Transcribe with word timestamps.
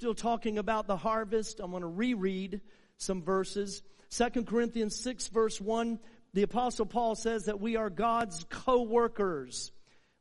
Still 0.00 0.14
talking 0.14 0.56
about 0.56 0.86
the 0.86 0.96
harvest. 0.96 1.60
I'm 1.60 1.72
going 1.72 1.82
to 1.82 1.86
reread 1.86 2.62
some 2.96 3.20
verses. 3.22 3.82
2 4.08 4.44
Corinthians 4.44 4.98
6 5.02 5.28
verse 5.28 5.60
1, 5.60 5.98
the 6.32 6.40
apostle 6.40 6.86
Paul 6.86 7.14
says 7.14 7.44
that 7.44 7.60
we 7.60 7.76
are 7.76 7.90
God's 7.90 8.46
co-workers. 8.48 9.72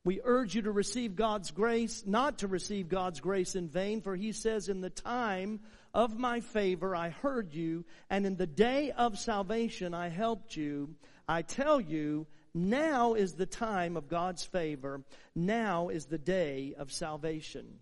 We 0.04 0.20
urge 0.22 0.54
you 0.54 0.64
to 0.64 0.72
receive 0.74 1.16
God's 1.16 1.52
grace, 1.52 2.04
not 2.06 2.40
to 2.40 2.50
receive 2.50 2.90
God's 2.90 3.22
grace 3.22 3.56
in 3.56 3.70
vain, 3.70 4.02
for 4.02 4.18
he 4.18 4.34
says, 4.34 4.68
in 4.68 4.82
the 4.82 4.90
time 4.90 5.62
of 5.94 6.20
my 6.20 6.42
favor 6.42 6.94
I 6.94 7.12
heard 7.12 7.54
you, 7.54 7.86
and 8.10 8.26
in 8.26 8.36
the 8.36 8.48
day 8.48 8.92
of 8.92 9.18
salvation 9.18 9.94
I 9.94 10.10
helped 10.10 10.58
you. 10.58 10.96
I 11.26 11.42
tell 11.42 11.80
you, 11.80 12.28
now 12.54 13.14
is 13.14 13.36
the 13.36 13.46
time 13.46 13.96
of 13.96 14.10
God's 14.10 14.44
favor. 14.44 15.06
Now 15.36 15.88
is 15.88 16.08
the 16.08 16.18
day 16.18 16.76
of 16.78 16.92
salvation. 16.92 17.80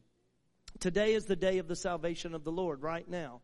Today 0.80 1.14
is 1.14 1.26
the 1.26 1.36
day 1.36 1.58
of 1.58 1.68
the 1.68 1.76
salvation 1.76 2.36
of 2.36 2.44
the 2.44 2.52
Lord, 2.52 2.82
right 2.82 3.08
now. 3.10 3.42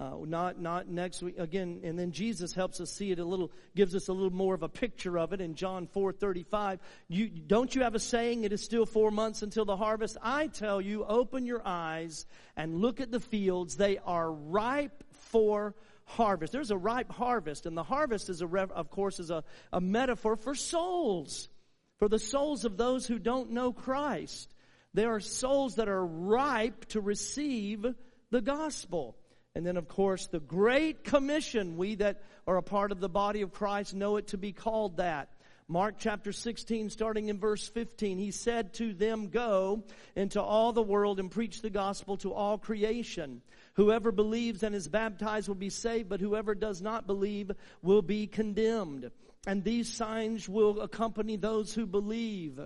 Uh, 0.00 0.16
not 0.24 0.58
not 0.58 0.88
next 0.88 1.22
week 1.22 1.38
again, 1.38 1.82
and 1.84 1.98
then 1.98 2.12
Jesus 2.12 2.54
helps 2.54 2.80
us 2.80 2.90
see 2.90 3.10
it 3.10 3.18
a 3.18 3.24
little, 3.24 3.52
gives 3.76 3.94
us 3.94 4.08
a 4.08 4.12
little 4.12 4.32
more 4.32 4.54
of 4.54 4.62
a 4.62 4.68
picture 4.68 5.18
of 5.18 5.34
it 5.34 5.40
in 5.42 5.54
John 5.54 5.86
four 5.86 6.12
thirty 6.12 6.44
five. 6.44 6.80
You 7.08 7.28
don't 7.28 7.74
you 7.74 7.82
have 7.82 7.94
a 7.94 8.00
saying? 8.00 8.44
It 8.44 8.54
is 8.54 8.62
still 8.62 8.86
four 8.86 9.10
months 9.10 9.42
until 9.42 9.66
the 9.66 9.76
harvest. 9.76 10.16
I 10.22 10.46
tell 10.46 10.80
you, 10.80 11.04
open 11.04 11.44
your 11.44 11.60
eyes 11.66 12.24
and 12.56 12.80
look 12.80 13.00
at 13.00 13.10
the 13.10 13.20
fields; 13.20 13.76
they 13.76 13.98
are 13.98 14.32
ripe 14.32 15.04
for 15.30 15.74
harvest. 16.04 16.52
There's 16.52 16.70
a 16.70 16.76
ripe 16.76 17.12
harvest, 17.12 17.66
and 17.66 17.76
the 17.76 17.82
harvest 17.82 18.30
is 18.30 18.40
a, 18.40 18.46
of 18.46 18.90
course, 18.90 19.20
is 19.20 19.30
a, 19.30 19.44
a 19.74 19.80
metaphor 19.80 20.36
for 20.36 20.54
souls, 20.54 21.50
for 21.98 22.08
the 22.08 22.18
souls 22.18 22.64
of 22.64 22.78
those 22.78 23.06
who 23.06 23.18
don't 23.18 23.50
know 23.50 23.74
Christ. 23.74 24.54
There 24.94 25.14
are 25.14 25.20
souls 25.20 25.76
that 25.76 25.88
are 25.88 26.04
ripe 26.04 26.86
to 26.86 27.00
receive 27.00 27.86
the 28.30 28.40
gospel. 28.40 29.16
And 29.54 29.66
then, 29.66 29.76
of 29.76 29.88
course, 29.88 30.26
the 30.26 30.40
Great 30.40 31.04
Commission, 31.04 31.76
we 31.76 31.96
that 31.96 32.22
are 32.46 32.56
a 32.56 32.62
part 32.62 32.92
of 32.92 33.00
the 33.00 33.08
body 33.08 33.42
of 33.42 33.52
Christ 33.52 33.94
know 33.94 34.16
it 34.16 34.28
to 34.28 34.38
be 34.38 34.52
called 34.52 34.96
that. 34.96 35.28
Mark 35.68 35.94
chapter 35.98 36.32
16, 36.32 36.90
starting 36.90 37.28
in 37.28 37.38
verse 37.38 37.66
15, 37.68 38.18
he 38.18 38.30
said 38.30 38.74
to 38.74 38.92
them, 38.92 39.28
Go 39.28 39.84
into 40.16 40.42
all 40.42 40.72
the 40.72 40.82
world 40.82 41.18
and 41.18 41.30
preach 41.30 41.62
the 41.62 41.70
gospel 41.70 42.16
to 42.18 42.32
all 42.34 42.58
creation. 42.58 43.40
Whoever 43.74 44.12
believes 44.12 44.62
and 44.62 44.74
is 44.74 44.88
baptized 44.88 45.48
will 45.48 45.54
be 45.54 45.70
saved, 45.70 46.10
but 46.10 46.20
whoever 46.20 46.54
does 46.54 46.82
not 46.82 47.06
believe 47.06 47.50
will 47.80 48.02
be 48.02 48.26
condemned. 48.26 49.10
And 49.46 49.64
these 49.64 49.88
signs 49.90 50.48
will 50.48 50.80
accompany 50.80 51.36
those 51.36 51.72
who 51.72 51.86
believe. 51.86 52.60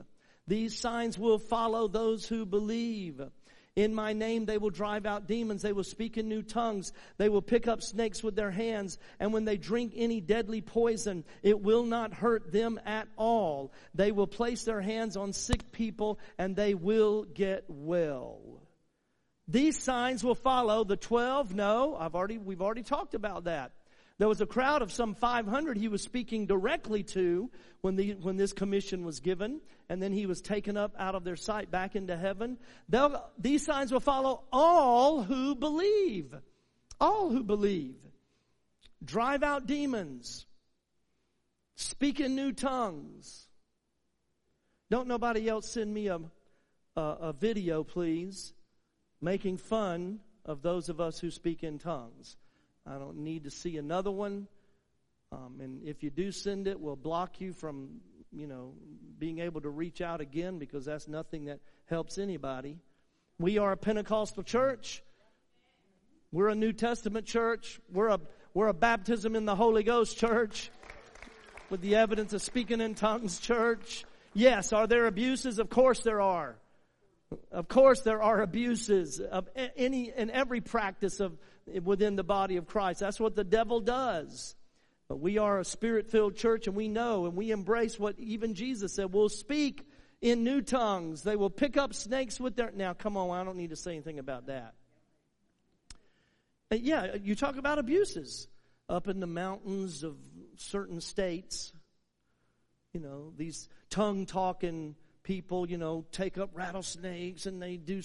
These 0.46 0.78
signs 0.78 1.18
will 1.18 1.38
follow 1.38 1.88
those 1.88 2.26
who 2.26 2.46
believe. 2.46 3.20
In 3.76 3.94
my 3.94 4.14
name 4.14 4.46
they 4.46 4.56
will 4.56 4.70
drive 4.70 5.04
out 5.04 5.26
demons. 5.26 5.60
They 5.60 5.74
will 5.74 5.84
speak 5.84 6.16
in 6.16 6.28
new 6.28 6.42
tongues. 6.42 6.92
They 7.18 7.28
will 7.28 7.42
pick 7.42 7.68
up 7.68 7.82
snakes 7.82 8.22
with 8.22 8.34
their 8.34 8.50
hands. 8.50 8.98
And 9.20 9.34
when 9.34 9.44
they 9.44 9.58
drink 9.58 9.92
any 9.94 10.20
deadly 10.22 10.62
poison, 10.62 11.24
it 11.42 11.60
will 11.60 11.84
not 11.84 12.14
hurt 12.14 12.52
them 12.52 12.80
at 12.86 13.06
all. 13.16 13.72
They 13.94 14.12
will 14.12 14.26
place 14.26 14.64
their 14.64 14.80
hands 14.80 15.16
on 15.16 15.34
sick 15.34 15.72
people 15.72 16.18
and 16.38 16.56
they 16.56 16.72
will 16.74 17.24
get 17.24 17.64
well. 17.68 18.40
These 19.46 19.80
signs 19.80 20.24
will 20.24 20.34
follow 20.34 20.82
the 20.82 20.96
12. 20.96 21.54
No, 21.54 21.96
I've 21.96 22.14
already, 22.14 22.38
we've 22.38 22.62
already 22.62 22.82
talked 22.82 23.14
about 23.14 23.44
that. 23.44 23.72
There 24.18 24.28
was 24.28 24.40
a 24.40 24.46
crowd 24.46 24.80
of 24.80 24.92
some 24.92 25.14
500 25.14 25.76
he 25.76 25.88
was 25.88 26.02
speaking 26.02 26.46
directly 26.46 27.02
to 27.04 27.50
when, 27.82 27.96
the, 27.96 28.14
when 28.14 28.36
this 28.36 28.54
commission 28.54 29.04
was 29.04 29.20
given, 29.20 29.60
and 29.90 30.02
then 30.02 30.12
he 30.12 30.24
was 30.24 30.40
taken 30.40 30.76
up 30.76 30.94
out 30.98 31.14
of 31.14 31.24
their 31.24 31.36
sight 31.36 31.70
back 31.70 31.96
into 31.96 32.16
heaven. 32.16 32.56
They'll, 32.88 33.22
these 33.38 33.64
signs 33.64 33.92
will 33.92 34.00
follow 34.00 34.44
all 34.50 35.22
who 35.22 35.54
believe. 35.54 36.34
All 36.98 37.28
who 37.28 37.42
believe. 37.42 37.96
Drive 39.04 39.42
out 39.42 39.66
demons. 39.66 40.46
Speak 41.76 42.18
in 42.18 42.34
new 42.34 42.52
tongues. 42.52 43.48
Don't 44.90 45.08
nobody 45.08 45.46
else 45.46 45.68
send 45.68 45.92
me 45.92 46.08
a, 46.08 46.20
a, 46.96 47.00
a 47.00 47.32
video, 47.34 47.84
please, 47.84 48.54
making 49.20 49.58
fun 49.58 50.20
of 50.46 50.62
those 50.62 50.88
of 50.88 51.02
us 51.02 51.18
who 51.18 51.30
speak 51.30 51.62
in 51.62 51.78
tongues. 51.78 52.38
I 52.86 52.98
don't 52.98 53.18
need 53.18 53.44
to 53.44 53.50
see 53.50 53.76
another 53.78 54.10
one. 54.10 54.46
Um, 55.32 55.60
and 55.60 55.82
if 55.82 56.02
you 56.02 56.10
do 56.10 56.30
send 56.30 56.68
it, 56.68 56.78
we'll 56.78 56.94
block 56.94 57.40
you 57.40 57.52
from, 57.52 58.00
you 58.32 58.46
know, 58.46 58.74
being 59.18 59.40
able 59.40 59.60
to 59.62 59.68
reach 59.68 60.00
out 60.00 60.20
again 60.20 60.58
because 60.58 60.84
that's 60.84 61.08
nothing 61.08 61.46
that 61.46 61.58
helps 61.86 62.16
anybody. 62.16 62.78
We 63.38 63.58
are 63.58 63.72
a 63.72 63.76
Pentecostal 63.76 64.44
church. 64.44 65.02
We're 66.30 66.48
a 66.48 66.54
New 66.54 66.72
Testament 66.72 67.26
church. 67.26 67.80
We're 67.92 68.08
a, 68.08 68.20
we're 68.54 68.68
a 68.68 68.74
baptism 68.74 69.34
in 69.34 69.46
the 69.46 69.56
Holy 69.56 69.82
Ghost 69.82 70.16
church 70.16 70.70
with 71.70 71.80
the 71.80 71.96
evidence 71.96 72.32
of 72.34 72.42
speaking 72.42 72.80
in 72.80 72.94
tongues 72.94 73.40
church. 73.40 74.04
Yes, 74.32 74.72
are 74.72 74.86
there 74.86 75.06
abuses? 75.06 75.58
Of 75.58 75.70
course 75.70 76.00
there 76.00 76.20
are. 76.20 76.56
Of 77.50 77.66
course 77.66 78.02
there 78.02 78.22
are 78.22 78.40
abuses 78.40 79.18
of 79.18 79.48
any 79.76 80.12
and 80.12 80.30
every 80.30 80.60
practice 80.60 81.18
of 81.18 81.36
within 81.82 82.16
the 82.16 82.24
body 82.24 82.56
of 82.56 82.66
Christ. 82.66 83.00
That's 83.00 83.20
what 83.20 83.34
the 83.34 83.44
devil 83.44 83.80
does. 83.80 84.54
But 85.08 85.20
we 85.20 85.38
are 85.38 85.60
a 85.60 85.64
spirit 85.64 86.10
filled 86.10 86.36
church 86.36 86.66
and 86.66 86.76
we 86.76 86.88
know 86.88 87.26
and 87.26 87.36
we 87.36 87.50
embrace 87.50 87.98
what 87.98 88.18
even 88.18 88.54
Jesus 88.54 88.94
said. 88.94 89.12
We'll 89.12 89.28
speak 89.28 89.86
in 90.20 90.42
new 90.42 90.62
tongues. 90.62 91.22
They 91.22 91.36
will 91.36 91.50
pick 91.50 91.76
up 91.76 91.94
snakes 91.94 92.40
with 92.40 92.56
their. 92.56 92.72
Now, 92.72 92.92
come 92.92 93.16
on, 93.16 93.30
I 93.30 93.44
don't 93.44 93.56
need 93.56 93.70
to 93.70 93.76
say 93.76 93.92
anything 93.92 94.18
about 94.18 94.46
that. 94.46 94.74
And 96.70 96.80
yeah, 96.80 97.14
you 97.22 97.36
talk 97.36 97.56
about 97.56 97.78
abuses 97.78 98.48
up 98.88 99.06
in 99.06 99.20
the 99.20 99.26
mountains 99.26 100.02
of 100.02 100.16
certain 100.56 101.00
states. 101.00 101.72
You 102.92 103.00
know, 103.00 103.32
these 103.36 103.68
tongue 103.90 104.26
talking 104.26 104.96
people, 105.22 105.68
you 105.68 105.78
know, 105.78 106.04
take 106.10 106.38
up 106.38 106.50
rattlesnakes 106.54 107.46
and 107.46 107.62
they 107.62 107.76
do 107.76 108.02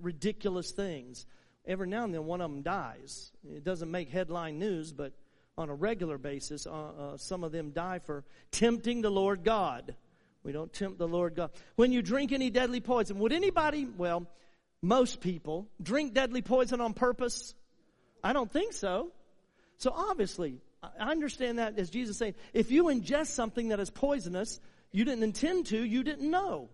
ridiculous 0.00 0.70
things 0.70 1.26
every 1.66 1.88
now 1.88 2.04
and 2.04 2.14
then 2.14 2.24
one 2.24 2.40
of 2.40 2.50
them 2.50 2.62
dies. 2.62 3.30
It 3.44 3.64
doesn't 3.64 3.90
make 3.90 4.10
headline 4.10 4.58
news, 4.58 4.92
but 4.92 5.12
on 5.56 5.68
a 5.68 5.74
regular 5.74 6.18
basis, 6.18 6.66
uh, 6.66 6.70
uh, 6.70 7.16
some 7.16 7.44
of 7.44 7.52
them 7.52 7.70
die 7.70 7.98
for 7.98 8.24
tempting 8.50 9.02
the 9.02 9.10
Lord 9.10 9.44
God. 9.44 9.94
We 10.42 10.52
don't 10.52 10.72
tempt 10.72 10.98
the 10.98 11.08
Lord 11.08 11.34
God. 11.34 11.50
When 11.76 11.92
you 11.92 12.00
drink 12.02 12.32
any 12.32 12.50
deadly 12.50 12.80
poison, 12.80 13.18
would 13.18 13.32
anybody, 13.32 13.86
well, 13.86 14.26
most 14.80 15.20
people, 15.20 15.68
drink 15.82 16.14
deadly 16.14 16.40
poison 16.40 16.80
on 16.80 16.94
purpose? 16.94 17.54
I 18.24 18.32
don't 18.32 18.50
think 18.50 18.72
so. 18.72 19.12
So 19.76 19.92
obviously, 19.94 20.60
I 20.82 21.10
understand 21.10 21.58
that 21.58 21.78
as 21.78 21.90
Jesus 21.90 22.16
saying, 22.16 22.34
if 22.54 22.70
you 22.70 22.84
ingest 22.84 23.28
something 23.28 23.68
that 23.68 23.80
is 23.80 23.90
poisonous, 23.90 24.60
you 24.92 25.04
didn't 25.04 25.24
intend 25.24 25.66
to, 25.66 25.82
you 25.82 26.02
didn't 26.02 26.30
know, 26.30 26.70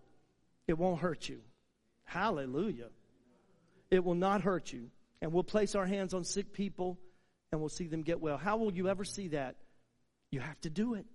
it 0.69 0.79
won't 0.79 1.01
hurt 1.01 1.29
you. 1.29 1.41
Hallelujah. 2.05 2.89
It 3.91 4.05
will 4.05 4.15
not 4.15 4.43
hurt 4.43 4.73
you. 4.73 4.91
And 5.23 5.33
we'll 5.33 5.45
place 5.45 5.75
our 5.75 5.87
hands 5.87 6.15
on 6.15 6.25
sick 6.25 6.53
people 6.53 6.99
and 7.51 7.61
we'll 7.61 7.71
see 7.71 7.87
them 7.87 8.03
get 8.03 8.21
well. 8.21 8.37
How 8.37 8.57
will 8.57 8.73
you 8.73 8.89
ever 8.89 9.05
see 9.05 9.29
that? 9.29 9.57
You 10.31 10.41
have 10.41 10.61
to 10.63 10.71
do 10.71 10.95
it. 10.95 11.07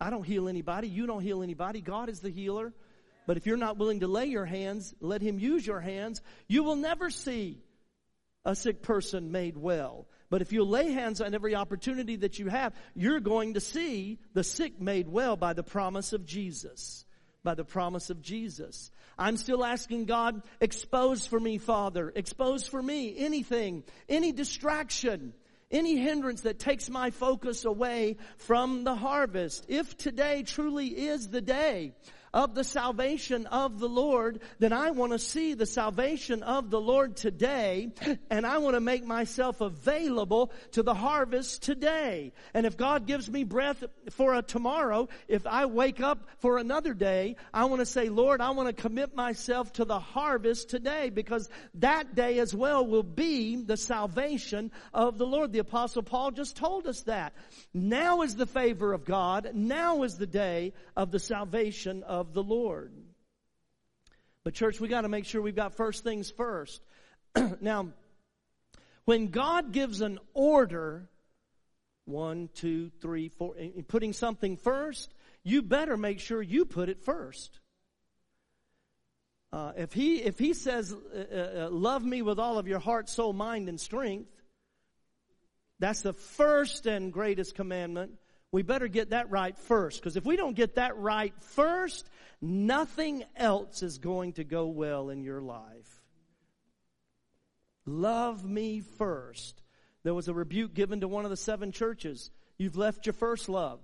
I 0.00 0.10
don't 0.10 0.24
heal 0.24 0.48
anybody. 0.48 0.88
You 0.88 1.06
don't 1.06 1.22
heal 1.22 1.42
anybody. 1.42 1.80
God 1.80 2.08
is 2.08 2.20
the 2.20 2.30
healer. 2.30 2.74
But 3.26 3.36
if 3.36 3.46
you're 3.46 3.56
not 3.56 3.78
willing 3.78 4.00
to 4.00 4.08
lay 4.08 4.26
your 4.26 4.44
hands, 4.44 4.94
let 5.00 5.22
Him 5.22 5.38
use 5.38 5.66
your 5.66 5.80
hands, 5.80 6.20
you 6.46 6.62
will 6.62 6.76
never 6.76 7.10
see 7.10 7.62
a 8.44 8.54
sick 8.54 8.82
person 8.82 9.32
made 9.32 9.56
well. 9.56 10.06
But 10.28 10.42
if 10.42 10.52
you 10.52 10.64
lay 10.64 10.92
hands 10.92 11.20
on 11.20 11.34
every 11.34 11.54
opportunity 11.54 12.16
that 12.16 12.38
you 12.38 12.48
have, 12.48 12.74
you're 12.94 13.20
going 13.20 13.54
to 13.54 13.60
see 13.60 14.18
the 14.34 14.44
sick 14.44 14.80
made 14.80 15.08
well 15.08 15.36
by 15.36 15.54
the 15.54 15.62
promise 15.62 16.12
of 16.12 16.26
Jesus 16.26 17.05
by 17.46 17.54
the 17.54 17.64
promise 17.64 18.10
of 18.10 18.20
Jesus. 18.20 18.90
I'm 19.16 19.36
still 19.36 19.64
asking 19.64 20.06
God, 20.06 20.42
expose 20.60 21.26
for 21.26 21.38
me, 21.38 21.58
Father, 21.58 22.12
expose 22.14 22.66
for 22.66 22.82
me 22.82 23.14
anything, 23.16 23.84
any 24.08 24.32
distraction, 24.32 25.32
any 25.70 25.96
hindrance 25.96 26.40
that 26.40 26.58
takes 26.58 26.90
my 26.90 27.12
focus 27.12 27.64
away 27.64 28.16
from 28.38 28.82
the 28.82 28.96
harvest. 28.96 29.64
If 29.68 29.96
today 29.96 30.42
truly 30.42 30.88
is 30.88 31.28
the 31.28 31.40
day 31.40 31.94
of 32.32 32.54
the 32.54 32.64
salvation 32.64 33.46
of 33.46 33.78
the 33.78 33.88
Lord, 33.88 34.40
then 34.58 34.72
I 34.72 34.90
want 34.90 35.12
to 35.12 35.18
see 35.18 35.54
the 35.54 35.66
salvation 35.66 36.42
of 36.42 36.70
the 36.70 36.80
Lord 36.80 37.16
today, 37.16 37.92
and 38.30 38.46
I 38.46 38.58
want 38.58 38.74
to 38.74 38.80
make 38.80 39.04
myself 39.04 39.60
available 39.60 40.52
to 40.72 40.82
the 40.82 40.94
harvest 40.94 41.62
today. 41.62 42.32
And 42.54 42.66
if 42.66 42.76
God 42.76 43.06
gives 43.06 43.30
me 43.30 43.44
breath 43.44 43.84
for 44.10 44.34
a 44.34 44.42
tomorrow, 44.42 45.08
if 45.28 45.46
I 45.46 45.66
wake 45.66 46.00
up 46.00 46.28
for 46.38 46.58
another 46.58 46.94
day, 46.94 47.36
I 47.52 47.66
want 47.66 47.80
to 47.80 47.86
say, 47.86 48.08
Lord, 48.08 48.40
I 48.40 48.50
want 48.50 48.74
to 48.74 48.82
commit 48.82 49.14
myself 49.14 49.72
to 49.74 49.84
the 49.84 49.98
harvest 49.98 50.68
today 50.68 51.10
because 51.10 51.48
that 51.74 52.14
day 52.14 52.38
as 52.38 52.54
well 52.54 52.86
will 52.86 53.02
be 53.02 53.56
the 53.56 53.76
salvation 53.76 54.70
of 54.92 55.18
the 55.18 55.26
Lord. 55.26 55.52
The 55.52 55.60
apostle 55.60 56.02
Paul 56.02 56.30
just 56.30 56.56
told 56.56 56.86
us 56.86 57.02
that. 57.02 57.34
Now 57.72 58.22
is 58.22 58.36
the 58.36 58.46
favor 58.46 58.92
of 58.92 59.04
God. 59.04 59.50
Now 59.54 60.02
is 60.02 60.16
the 60.16 60.26
day 60.26 60.72
of 60.96 61.10
the 61.10 61.18
salvation 61.18 62.02
of 62.02 62.15
of 62.20 62.32
the 62.32 62.42
Lord. 62.42 62.92
But 64.42 64.54
church, 64.54 64.80
we 64.80 64.88
got 64.88 65.02
to 65.02 65.08
make 65.08 65.26
sure 65.26 65.42
we've 65.42 65.54
got 65.54 65.74
first 65.74 66.02
things 66.02 66.30
first. 66.30 66.80
now, 67.60 67.88
when 69.04 69.28
God 69.28 69.72
gives 69.72 70.00
an 70.00 70.18
order, 70.34 71.08
one, 72.06 72.48
two, 72.54 72.90
three, 73.00 73.28
four, 73.28 73.54
putting 73.88 74.12
something 74.12 74.56
first, 74.56 75.12
you 75.44 75.62
better 75.62 75.96
make 75.96 76.20
sure 76.20 76.40
you 76.40 76.64
put 76.64 76.88
it 76.88 77.02
first. 77.02 77.60
Uh, 79.52 79.72
if 79.76 79.92
he 79.92 80.16
if 80.22 80.38
he 80.38 80.54
says, 80.54 80.92
uh, 80.92 81.18
uh, 81.18 81.66
uh, 81.66 81.70
"Love 81.70 82.04
me 82.04 82.22
with 82.22 82.38
all 82.38 82.58
of 82.58 82.66
your 82.66 82.80
heart, 82.80 83.08
soul, 83.08 83.32
mind, 83.32 83.68
and 83.68 83.80
strength," 83.80 84.30
that's 85.78 86.02
the 86.02 86.12
first 86.12 86.86
and 86.86 87.12
greatest 87.12 87.54
commandment. 87.54 88.12
We 88.52 88.62
better 88.62 88.88
get 88.88 89.10
that 89.10 89.30
right 89.30 89.56
first, 89.58 90.00
because 90.00 90.16
if 90.16 90.24
we 90.24 90.36
don't 90.36 90.56
get 90.56 90.76
that 90.76 90.96
right 90.96 91.34
first, 91.40 92.08
nothing 92.40 93.24
else 93.36 93.82
is 93.82 93.98
going 93.98 94.34
to 94.34 94.44
go 94.44 94.66
well 94.66 95.10
in 95.10 95.22
your 95.22 95.40
life. 95.40 96.02
Love 97.84 98.44
me 98.44 98.80
first. 98.80 99.60
There 100.04 100.14
was 100.14 100.28
a 100.28 100.34
rebuke 100.34 100.74
given 100.74 101.00
to 101.00 101.08
one 101.08 101.24
of 101.24 101.30
the 101.30 101.36
seven 101.36 101.72
churches. 101.72 102.30
You've 102.58 102.76
left 102.76 103.06
your 103.06 103.12
first 103.12 103.48
love. 103.48 103.80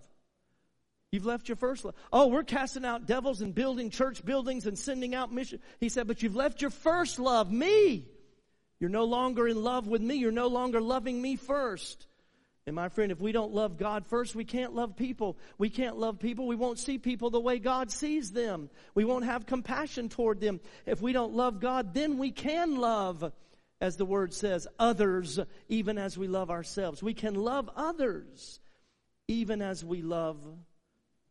You've 1.10 1.26
left 1.26 1.48
your 1.48 1.56
first 1.56 1.84
love. 1.84 1.94
Oh, 2.12 2.28
we're 2.28 2.42
casting 2.42 2.84
out 2.84 3.06
devils 3.06 3.42
and 3.42 3.54
building 3.54 3.90
church 3.90 4.24
buildings 4.24 4.66
and 4.66 4.78
sending 4.78 5.14
out 5.14 5.32
mission. 5.32 5.60
He 5.78 5.90
said, 5.90 6.06
but 6.06 6.22
you've 6.22 6.36
left 6.36 6.62
your 6.62 6.70
first 6.70 7.18
love, 7.18 7.52
me. 7.52 8.06
You're 8.80 8.88
no 8.88 9.04
longer 9.04 9.46
in 9.46 9.62
love 9.62 9.86
with 9.86 10.00
me. 10.00 10.14
You're 10.14 10.32
no 10.32 10.46
longer 10.46 10.80
loving 10.80 11.20
me 11.20 11.36
first. 11.36 12.06
And 12.66 12.76
my 12.76 12.88
friend, 12.88 13.10
if 13.10 13.20
we 13.20 13.32
don't 13.32 13.52
love 13.52 13.76
God 13.76 14.06
first, 14.06 14.36
we 14.36 14.44
can't 14.44 14.72
love 14.72 14.94
people. 14.94 15.36
We 15.58 15.68
can't 15.68 15.98
love 15.98 16.20
people. 16.20 16.46
We 16.46 16.54
won't 16.54 16.78
see 16.78 16.96
people 16.96 17.30
the 17.30 17.40
way 17.40 17.58
God 17.58 17.90
sees 17.90 18.30
them. 18.30 18.70
We 18.94 19.04
won't 19.04 19.24
have 19.24 19.46
compassion 19.46 20.08
toward 20.08 20.40
them. 20.40 20.60
If 20.86 21.00
we 21.00 21.12
don't 21.12 21.34
love 21.34 21.58
God, 21.58 21.92
then 21.92 22.18
we 22.18 22.30
can 22.30 22.76
love, 22.76 23.32
as 23.80 23.96
the 23.96 24.04
word 24.04 24.32
says, 24.32 24.68
others, 24.78 25.40
even 25.68 25.98
as 25.98 26.16
we 26.16 26.28
love 26.28 26.50
ourselves. 26.50 27.02
We 27.02 27.14
can 27.14 27.34
love 27.34 27.68
others, 27.74 28.60
even 29.26 29.60
as 29.60 29.84
we 29.84 30.00
love 30.00 30.38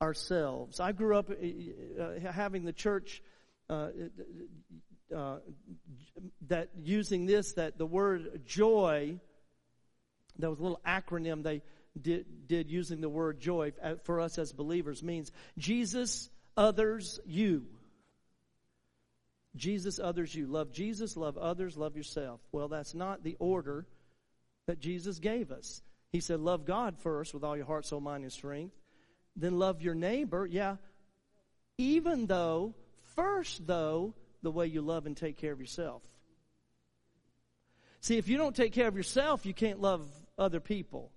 ourselves. 0.02 0.82
I 0.82 0.92
grew 0.92 1.16
up 1.16 1.30
uh, 1.30 2.04
uh, 2.04 2.32
having 2.32 2.66
the 2.66 2.74
church 2.74 3.24
uh, 3.70 3.90
uh, 5.16 5.38
that 6.48 6.70
using 6.84 7.26
this 7.26 7.54
that 7.54 7.78
the 7.78 7.86
word 7.86 8.42
joy. 8.46 9.18
That 10.42 10.50
was 10.50 10.60
a 10.60 10.64
little 10.64 10.82
acronym 10.86 11.44
they 11.44 11.62
did, 12.00 12.48
did 12.48 12.70
using 12.70 13.02
the 13.02 13.10
word 13.10 13.40
joy 13.40 13.74
uh, 13.82 13.96
for 14.04 14.20
us 14.20 14.38
as 14.38 14.54
believers 14.54 15.02
means 15.04 15.32
Jesus, 15.58 16.30
others, 16.56 17.20
you. 17.26 17.66
Jesus, 19.56 20.00
others, 20.00 20.34
you. 20.34 20.48
Love 20.48 20.72
Jesus, 20.72 21.18
love 21.18 21.38
others, 21.38 21.76
love 21.78 21.98
yourself. 21.98 22.40
Well, 22.52 22.68
that's 22.68 22.94
not 22.94 23.24
the 23.24 23.36
order 23.40 23.86
that 24.68 24.80
Jesus 24.80 25.20
gave 25.20 25.52
us. 25.52 25.82
He 26.12 26.20
said, 26.20 26.40
Love 26.40 26.66
God 26.66 26.98
first 27.00 27.34
with 27.34 27.44
all 27.44 27.58
your 27.58 27.66
heart, 27.66 27.86
soul, 27.86 28.00
mind, 28.02 28.24
and 28.24 28.32
strength 28.32 28.74
then 29.36 29.58
love 29.60 29.82
your 29.82 29.96
neighbor. 29.96 30.46
Yeah. 30.46 30.78
Even 31.78 32.28
though, 32.28 32.76
first 33.16 33.66
though, 33.66 34.14
the 34.42 34.52
way 34.52 34.68
you 34.68 34.82
love 34.82 35.06
and 35.06 35.16
take 35.16 35.38
care 35.38 35.52
of 35.52 35.60
yourself. 35.60 36.02
See, 38.02 38.18
if 38.18 38.28
you 38.28 38.38
don't 38.38 38.56
take 38.56 38.74
care 38.74 38.88
of 38.88 38.96
yourself, 38.96 39.46
you 39.46 39.54
can't 39.54 39.80
love 39.80 40.02
other 40.38 40.60
people. 40.60 41.12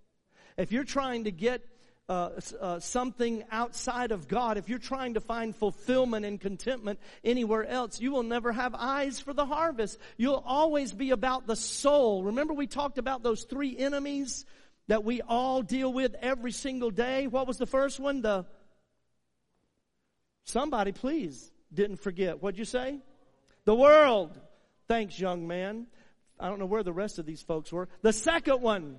If 0.56 0.72
you're 0.72 0.84
trying 0.84 1.24
to 1.24 1.30
get 1.30 1.62
uh, 2.08 2.30
uh, 2.60 2.78
something 2.80 3.44
outside 3.50 4.12
of 4.12 4.28
God, 4.28 4.58
if 4.58 4.68
you're 4.68 4.78
trying 4.78 5.14
to 5.14 5.20
find 5.20 5.56
fulfillment 5.56 6.26
and 6.26 6.40
contentment 6.40 7.00
anywhere 7.24 7.64
else, 7.64 8.00
you 8.00 8.12
will 8.12 8.22
never 8.22 8.52
have 8.52 8.74
eyes 8.74 9.20
for 9.20 9.32
the 9.32 9.46
harvest. 9.46 9.98
You'll 10.16 10.42
always 10.44 10.92
be 10.92 11.10
about 11.10 11.46
the 11.46 11.56
soul. 11.56 12.24
Remember 12.24 12.52
we 12.52 12.66
talked 12.66 12.98
about 12.98 13.22
those 13.22 13.44
three 13.44 13.76
enemies 13.76 14.44
that 14.88 15.02
we 15.02 15.22
all 15.22 15.62
deal 15.62 15.92
with 15.92 16.14
every 16.20 16.52
single 16.52 16.90
day. 16.90 17.26
What 17.26 17.46
was 17.46 17.56
the 17.56 17.66
first 17.66 17.98
one? 17.98 18.20
The 18.20 18.44
somebody 20.44 20.92
please 20.92 21.50
didn't 21.72 21.96
forget. 21.96 22.42
What'd 22.42 22.58
you 22.58 22.66
say? 22.66 22.98
The 23.64 23.74
world. 23.74 24.38
Thanks, 24.86 25.18
young 25.18 25.46
man. 25.46 25.86
I 26.38 26.48
don't 26.48 26.58
know 26.58 26.66
where 26.66 26.82
the 26.82 26.92
rest 26.92 27.18
of 27.18 27.26
these 27.26 27.42
folks 27.42 27.72
were. 27.72 27.88
The 28.02 28.12
second 28.12 28.60
one, 28.60 28.98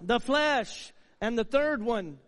the 0.00 0.20
flesh. 0.20 0.92
And 1.20 1.38
the 1.38 1.44
third 1.44 1.82
one, 1.82 2.18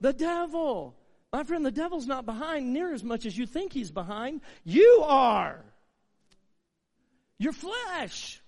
the 0.00 0.12
devil. 0.12 0.94
My 1.32 1.44
friend, 1.44 1.64
the 1.64 1.70
devil's 1.70 2.06
not 2.06 2.26
behind 2.26 2.72
near 2.72 2.92
as 2.92 3.02
much 3.02 3.24
as 3.24 3.36
you 3.36 3.46
think 3.46 3.72
he's 3.72 3.90
behind. 3.90 4.42
You 4.64 5.02
are. 5.06 5.64
Your 7.38 7.54
flesh. 7.54 8.40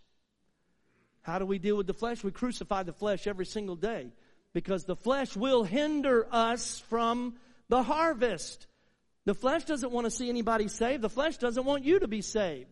How 1.22 1.38
do 1.38 1.46
we 1.46 1.58
deal 1.58 1.76
with 1.76 1.86
the 1.86 1.94
flesh? 1.94 2.22
We 2.22 2.30
crucify 2.30 2.82
the 2.82 2.92
flesh 2.92 3.26
every 3.26 3.46
single 3.46 3.76
day 3.76 4.12
because 4.52 4.84
the 4.84 4.96
flesh 4.96 5.34
will 5.34 5.64
hinder 5.64 6.26
us 6.30 6.80
from 6.90 7.36
the 7.70 7.82
harvest. 7.82 8.66
The 9.24 9.34
flesh 9.34 9.64
doesn't 9.64 9.90
want 9.90 10.04
to 10.04 10.10
see 10.10 10.28
anybody 10.28 10.68
saved. 10.68 11.02
The 11.02 11.08
flesh 11.08 11.38
doesn't 11.38 11.64
want 11.64 11.84
you 11.84 12.00
to 12.00 12.08
be 12.08 12.20
saved. 12.20 12.68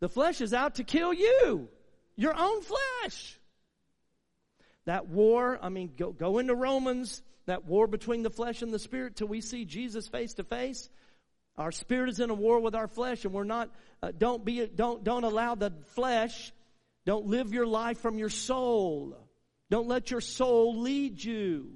The 0.00 0.08
flesh 0.08 0.40
is 0.40 0.52
out 0.52 0.76
to 0.76 0.84
kill 0.84 1.12
you, 1.12 1.68
your 2.16 2.34
own 2.38 2.62
flesh. 2.62 3.38
That 4.84 5.08
war, 5.08 5.58
I 5.60 5.68
mean, 5.68 5.92
go, 5.96 6.12
go 6.12 6.38
into 6.38 6.54
Romans, 6.54 7.22
that 7.46 7.64
war 7.64 7.86
between 7.86 8.22
the 8.22 8.30
flesh 8.30 8.62
and 8.62 8.72
the 8.72 8.78
spirit 8.78 9.16
till 9.16 9.28
we 9.28 9.40
see 9.40 9.64
Jesus 9.64 10.06
face 10.06 10.34
to 10.34 10.44
face. 10.44 10.88
Our 11.56 11.72
spirit 11.72 12.10
is 12.10 12.20
in 12.20 12.30
a 12.30 12.34
war 12.34 12.60
with 12.60 12.74
our 12.74 12.86
flesh 12.86 13.24
and 13.24 13.32
we're 13.32 13.44
not, 13.44 13.70
uh, 14.02 14.12
don't 14.16 14.44
be, 14.44 14.66
don't, 14.66 15.02
don't 15.02 15.24
allow 15.24 15.54
the 15.54 15.72
flesh 15.94 16.52
don't 17.06 17.26
live 17.26 17.54
your 17.54 17.66
life 17.66 18.00
from 18.00 18.18
your 18.18 18.28
soul. 18.28 19.16
Don't 19.70 19.86
let 19.86 20.10
your 20.10 20.20
soul 20.20 20.80
lead 20.80 21.22
you. 21.22 21.70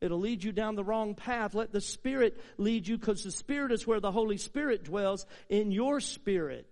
It'll 0.00 0.18
lead 0.18 0.42
you 0.44 0.52
down 0.52 0.74
the 0.74 0.84
wrong 0.84 1.14
path. 1.14 1.54
Let 1.54 1.72
the 1.72 1.80
Spirit 1.80 2.38
lead 2.58 2.86
you 2.86 2.98
because 2.98 3.22
the 3.22 3.30
Spirit 3.30 3.72
is 3.72 3.86
where 3.86 4.00
the 4.00 4.10
Holy 4.10 4.36
Spirit 4.36 4.84
dwells 4.84 5.24
in 5.48 5.70
your 5.70 6.00
spirit. 6.00 6.66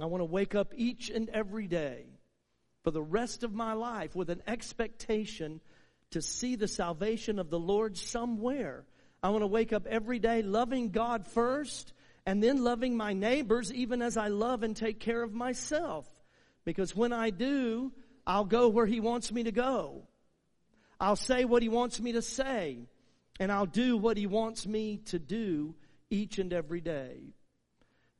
I 0.00 0.06
want 0.06 0.20
to 0.20 0.26
wake 0.26 0.54
up 0.54 0.72
each 0.76 1.10
and 1.10 1.28
every 1.30 1.66
day 1.66 2.06
for 2.84 2.90
the 2.90 3.02
rest 3.02 3.42
of 3.42 3.52
my 3.52 3.72
life 3.72 4.14
with 4.14 4.30
an 4.30 4.42
expectation 4.46 5.60
to 6.10 6.22
see 6.22 6.56
the 6.56 6.68
salvation 6.68 7.38
of 7.38 7.50
the 7.50 7.58
Lord 7.58 7.96
somewhere. 7.96 8.84
I 9.22 9.30
want 9.30 9.42
to 9.42 9.48
wake 9.48 9.72
up 9.72 9.86
every 9.86 10.18
day 10.18 10.42
loving 10.42 10.90
God 10.90 11.26
first 11.26 11.92
and 12.24 12.42
then 12.42 12.62
loving 12.62 12.96
my 12.96 13.12
neighbors 13.12 13.72
even 13.72 14.02
as 14.02 14.16
I 14.16 14.28
love 14.28 14.62
and 14.62 14.76
take 14.76 15.00
care 15.00 15.22
of 15.22 15.34
myself. 15.34 16.08
Because 16.64 16.94
when 16.94 17.12
I 17.12 17.30
do, 17.30 17.92
I'll 18.26 18.44
go 18.44 18.68
where 18.68 18.86
He 18.86 19.00
wants 19.00 19.32
me 19.32 19.44
to 19.44 19.52
go. 19.52 20.06
I'll 21.00 21.16
say 21.16 21.44
what 21.44 21.62
He 21.62 21.68
wants 21.68 22.00
me 22.00 22.12
to 22.12 22.22
say. 22.22 22.78
And 23.40 23.50
I'll 23.50 23.66
do 23.66 23.96
what 23.96 24.16
He 24.16 24.26
wants 24.26 24.66
me 24.66 24.98
to 25.06 25.18
do 25.18 25.74
each 26.10 26.38
and 26.38 26.52
every 26.52 26.80
day. 26.80 27.34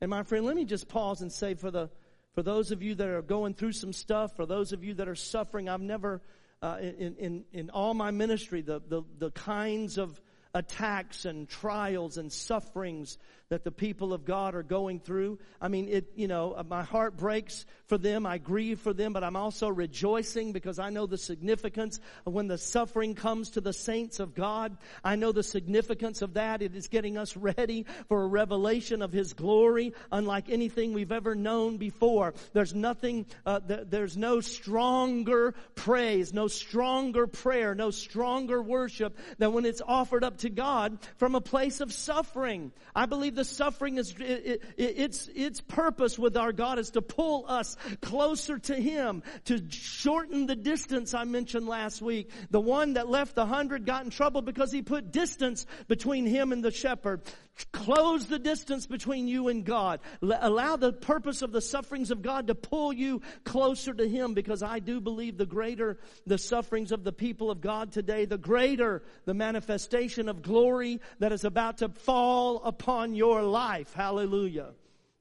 And 0.01 0.11
my 0.11 0.23
friend, 0.23 0.45
let 0.45 0.55
me 0.55 0.65
just 0.65 0.89
pause 0.89 1.23
and 1.23 1.33
say 1.33 1.55
for 1.55 1.71
the, 1.71 1.91
for 2.35 2.43
those 2.43 2.71
of 2.71 2.83
you 2.83 2.95
that 2.95 3.09
are 3.09 3.23
going 3.23 3.55
through 3.55 3.73
some 3.73 3.93
stuff, 3.93 4.37
for 4.37 4.47
those 4.47 4.73
of 4.73 4.85
you 4.85 4.95
that 4.95 5.09
are 5.09 5.17
suffering, 5.17 5.69
I've 5.69 5.81
never, 5.81 6.23
uh, 6.63 6.79
in, 6.81 7.17
in, 7.19 7.45
in 7.53 7.71
all 7.71 7.95
my 7.95 8.11
ministry, 8.13 8.63
the, 8.63 8.81
the, 8.89 9.03
the 9.19 9.31
kinds 9.33 9.99
of 9.99 10.21
attacks 10.55 11.25
and 11.25 11.49
trials 11.49 12.17
and 12.17 12.33
sufferings 12.33 13.19
that 13.51 13.65
the 13.65 13.73
people 13.73 14.13
of 14.13 14.27
God 14.27 14.55
are 14.55 14.63
going 14.63 15.01
through. 15.01 15.39
I 15.59 15.69
mean, 15.69 15.89
it, 15.89 16.13
you 16.15 16.29
know, 16.29 16.53
uh, 16.53 16.63
my 16.65 16.83
heart 16.83 17.17
breaks 17.17 17.65
for 17.87 17.97
them. 17.97 18.27
I 18.27 18.37
grieve 18.37 18.79
for 18.79 18.93
them, 18.93 19.15
but 19.15 19.25
I'm 19.25 19.37
also 19.37 19.69
rejoicing 19.69 20.53
because 20.53 20.79
I 20.79 20.91
know 20.91 21.07
the 21.07 21.17
significance 21.17 21.99
of 22.27 22.35
when 22.35 22.47
the 22.47 22.59
suffering 22.59 23.15
comes 23.15 23.49
to 23.51 23.63
the 23.63 23.73
saints 23.73 24.21
of 24.21 24.35
God. 24.35 24.77
I 25.03 25.17
know 25.17 25.33
the 25.33 25.43
significance 25.43 26.21
of 26.21 26.35
that. 26.35 26.61
It 26.61 26.77
is 26.77 26.89
getting 26.89 27.17
us 27.17 27.39
ready 27.39 27.87
for 28.09 28.23
a 28.23 28.27
revelation 28.27 29.01
of 29.01 29.13
His 29.13 29.33
glory 29.33 29.95
unlike 30.13 30.51
anything 30.51 30.93
we've 30.93 31.11
ever 31.11 31.35
known 31.35 31.79
before. 31.79 32.35
There's 32.53 32.75
nothing, 32.75 33.25
uh, 33.47 33.61
th- 33.61 33.87
there's 33.89 34.19
no 34.19 34.41
stronger 34.43 35.55
praise, 35.75 36.35
no 36.35 36.49
stronger 36.49 37.27
prayer, 37.27 37.75
no 37.75 37.93
stronger 37.93 38.61
worship 38.61 39.17
than 39.39 39.55
when 39.55 39.65
it's 39.65 39.81
offered 39.81 40.23
up 40.23 40.37
to 40.39 40.51
God 40.51 40.99
from 41.17 41.35
a 41.35 41.41
place 41.41 41.81
of 41.81 41.95
suffering. 41.95 42.73
I 42.95 43.07
believe 43.07 43.38
the 43.39 43.45
suffering 43.45 43.97
is, 43.99 44.15
it, 44.19 44.63
it, 44.77 44.99
its, 44.99 45.29
its 45.35 45.61
purpose 45.61 46.19
with 46.19 46.37
our 46.37 46.53
God 46.53 46.79
is 46.79 46.91
to 46.91 47.03
pull 47.03 47.47
us 47.49 47.77
closer 48.03 48.59
to 48.59 48.75
Him, 48.75 49.23
to 49.45 49.63
shorten 49.71 50.47
the 50.47 50.57
distance 50.57 51.15
I 51.15 51.25
mentioned 51.25 51.69
last 51.69 52.03
week. 52.03 52.31
The 52.51 52.61
one 52.61 52.95
that 52.95 53.09
left 53.09 53.37
the 53.37 53.47
hundred 53.47 53.87
got 53.87 54.05
in 54.05 54.11
trouble 54.11 54.43
because 54.43 54.73
he 54.73 54.83
put 54.83 55.13
distance 55.13 55.67
between 55.87 56.27
him 56.27 56.53
and 56.53 56.65
the 56.65 56.71
shepherd. 56.71 57.23
Close 57.73 58.27
the 58.27 58.39
distance 58.39 58.87
between 58.87 59.29
you 59.29 59.49
and 59.49 59.65
God. 59.65 60.01
Allow 60.23 60.77
the 60.77 60.93
purpose 60.93 61.43
of 61.43 61.53
the 61.53 61.61
sufferings 61.61 62.11
of 62.11 62.23
God 62.23 62.47
to 62.47 62.55
pull 62.55 62.93
you 62.93 63.21
closer 63.45 63.93
to 63.93 64.09
Him 64.09 64.35
because 64.35 64.63
I 64.63 64.79
do 64.79 65.01
believe 65.01 65.37
the 65.37 65.47
greater 65.47 65.99
the 66.27 66.39
sufferings 66.39 66.93
of 66.93 67.05
the 67.05 67.13
people 67.13 67.51
of 67.51 67.61
God 67.61 67.93
today, 67.93 68.25
the 68.25 68.39
greater 68.39 69.03
the 69.25 69.35
manifestation 69.35 70.29
of 70.29 70.43
glory 70.43 71.01
that 71.19 71.33
is 71.33 71.45
about 71.45 71.79
to 71.79 71.89
fall 71.89 72.63
upon 72.63 73.15
your 73.15 73.43
life. 73.43 73.93
Hallelujah. 73.93 74.71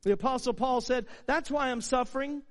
The 0.03 0.13
apostle 0.13 0.53
Paul 0.53 0.81
said, 0.81 1.05
that's 1.25 1.49
why 1.49 1.69
I'm 1.69 1.81
suffering. 1.81 2.43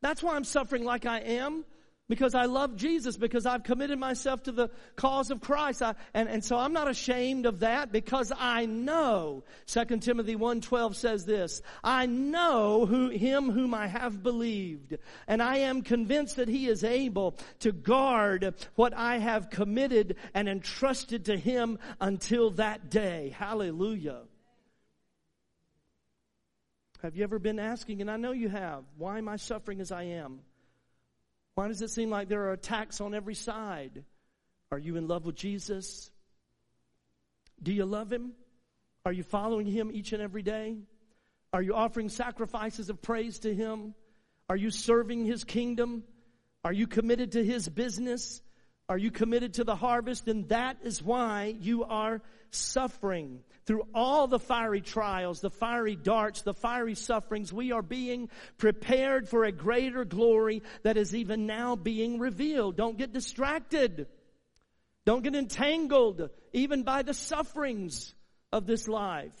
That's 0.00 0.22
why 0.22 0.36
I'm 0.36 0.44
suffering 0.44 0.84
like 0.84 1.06
I 1.06 1.18
am 1.20 1.64
because 2.12 2.34
I 2.34 2.44
love 2.44 2.76
Jesus, 2.76 3.16
because 3.16 3.46
I've 3.46 3.62
committed 3.62 3.98
myself 3.98 4.42
to 4.42 4.52
the 4.52 4.68
cause 4.96 5.30
of 5.30 5.40
Christ. 5.40 5.80
I, 5.80 5.94
and, 6.12 6.28
and 6.28 6.44
so 6.44 6.58
I'm 6.58 6.74
not 6.74 6.86
ashamed 6.86 7.46
of 7.46 7.60
that 7.60 7.90
because 7.90 8.30
I 8.38 8.66
know, 8.66 9.44
2 9.68 9.84
Timothy 9.96 10.36
1.12 10.36 10.94
says 10.94 11.24
this, 11.24 11.62
I 11.82 12.04
know 12.04 12.84
who, 12.84 13.08
him 13.08 13.50
whom 13.50 13.72
I 13.72 13.86
have 13.86 14.22
believed, 14.22 14.98
and 15.26 15.42
I 15.42 15.60
am 15.60 15.80
convinced 15.80 16.36
that 16.36 16.48
he 16.48 16.68
is 16.68 16.84
able 16.84 17.38
to 17.60 17.72
guard 17.72 18.56
what 18.74 18.92
I 18.92 19.16
have 19.16 19.48
committed 19.48 20.16
and 20.34 20.50
entrusted 20.50 21.24
to 21.24 21.38
him 21.38 21.78
until 21.98 22.50
that 22.50 22.90
day. 22.90 23.34
Hallelujah. 23.38 24.24
Have 27.00 27.16
you 27.16 27.24
ever 27.24 27.38
been 27.38 27.58
asking, 27.58 28.02
and 28.02 28.10
I 28.10 28.18
know 28.18 28.32
you 28.32 28.50
have, 28.50 28.84
why 28.98 29.16
am 29.16 29.30
I 29.30 29.36
suffering 29.36 29.80
as 29.80 29.90
I 29.90 30.02
am? 30.02 30.40
Why 31.54 31.68
does 31.68 31.82
it 31.82 31.90
seem 31.90 32.10
like 32.10 32.28
there 32.28 32.44
are 32.44 32.52
attacks 32.52 33.00
on 33.00 33.14
every 33.14 33.34
side? 33.34 34.04
Are 34.70 34.78
you 34.78 34.96
in 34.96 35.06
love 35.06 35.26
with 35.26 35.36
Jesus? 35.36 36.10
Do 37.62 37.72
you 37.72 37.84
love 37.84 38.12
Him? 38.12 38.32
Are 39.04 39.12
you 39.12 39.22
following 39.22 39.66
Him 39.66 39.90
each 39.92 40.12
and 40.12 40.22
every 40.22 40.42
day? 40.42 40.76
Are 41.52 41.62
you 41.62 41.74
offering 41.74 42.08
sacrifices 42.08 42.88
of 42.88 43.02
praise 43.02 43.40
to 43.40 43.54
Him? 43.54 43.94
Are 44.48 44.56
you 44.56 44.70
serving 44.70 45.26
His 45.26 45.44
kingdom? 45.44 46.04
Are 46.64 46.72
you 46.72 46.86
committed 46.86 47.32
to 47.32 47.44
His 47.44 47.68
business? 47.68 48.40
Are 48.88 48.98
you 48.98 49.10
committed 49.10 49.54
to 49.54 49.64
the 49.64 49.76
harvest? 49.76 50.28
And 50.28 50.48
that 50.48 50.78
is 50.82 51.02
why 51.02 51.54
you 51.60 51.84
are 51.84 52.22
suffering. 52.50 53.40
Through 53.64 53.86
all 53.94 54.26
the 54.26 54.38
fiery 54.38 54.80
trials, 54.80 55.40
the 55.40 55.50
fiery 55.50 55.94
darts, 55.94 56.42
the 56.42 56.54
fiery 56.54 56.94
sufferings, 56.94 57.52
we 57.52 57.72
are 57.72 57.82
being 57.82 58.28
prepared 58.58 59.28
for 59.28 59.44
a 59.44 59.52
greater 59.52 60.04
glory 60.04 60.62
that 60.82 60.96
is 60.96 61.14
even 61.14 61.46
now 61.46 61.76
being 61.76 62.18
revealed. 62.18 62.76
Don't 62.76 62.98
get 62.98 63.12
distracted. 63.12 64.08
Don't 65.04 65.22
get 65.22 65.34
entangled 65.34 66.30
even 66.52 66.82
by 66.82 67.02
the 67.02 67.14
sufferings 67.14 68.14
of 68.52 68.66
this 68.66 68.88
life. 68.88 69.36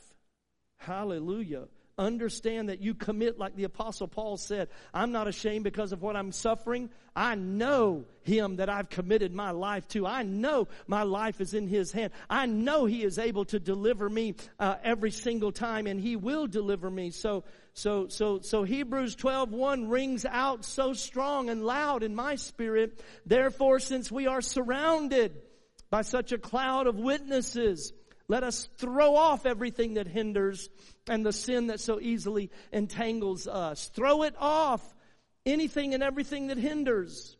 Hallelujah 0.78 1.66
understand 1.98 2.68
that 2.68 2.80
you 2.80 2.94
commit 2.94 3.38
like 3.38 3.56
the 3.56 3.64
apostle 3.64 4.08
Paul 4.08 4.36
said, 4.36 4.68
I'm 4.94 5.12
not 5.12 5.28
ashamed 5.28 5.64
because 5.64 5.92
of 5.92 6.02
what 6.02 6.16
I'm 6.16 6.32
suffering. 6.32 6.90
I 7.14 7.34
know 7.34 8.04
him 8.22 8.56
that 8.56 8.68
I've 8.68 8.88
committed 8.88 9.34
my 9.34 9.50
life 9.50 9.86
to. 9.88 10.06
I 10.06 10.22
know 10.22 10.68
my 10.86 11.02
life 11.02 11.40
is 11.40 11.54
in 11.54 11.68
his 11.68 11.92
hand. 11.92 12.12
I 12.30 12.46
know 12.46 12.86
he 12.86 13.04
is 13.04 13.18
able 13.18 13.44
to 13.46 13.60
deliver 13.60 14.08
me 14.08 14.34
uh, 14.58 14.76
every 14.82 15.10
single 15.10 15.52
time 15.52 15.86
and 15.86 16.00
he 16.00 16.16
will 16.16 16.46
deliver 16.46 16.90
me. 16.90 17.10
So, 17.10 17.44
so, 17.74 18.08
so, 18.08 18.40
so 18.40 18.62
Hebrews 18.62 19.14
12, 19.16 19.50
1 19.50 19.88
rings 19.88 20.24
out 20.24 20.64
so 20.64 20.92
strong 20.92 21.50
and 21.50 21.64
loud 21.64 22.02
in 22.02 22.14
my 22.14 22.36
spirit. 22.36 23.00
Therefore, 23.26 23.78
since 23.78 24.10
we 24.10 24.26
are 24.26 24.42
surrounded 24.42 25.32
by 25.90 26.02
such 26.02 26.32
a 26.32 26.38
cloud 26.38 26.86
of 26.86 26.96
witnesses, 26.96 27.92
let 28.28 28.42
us 28.42 28.68
throw 28.78 29.16
off 29.16 29.46
everything 29.46 29.94
that 29.94 30.06
hinders 30.06 30.68
and 31.08 31.24
the 31.24 31.32
sin 31.32 31.68
that 31.68 31.80
so 31.80 32.00
easily 32.00 32.50
entangles 32.72 33.46
us. 33.46 33.88
Throw 33.88 34.22
it 34.22 34.34
off. 34.38 34.82
Anything 35.44 35.92
and 35.92 36.02
everything 36.02 36.46
that 36.48 36.58
hinders. 36.58 37.36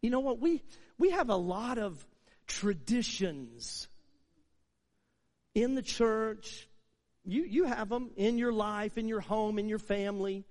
You 0.00 0.10
know 0.10 0.20
what? 0.20 0.40
We, 0.40 0.62
we 0.98 1.10
have 1.10 1.30
a 1.30 1.36
lot 1.36 1.78
of 1.78 2.04
traditions 2.46 3.88
in 5.54 5.74
the 5.74 5.82
church. 5.82 6.68
You, 7.24 7.44
you 7.44 7.64
have 7.64 7.88
them 7.88 8.10
in 8.16 8.36
your 8.36 8.52
life, 8.52 8.98
in 8.98 9.06
your 9.06 9.20
home, 9.20 9.58
in 9.58 9.68
your 9.68 9.78
family. 9.78 10.44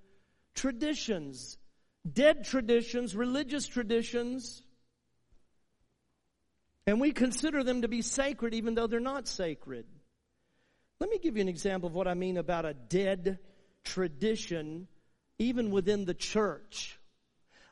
Traditions. 0.55 1.57
Dead 2.11 2.45
traditions, 2.45 3.15
religious 3.15 3.67
traditions. 3.67 4.63
And 6.91 6.99
we 6.99 7.13
consider 7.13 7.63
them 7.63 7.83
to 7.83 7.87
be 7.87 8.01
sacred 8.01 8.53
even 8.53 8.75
though 8.75 8.85
they're 8.85 8.99
not 8.99 9.25
sacred. 9.25 9.85
Let 10.99 11.09
me 11.09 11.19
give 11.19 11.37
you 11.37 11.41
an 11.41 11.47
example 11.47 11.87
of 11.87 11.95
what 11.95 12.05
I 12.05 12.15
mean 12.15 12.35
about 12.35 12.65
a 12.65 12.73
dead 12.73 13.39
tradition, 13.85 14.89
even 15.39 15.71
within 15.71 16.03
the 16.03 16.13
church. 16.13 16.99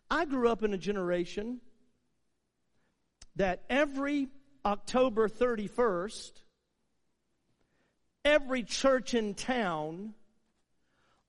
I 0.10 0.24
grew 0.24 0.48
up 0.48 0.64
in 0.64 0.74
a 0.74 0.78
generation 0.78 1.60
that 3.36 3.62
every 3.70 4.30
October 4.64 5.28
31st, 5.28 6.32
every 8.24 8.64
church 8.64 9.16
in 9.16 9.34
town, 9.34 10.14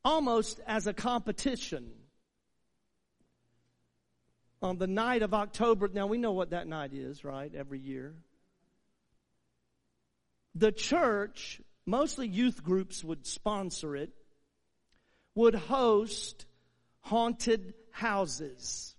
almost 0.04 0.61
as 0.64 0.87
a 0.87 0.94
competition, 0.94 1.90
on 4.62 4.79
the 4.79 4.87
night 4.87 5.23
of 5.23 5.35
October, 5.35 5.88
now 5.88 6.07
we 6.07 6.19
know 6.19 6.33
what 6.33 6.50
that 6.50 6.67
night 6.67 6.93
is, 6.93 7.25
right? 7.25 7.52
Every 7.55 7.79
year. 7.79 8.14
The 10.55 10.73
church 10.73 11.61
mostly 11.87 12.29
youth 12.29 12.62
groups 12.62 13.02
would 13.02 13.26
sponsor 13.26 13.97
it, 13.97 14.11
would 15.35 15.55
host 15.55 16.47
haunted 17.00 17.75
houses. 17.90 18.95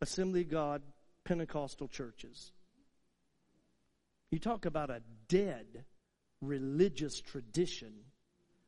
Assembly 0.00 0.40
of 0.40 0.50
God 0.50 0.82
Pentecostal 1.24 1.88
churches. 1.88 2.50
You 4.30 4.38
talk 4.38 4.66
about 4.66 4.90
a 4.90 5.02
dead 5.28 5.84
religious 6.40 7.20
tradition 7.20 7.92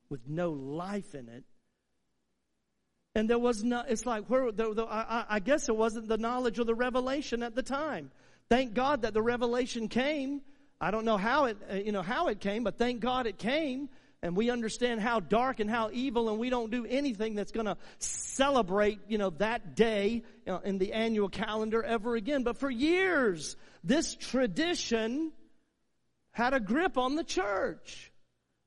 with 0.09 0.29
no 0.29 0.51
life 0.51 1.15
in 1.15 1.29
it. 1.29 1.45
And 3.15 3.31
there 3.31 3.39
was 3.39 3.63
no, 3.63 3.85
it's 3.87 4.07
like, 4.07 4.27
where, 4.27 4.51
the, 4.51 4.75
the, 4.75 4.85
I, 4.85 5.25
I 5.29 5.39
guess 5.41 5.69
it 5.69 5.77
wasn't 5.77 6.09
the 6.09 6.19
knowledge 6.19 6.59
or 6.59 6.65
the 6.65 6.75
revelation 6.75 7.43
at 7.43 7.55
the 7.55 7.63
time. 7.63 8.11
Thank 8.49 8.75
God 8.75 9.03
that 9.03 9.15
the 9.15 9.23
revelation 9.23 9.89
came 9.89 10.43
I 10.85 10.91
don't 10.91 11.07
know 11.07 11.17
how 11.17 11.47
it, 11.47 11.57
uh, 11.71 11.77
you 11.77 11.93
know, 11.93 12.03
how 12.03 12.29
it 12.29 12.41
came, 12.41 12.65
but 12.65 12.77
thank 12.77 13.01
God 13.01 13.27
it 13.27 13.39
came. 13.39 13.89
And 14.23 14.37
we 14.37 14.51
understand 14.51 15.01
how 15.01 15.21
dark 15.21 15.61
and 15.61 15.71
how 15.71 15.91
evil, 15.93 16.31
and 16.31 16.39
we 16.39 16.49
don't 16.49 16.71
do 16.71 16.87
anything 16.87 17.35
that's 17.35 17.53
going 17.53 17.67
to 17.67 17.77
celebrate, 17.99 18.99
you 19.09 19.19
know, 19.19 19.31
that 19.31 19.77
day 19.77 20.23
you 20.47 20.53
know, 20.53 20.59
in 20.59 20.79
the 20.79 20.93
annual 20.93 21.29
calendar 21.29 21.83
ever 21.83 22.17
again. 22.17 22.43
But 22.43 22.57
for 22.57 22.71
years, 22.71 23.57
this 23.83 24.15
tradition 24.15 25.33
had 26.33 26.53
a 26.53 26.61
grip 26.61 26.99
on 26.99 27.17
the 27.17 27.25
church, 27.25 28.13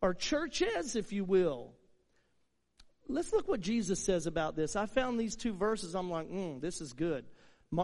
or 0.02 0.14
churches, 0.14 0.96
if 0.96 1.12
you 1.12 1.24
will. 1.24 1.74
Let's 3.10 3.32
look 3.32 3.48
what 3.48 3.62
Jesus 3.62 4.04
says 4.04 4.28
about 4.28 4.56
this. 4.56 4.76
I 4.76 4.86
found 4.86 5.20
these 5.20 5.36
two 5.36 5.54
verses. 5.54 5.96
I'm 5.96 6.10
like, 6.10 6.30
mm, 6.30 6.60
this 6.60 6.82
is 6.82 6.94
good 6.94 7.26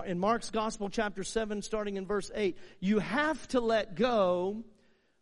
in 0.05 0.19
Mark's 0.19 0.49
Gospel, 0.49 0.89
chapter 0.89 1.23
7, 1.23 1.61
starting 1.61 1.97
in 1.97 2.05
verse 2.05 2.31
8, 2.33 2.57
you 2.79 2.99
have 2.99 3.47
to 3.49 3.59
let 3.59 3.95
go 3.95 4.63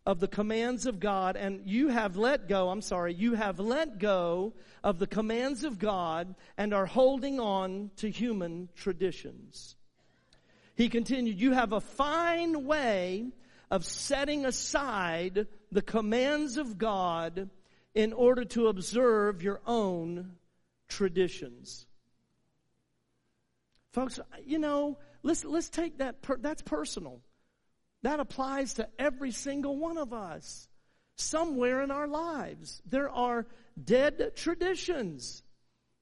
of 0.06 0.20
the 0.20 0.28
commands 0.28 0.86
of 0.86 1.00
God, 1.00 1.36
and 1.36 1.62
you 1.64 1.88
have 1.88 2.16
let 2.16 2.48
go, 2.48 2.68
I'm 2.70 2.80
sorry, 2.80 3.14
you 3.14 3.34
have 3.34 3.58
let 3.58 3.98
go 3.98 4.52
of 4.82 4.98
the 4.98 5.06
commands 5.06 5.64
of 5.64 5.78
God 5.78 6.34
and 6.56 6.74
are 6.74 6.86
holding 6.86 7.38
on 7.38 7.90
to 7.96 8.10
human 8.10 8.68
traditions. 8.76 9.76
He 10.74 10.88
continued, 10.88 11.40
you 11.40 11.52
have 11.52 11.72
a 11.72 11.80
fine 11.80 12.64
way 12.64 13.30
of 13.70 13.84
setting 13.84 14.44
aside 14.44 15.46
the 15.70 15.82
commands 15.82 16.56
of 16.56 16.78
God 16.78 17.48
in 17.94 18.12
order 18.12 18.44
to 18.44 18.68
observe 18.68 19.42
your 19.42 19.60
own 19.66 20.32
traditions. 20.88 21.86
Folks, 23.92 24.18
you 24.44 24.58
know, 24.58 24.98
let's, 25.22 25.44
let's 25.44 25.68
take 25.68 25.98
that, 25.98 26.22
per, 26.22 26.36
that's 26.38 26.62
personal. 26.62 27.20
That 28.02 28.20
applies 28.20 28.74
to 28.74 28.88
every 28.98 29.30
single 29.30 29.76
one 29.76 29.98
of 29.98 30.12
us. 30.12 30.68
Somewhere 31.16 31.82
in 31.82 31.90
our 31.90 32.08
lives, 32.08 32.80
there 32.86 33.10
are 33.10 33.46
dead 33.82 34.32
traditions. 34.34 35.42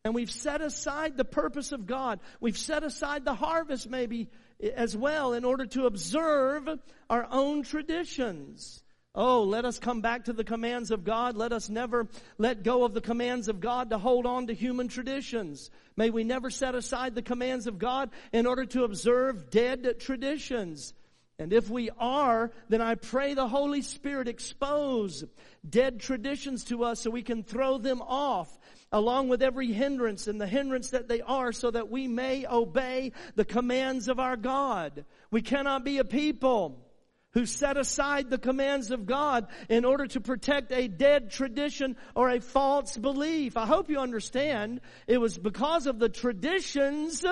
And 0.05 0.15
we've 0.15 0.31
set 0.31 0.63
aside 0.63 1.17
the 1.17 1.25
purpose 1.25 1.73
of 1.73 1.87
God. 1.87 2.21
We've 2.41 2.57
set 2.57 2.85
aside 2.85 3.25
the 3.25 3.35
harvest 3.35 3.91
maybe 3.91 4.29
as 4.75 4.97
well 4.97 5.33
in 5.33 5.45
order 5.45 5.67
to 5.67 5.87
observe 5.87 6.69
our 7.11 7.27
own 7.31 7.65
traditions. 7.65 8.83
Oh, 9.13 9.43
let 9.43 9.65
us 9.65 9.81
come 9.81 10.01
back 10.01 10.27
to 10.27 10.33
the 10.33 10.45
commands 10.45 10.93
of 10.93 11.03
God. 11.03 11.37
Let 11.37 11.53
us 11.53 11.69
never 11.69 12.07
let 12.39 12.63
go 12.63 12.85
of 12.85 12.95
the 12.95 13.01
commands 13.01 13.49
of 13.49 13.61
God 13.61 13.91
to 13.91 13.99
hold 13.99 14.25
on 14.25 14.47
to 14.47 14.55
human 14.55 14.87
traditions. 14.87 15.71
May 15.97 16.11
we 16.11 16.23
never 16.23 16.49
set 16.49 16.77
aside 16.77 17.17
the 17.17 17.23
commands 17.23 17.67
of 17.67 17.79
God 17.79 18.11
in 18.33 18.47
order 18.47 18.65
to 18.67 18.85
observe 18.85 19.51
dead 19.51 19.97
traditions. 19.99 20.95
And 21.41 21.53
if 21.53 21.69
we 21.69 21.91
are, 21.99 22.53
then 22.69 22.83
I 22.83 22.95
pray 22.95 23.35
the 23.35 23.49
Holy 23.49 23.83
Spirit 23.83 24.29
expose 24.29 25.25
dead 25.69 25.99
traditions 25.99 26.65
to 26.65 26.85
us 26.85 27.01
so 27.01 27.11
we 27.11 27.23
can 27.23 27.43
throw 27.43 27.79
them 27.79 28.03
off 28.03 28.59
along 28.93 29.29
with 29.29 29.43
every 29.43 29.73
hindrance 29.73 30.29
and 30.29 30.41
the 30.41 30.47
hindrance 30.47 30.91
that 30.91 31.09
they 31.09 31.21
are 31.23 31.51
so 31.51 31.71
that 31.71 31.91
we 31.91 32.07
may 32.07 32.47
obey 32.47 33.11
the 33.35 33.45
commands 33.45 34.07
of 34.07 34.21
our 34.21 34.37
God. 34.37 35.05
We 35.33 35.43
cannot 35.43 35.85
be 35.85 35.99
a 35.99 36.05
people 36.05 36.87
who 37.33 37.47
set 37.47 37.77
aside 37.77 38.29
the 38.29 38.39
commands 38.39 38.91
of 38.91 39.07
God 39.07 39.47
in 39.69 39.85
order 39.85 40.07
to 40.09 40.21
protect 40.21 40.73
a 40.73 40.89
dead 40.89 41.31
tradition 41.31 41.97
or 42.15 42.29
a 42.29 42.41
false 42.41 42.97
belief. 42.97 43.57
I 43.57 43.67
hope 43.67 43.89
you 43.89 43.99
understand 43.99 44.81
it 45.07 45.19
was 45.19 45.39
because 45.39 45.87
of 45.87 45.99
the 45.99 46.09
traditions 46.09 47.25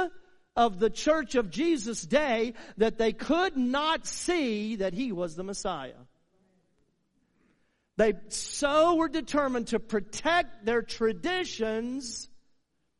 of 0.54 0.78
the 0.78 0.90
church 0.90 1.34
of 1.34 1.50
Jesus' 1.50 2.02
day 2.02 2.54
that 2.76 2.98
they 2.98 3.12
could 3.12 3.56
not 3.56 4.06
see 4.06 4.76
that 4.76 4.94
he 4.94 5.12
was 5.12 5.36
the 5.36 5.44
Messiah. 5.44 5.94
They 7.96 8.14
so 8.28 8.94
were 8.94 9.08
determined 9.08 9.68
to 9.68 9.80
protect 9.80 10.64
their 10.64 10.82
traditions, 10.82 12.28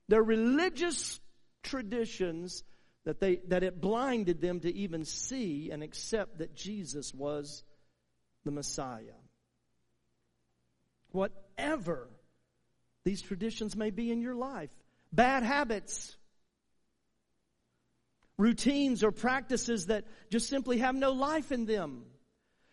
their 0.09 0.23
religious 0.23 1.21
traditions, 1.63 2.65
that 3.09 3.21
they, 3.21 3.37
that 3.49 3.63
it 3.63 3.81
blinded 3.81 4.43
them 4.43 4.61
to 4.61 4.75
even 4.75 5.03
see 5.07 5.71
and 5.71 5.83
accept 5.83 6.41
that 6.41 6.55
Jesus 6.55 7.15
was 7.15 7.65
the 8.45 8.51
Messiah. 8.51 9.17
Whatever 11.13 12.11
these 13.05 13.23
traditions 13.23 13.75
may 13.75 13.89
be 13.89 14.13
in 14.13 14.21
your 14.21 14.35
life, 14.35 14.69
bad 15.11 15.43
habits, 15.43 16.19
routines 18.37 19.03
or 19.03 19.11
practices 19.11 19.87
that 19.87 20.05
just 20.29 20.47
simply 20.51 20.77
have 20.77 20.95
no 20.95 21.13
life 21.13 21.51
in 21.51 21.65
them 21.65 22.05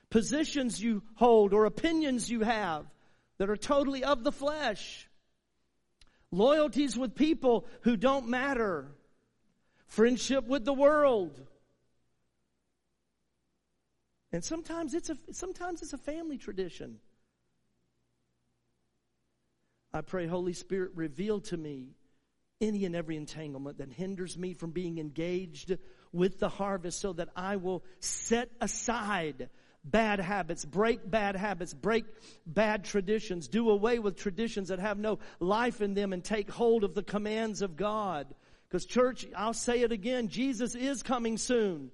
positions 0.10 0.84
you 0.84 1.02
hold 1.16 1.54
or 1.54 1.64
opinions 1.64 2.30
you 2.30 2.42
have 2.42 2.86
that 3.38 3.50
are 3.50 3.56
totally 3.56 4.04
of 4.04 4.26
the 4.26 4.34
flesh, 4.34 5.10
loyalties 6.30 6.98
with 6.98 7.16
people 7.16 7.66
who 7.84 7.96
don't 7.96 8.28
matter, 8.28 8.92
friendship 9.88 10.48
with 10.48 10.66
the 10.66 10.74
world. 10.74 11.40
And 14.32 14.44
sometimes 14.44 14.94
it's 14.94 15.10
a, 15.10 15.18
sometimes 15.32 15.82
it's 15.82 15.94
a 15.94 15.98
family 15.98 16.38
tradition. 16.38 17.00
I 19.94 20.02
pray, 20.02 20.28
Holy 20.28 20.54
Spirit, 20.54 20.92
reveal 20.96 21.40
to 21.42 21.58
me 21.58 21.96
any 22.60 22.86
and 22.86 22.96
every 22.96 23.16
entanglement 23.16 23.78
that 23.78 23.92
hinders 23.92 24.38
me 24.38 24.54
from 24.54 24.72
being 24.72 24.98
engaged 24.98 25.78
with 26.12 26.40
the 26.40 26.50
harvest 26.50 27.00
so 27.00 27.14
that 27.14 27.30
I 27.36 27.56
will 27.58 27.84
set 28.00 28.50
aside 28.60 29.50
bad 29.86 30.20
habits, 30.20 30.66
break 30.66 31.10
bad 31.10 31.36
habits, 31.36 31.74
break 31.74 32.06
bad 32.46 32.84
traditions, 32.84 33.48
do 33.48 33.70
away 33.70 34.00
with 34.00 34.18
traditions 34.18 34.70
that 34.70 34.80
have 34.80 34.98
no 34.98 35.20
life 35.40 35.82
in 35.82 35.94
them 35.94 36.12
and 36.12 36.24
take 36.24 36.50
hold 36.50 36.84
of 36.84 36.96
the 36.96 37.04
commands 37.04 37.62
of 37.62 37.78
God. 37.78 38.28
Because 38.76 38.88
church, 38.88 39.26
I'll 39.38 39.54
say 39.54 39.84
it 39.84 39.94
again, 39.94 40.28
Jesus 40.28 40.76
is 40.76 41.02
coming 41.02 41.38
soon. 41.38 41.92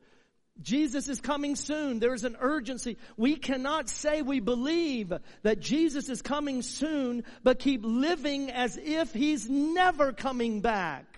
Jesus 0.64 1.08
is 1.10 1.22
coming 1.22 1.56
soon. 1.56 2.00
There's 2.00 2.24
an 2.24 2.36
urgency. 2.40 2.98
We 3.18 3.36
cannot 3.36 3.88
say 3.88 4.24
we 4.24 4.40
believe 4.40 5.14
that 5.44 5.60
Jesus 5.60 6.10
is 6.10 6.24
coming 6.24 6.64
soon, 6.64 7.24
but 7.44 7.60
keep 7.60 7.82
living 7.84 8.50
as 8.50 8.80
if 8.82 9.14
He's 9.14 9.48
never 9.48 10.12
coming 10.12 10.62
back. 10.62 11.11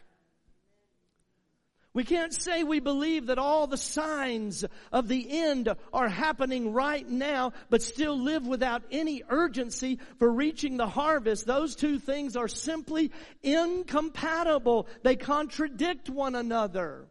We 1.94 2.04
can't 2.04 2.34
say 2.34 2.64
we 2.64 2.80
believe 2.80 3.28
that 3.28 3.38
all 3.38 3.68
the 3.68 3.78
signs 3.78 4.66
of 4.92 5.08
the 5.08 5.28
end 5.30 5.70
are 5.94 6.10
happening 6.10 6.74
right 6.74 7.08
now, 7.08 7.54
but 7.70 7.84
still 7.84 8.20
live 8.20 8.48
without 8.48 8.82
any 8.90 9.22
urgency 9.30 10.00
for 10.18 10.32
reaching 10.32 10.78
the 10.78 10.88
harvest. 10.88 11.46
Those 11.46 11.76
two 11.76 12.00
things 12.00 12.36
are 12.36 12.48
simply 12.48 13.12
incompatible. 13.44 14.88
They 15.04 15.16
contradict 15.16 16.10
one 16.10 16.34
another. 16.34 17.06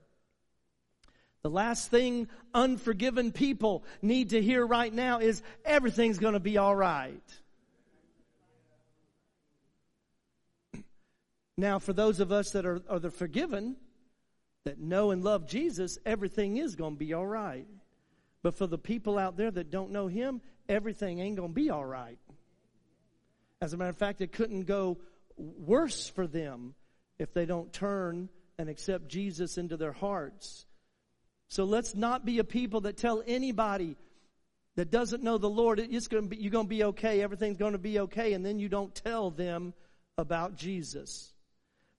The 1.42 1.50
last 1.50 1.88
thing 1.90 2.28
unforgiven 2.52 3.30
people 3.30 3.84
need 4.00 4.30
to 4.30 4.42
hear 4.42 4.66
right 4.66 4.92
now 4.92 5.18
is 5.18 5.42
everything's 5.64 6.18
going 6.18 6.34
to 6.34 6.40
be 6.40 6.58
all 6.58 6.74
right. 6.74 7.22
Now, 11.56 11.78
for 11.78 11.92
those 11.92 12.18
of 12.18 12.32
us 12.32 12.50
that 12.52 12.66
are, 12.66 12.80
are 12.88 12.98
the 12.98 13.10
forgiven, 13.10 13.76
that 14.64 14.78
know 14.78 15.10
and 15.10 15.24
love 15.24 15.46
Jesus, 15.46 15.98
everything 16.06 16.56
is 16.56 16.76
going 16.76 16.94
to 16.94 16.98
be 16.98 17.12
all 17.12 17.26
right. 17.26 17.66
But 18.42 18.56
for 18.56 18.66
the 18.66 18.78
people 18.78 19.18
out 19.18 19.36
there 19.36 19.50
that 19.50 19.70
don't 19.70 19.90
know 19.90 20.06
Him, 20.06 20.40
everything 20.68 21.20
ain't 21.20 21.36
going 21.36 21.50
to 21.50 21.54
be 21.54 21.70
all 21.70 21.84
right. 21.84 22.18
As 23.60 23.72
a 23.72 23.76
matter 23.76 23.90
of 23.90 23.96
fact, 23.96 24.20
it 24.20 24.32
couldn't 24.32 24.64
go 24.64 24.98
worse 25.36 26.08
for 26.08 26.26
them 26.26 26.74
if 27.18 27.32
they 27.32 27.46
don't 27.46 27.72
turn 27.72 28.28
and 28.58 28.68
accept 28.68 29.08
Jesus 29.08 29.58
into 29.58 29.76
their 29.76 29.92
hearts. 29.92 30.66
So 31.48 31.64
let's 31.64 31.94
not 31.94 32.24
be 32.24 32.38
a 32.38 32.44
people 32.44 32.82
that 32.82 32.96
tell 32.96 33.22
anybody 33.26 33.96
that 34.76 34.90
doesn't 34.90 35.22
know 35.22 35.38
the 35.38 35.50
Lord, 35.50 35.78
it's 35.78 36.08
going 36.08 36.24
to 36.24 36.28
be, 36.30 36.36
you're 36.36 36.50
going 36.50 36.64
to 36.64 36.70
be 36.70 36.84
okay, 36.84 37.20
everything's 37.20 37.58
going 37.58 37.72
to 37.72 37.78
be 37.78 38.00
okay, 38.00 38.32
and 38.32 38.44
then 38.44 38.58
you 38.58 38.68
don't 38.68 38.94
tell 38.94 39.30
them 39.30 39.74
about 40.16 40.56
Jesus. 40.56 41.32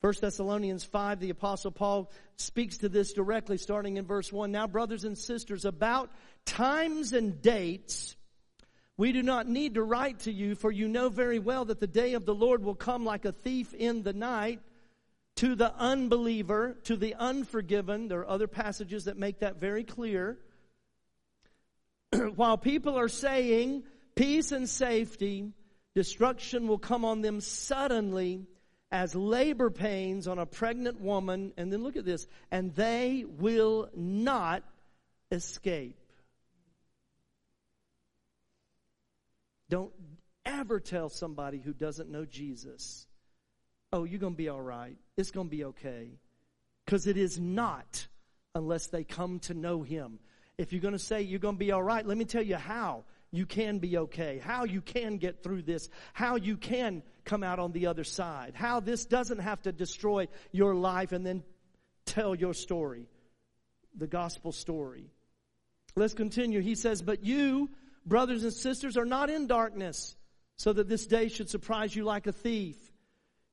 1 0.03 0.15
Thessalonians 0.19 0.83
5, 0.83 1.21
the 1.21 1.29
apostle 1.29 1.71
Paul 1.71 2.11
speaks 2.35 2.79
to 2.79 2.89
this 2.89 3.13
directly 3.13 3.57
starting 3.57 3.95
in 3.95 4.05
verse 4.05 4.33
1. 4.33 4.51
Now, 4.51 4.67
brothers 4.67 5.05
and 5.05 5.17
sisters, 5.17 5.63
about 5.63 6.11
times 6.43 7.13
and 7.13 7.41
dates, 7.41 8.17
we 8.97 9.13
do 9.13 9.23
not 9.23 9.47
need 9.47 9.75
to 9.75 9.81
write 9.81 10.19
to 10.21 10.31
you, 10.33 10.55
for 10.55 10.69
you 10.69 10.89
know 10.89 11.07
very 11.07 11.39
well 11.39 11.63
that 11.63 11.79
the 11.79 11.87
day 11.87 12.15
of 12.15 12.25
the 12.25 12.35
Lord 12.35 12.65
will 12.65 12.75
come 12.75 13.05
like 13.05 13.23
a 13.23 13.31
thief 13.31 13.73
in 13.73 14.03
the 14.03 14.11
night 14.11 14.59
to 15.37 15.55
the 15.55 15.73
unbeliever, 15.73 16.75
to 16.83 16.97
the 16.97 17.15
unforgiven. 17.15 18.09
There 18.09 18.19
are 18.19 18.29
other 18.29 18.49
passages 18.49 19.05
that 19.05 19.15
make 19.15 19.39
that 19.39 19.61
very 19.61 19.85
clear. 19.85 20.37
While 22.35 22.57
people 22.57 22.99
are 22.99 23.07
saying 23.07 23.83
peace 24.15 24.51
and 24.51 24.67
safety, 24.67 25.53
destruction 25.95 26.67
will 26.67 26.77
come 26.77 27.05
on 27.05 27.21
them 27.21 27.39
suddenly 27.39 28.47
as 28.93 29.15
labor 29.15 29.71
pains 29.71 30.27
on 30.27 30.37
a 30.37 30.45
pregnant 30.45 31.01
woman. 31.01 31.51
And 31.57 31.73
then 31.73 31.83
look 31.83 31.97
at 31.97 32.05
this. 32.05 32.27
And 32.51 32.73
they 32.75 33.25
will 33.27 33.89
not 33.95 34.63
escape. 35.31 35.97
Don't 39.69 39.91
ever 40.45 40.79
tell 40.79 41.09
somebody 41.09 41.57
who 41.57 41.73
doesn't 41.73 42.11
know 42.11 42.23
Jesus, 42.23 43.07
oh, 43.91 44.03
you're 44.03 44.19
going 44.19 44.33
to 44.33 44.37
be 44.37 44.49
all 44.49 44.61
right. 44.61 44.95
It's 45.17 45.31
going 45.31 45.47
to 45.47 45.55
be 45.55 45.65
okay. 45.65 46.09
Because 46.85 47.07
it 47.07 47.17
is 47.17 47.39
not 47.39 48.07
unless 48.53 48.87
they 48.87 49.03
come 49.03 49.39
to 49.39 49.55
know 49.55 49.81
Him. 49.81 50.19
If 50.59 50.71
you're 50.71 50.81
going 50.81 50.93
to 50.93 50.99
say 50.99 51.23
you're 51.23 51.39
going 51.39 51.55
to 51.55 51.59
be 51.59 51.71
all 51.71 51.81
right, 51.81 52.05
let 52.05 52.17
me 52.17 52.25
tell 52.25 52.43
you 52.43 52.57
how 52.57 53.05
you 53.33 53.47
can 53.47 53.79
be 53.79 53.97
okay, 53.97 54.37
how 54.37 54.63
you 54.63 54.79
can 54.79 55.17
get 55.17 55.41
through 55.41 55.63
this, 55.63 55.89
how 56.13 56.35
you 56.35 56.55
can 56.55 57.01
come 57.25 57.41
out 57.41 57.57
on 57.57 57.71
the 57.71 57.87
other 57.87 58.03
side, 58.03 58.53
how 58.53 58.79
this 58.79 59.05
doesn't 59.05 59.39
have 59.39 59.59
to 59.63 59.71
destroy 59.71 60.27
your 60.51 60.75
life 60.75 61.11
and 61.11 61.25
then 61.25 61.43
tell 62.05 62.35
your 62.35 62.53
story, 62.53 63.07
the 63.97 64.05
gospel 64.05 64.51
story. 64.51 65.09
Let's 65.95 66.13
continue. 66.13 66.61
He 66.61 66.75
says, 66.75 67.01
But 67.01 67.25
you, 67.25 67.71
brothers 68.05 68.43
and 68.43 68.53
sisters, 68.53 68.97
are 68.97 69.05
not 69.05 69.31
in 69.31 69.47
darkness, 69.47 70.15
so 70.57 70.71
that 70.71 70.87
this 70.87 71.07
day 71.07 71.27
should 71.27 71.49
surprise 71.49 71.95
you 71.95 72.03
like 72.03 72.27
a 72.27 72.31
thief. 72.31 72.75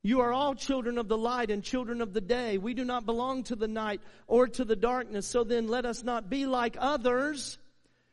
You 0.03 0.21
are 0.21 0.33
all 0.33 0.55
children 0.55 0.99
of 0.99 1.09
the 1.09 1.17
light 1.17 1.51
and 1.51 1.65
children 1.65 2.03
of 2.03 2.13
the 2.13 2.21
day. 2.21 2.59
We 2.59 2.75
do 2.75 2.85
not 2.85 3.07
belong 3.07 3.45
to 3.45 3.57
the 3.57 3.69
night 3.69 4.03
or 4.27 4.47
to 4.47 4.65
the 4.67 4.77
darkness. 4.77 5.27
So 5.27 5.43
then 5.43 5.69
let 5.69 5.87
us 5.87 6.03
not 6.03 6.29
be 6.29 6.45
like 6.45 6.77
others 6.79 7.59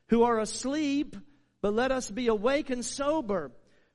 who 0.08 0.23
are 0.23 0.39
asleep 0.39 1.17
but 1.61 1.73
let 1.73 1.91
us 1.91 2.09
be 2.09 2.27
awake 2.27 2.69
and 2.69 2.85
sober. 2.85 3.51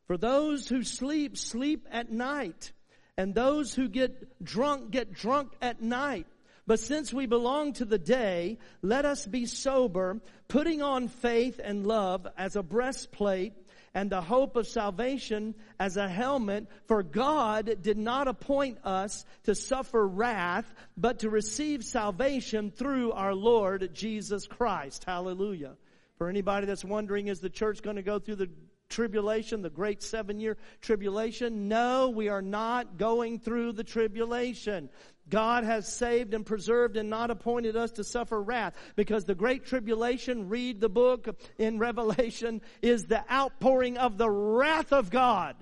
For 0.06 0.16
those 0.16 0.68
who 0.68 0.82
sleep, 0.82 1.36
sleep 1.36 1.86
at 1.90 2.10
night. 2.10 2.72
And 3.16 3.34
those 3.34 3.74
who 3.74 3.88
get 3.88 4.42
drunk, 4.42 4.90
get 4.90 5.12
drunk 5.12 5.52
at 5.60 5.82
night. 5.82 6.26
But 6.66 6.80
since 6.80 7.12
we 7.12 7.26
belong 7.26 7.74
to 7.74 7.84
the 7.84 7.98
day, 7.98 8.58
let 8.82 9.04
us 9.04 9.26
be 9.26 9.46
sober, 9.46 10.20
putting 10.48 10.80
on 10.80 11.08
faith 11.08 11.60
and 11.62 11.86
love 11.86 12.26
as 12.38 12.56
a 12.56 12.62
breastplate 12.62 13.52
and 13.94 14.08
the 14.08 14.22
hope 14.22 14.56
of 14.56 14.66
salvation 14.66 15.54
as 15.78 15.96
a 15.96 16.08
helmet. 16.08 16.66
For 16.86 17.02
God 17.02 17.82
did 17.82 17.98
not 17.98 18.28
appoint 18.28 18.78
us 18.84 19.24
to 19.44 19.54
suffer 19.54 20.06
wrath, 20.06 20.72
but 20.96 21.20
to 21.20 21.30
receive 21.30 21.84
salvation 21.84 22.70
through 22.70 23.12
our 23.12 23.34
Lord 23.34 23.90
Jesus 23.92 24.46
Christ. 24.46 25.04
Hallelujah. 25.04 25.72
For 26.18 26.28
anybody 26.28 26.66
that's 26.66 26.84
wondering, 26.84 27.28
is 27.28 27.40
the 27.40 27.50
church 27.50 27.82
going 27.82 27.96
to 27.96 28.02
go 28.02 28.18
through 28.18 28.36
the 28.36 28.50
tribulation, 28.88 29.62
the 29.62 29.70
great 29.70 30.02
seven 30.02 30.38
year 30.38 30.56
tribulation? 30.80 31.68
No, 31.68 32.10
we 32.10 32.28
are 32.28 32.42
not 32.42 32.98
going 32.98 33.38
through 33.38 33.72
the 33.72 33.84
tribulation. 33.84 34.88
God 35.28 35.64
has 35.64 35.92
saved 35.92 36.34
and 36.34 36.44
preserved 36.44 36.96
and 36.96 37.08
not 37.08 37.30
appointed 37.30 37.76
us 37.76 37.92
to 37.92 38.04
suffer 38.04 38.42
wrath 38.42 38.74
because 38.96 39.24
the 39.24 39.34
great 39.34 39.64
tribulation, 39.64 40.48
read 40.48 40.80
the 40.80 40.88
book 40.88 41.28
in 41.58 41.78
Revelation, 41.78 42.60
is 42.82 43.04
the 43.04 43.24
outpouring 43.32 43.98
of 43.98 44.18
the 44.18 44.30
wrath 44.30 44.92
of 44.92 45.10
God. 45.10 45.56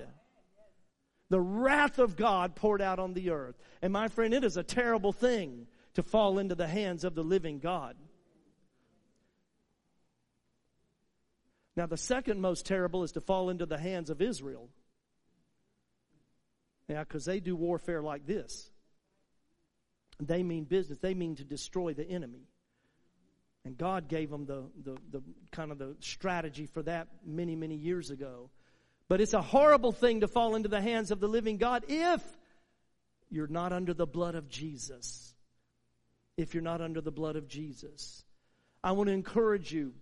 The 1.28 1.40
wrath 1.40 1.98
of 1.98 2.16
God 2.16 2.56
poured 2.56 2.82
out 2.82 2.98
on 2.98 3.14
the 3.14 3.30
earth. 3.30 3.54
And 3.82 3.92
my 3.92 4.08
friend, 4.08 4.34
it 4.34 4.44
is 4.44 4.56
a 4.56 4.64
terrible 4.64 5.12
thing 5.12 5.66
to 5.94 6.02
fall 6.02 6.38
into 6.38 6.54
the 6.54 6.66
hands 6.66 7.04
of 7.04 7.14
the 7.14 7.22
living 7.22 7.60
God. 7.60 7.96
Now, 11.76 11.86
the 11.86 11.96
second 11.96 12.40
most 12.40 12.66
terrible 12.66 13.04
is 13.04 13.12
to 13.12 13.20
fall 13.20 13.50
into 13.50 13.66
the 13.66 13.78
hands 13.78 14.10
of 14.10 14.20
Israel. 14.20 14.68
Yeah, 16.88 17.00
because 17.00 17.24
they 17.24 17.40
do 17.40 17.54
warfare 17.54 18.02
like 18.02 18.26
this. 18.26 18.70
They 20.18 20.42
mean 20.42 20.64
business. 20.64 20.98
They 20.98 21.14
mean 21.14 21.36
to 21.36 21.44
destroy 21.44 21.94
the 21.94 22.08
enemy. 22.08 22.48
And 23.64 23.76
God 23.76 24.08
gave 24.08 24.30
them 24.30 24.46
the, 24.46 24.64
the, 24.82 24.96
the 25.10 25.22
kind 25.52 25.70
of 25.70 25.78
the 25.78 25.94
strategy 26.00 26.66
for 26.66 26.82
that 26.82 27.08
many, 27.24 27.54
many 27.54 27.76
years 27.76 28.10
ago. 28.10 28.50
But 29.08 29.20
it's 29.20 29.34
a 29.34 29.42
horrible 29.42 29.92
thing 29.92 30.20
to 30.20 30.28
fall 30.28 30.54
into 30.54 30.68
the 30.68 30.80
hands 30.80 31.10
of 31.10 31.20
the 31.20 31.28
living 31.28 31.56
God 31.56 31.84
if 31.88 32.22
you're 33.30 33.46
not 33.46 33.72
under 33.72 33.94
the 33.94 34.06
blood 34.06 34.34
of 34.34 34.48
Jesus. 34.48 35.34
If 36.36 36.54
you're 36.54 36.62
not 36.62 36.80
under 36.80 37.00
the 37.00 37.10
blood 37.10 37.36
of 37.36 37.48
Jesus. 37.48 38.24
I 38.82 38.92
want 38.92 39.08
to 39.08 39.12
encourage 39.12 39.72
you, 39.72 39.92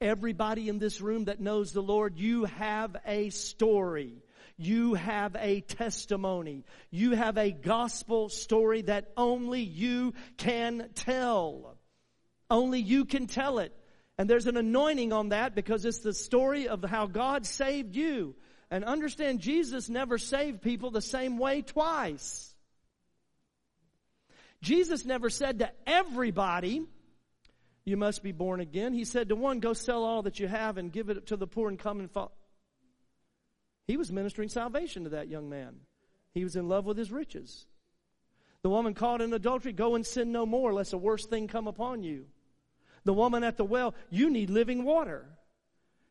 everybody 0.00 0.68
in 0.68 0.78
this 0.78 1.00
room 1.00 1.24
that 1.24 1.40
knows 1.40 1.72
the 1.72 1.82
Lord, 1.82 2.18
you 2.18 2.44
have 2.44 2.96
a 3.06 3.30
story. 3.30 4.22
You 4.56 4.94
have 4.94 5.36
a 5.38 5.60
testimony. 5.60 6.64
You 6.90 7.12
have 7.12 7.38
a 7.38 7.52
gospel 7.52 8.28
story 8.28 8.82
that 8.82 9.12
only 9.16 9.60
you 9.60 10.14
can 10.36 10.90
tell. 10.94 11.76
Only 12.50 12.80
you 12.80 13.04
can 13.04 13.26
tell 13.26 13.58
it. 13.58 13.72
And 14.18 14.28
there's 14.28 14.46
an 14.48 14.56
anointing 14.56 15.12
on 15.12 15.28
that 15.28 15.54
because 15.54 15.84
it's 15.84 16.00
the 16.00 16.14
story 16.14 16.66
of 16.66 16.82
how 16.82 17.06
God 17.06 17.46
saved 17.46 17.94
you. 17.94 18.34
And 18.70 18.84
understand, 18.84 19.40
Jesus 19.40 19.88
never 19.88 20.18
saved 20.18 20.60
people 20.60 20.90
the 20.90 21.00
same 21.00 21.38
way 21.38 21.62
twice. 21.62 22.52
Jesus 24.60 25.04
never 25.04 25.30
said 25.30 25.60
to 25.60 25.70
everybody, 25.86 26.84
you 27.88 27.96
must 27.96 28.22
be 28.22 28.32
born 28.32 28.60
again. 28.60 28.92
He 28.92 29.04
said 29.04 29.30
to 29.30 29.36
one, 29.36 29.60
go 29.60 29.72
sell 29.72 30.04
all 30.04 30.22
that 30.22 30.38
you 30.38 30.46
have 30.46 30.78
and 30.78 30.92
give 30.92 31.08
it 31.08 31.26
to 31.26 31.36
the 31.36 31.46
poor 31.46 31.68
and 31.68 31.78
come 31.78 31.98
and 31.98 32.10
follow. 32.10 32.32
He 33.86 33.96
was 33.96 34.12
ministering 34.12 34.50
salvation 34.50 35.04
to 35.04 35.10
that 35.10 35.28
young 35.28 35.48
man. 35.48 35.76
He 36.34 36.44
was 36.44 36.56
in 36.56 36.68
love 36.68 36.84
with 36.84 36.98
his 36.98 37.10
riches. 37.10 37.66
The 38.62 38.68
woman 38.68 38.92
caught 38.92 39.22
in 39.22 39.32
adultery, 39.32 39.72
go 39.72 39.94
and 39.94 40.04
sin 40.04 40.30
no 40.30 40.44
more 40.44 40.72
lest 40.72 40.92
a 40.92 40.98
worse 40.98 41.24
thing 41.24 41.48
come 41.48 41.66
upon 41.66 42.02
you. 42.02 42.26
The 43.04 43.14
woman 43.14 43.44
at 43.44 43.56
the 43.56 43.64
well, 43.64 43.94
you 44.10 44.28
need 44.28 44.50
living 44.50 44.84
water. 44.84 45.24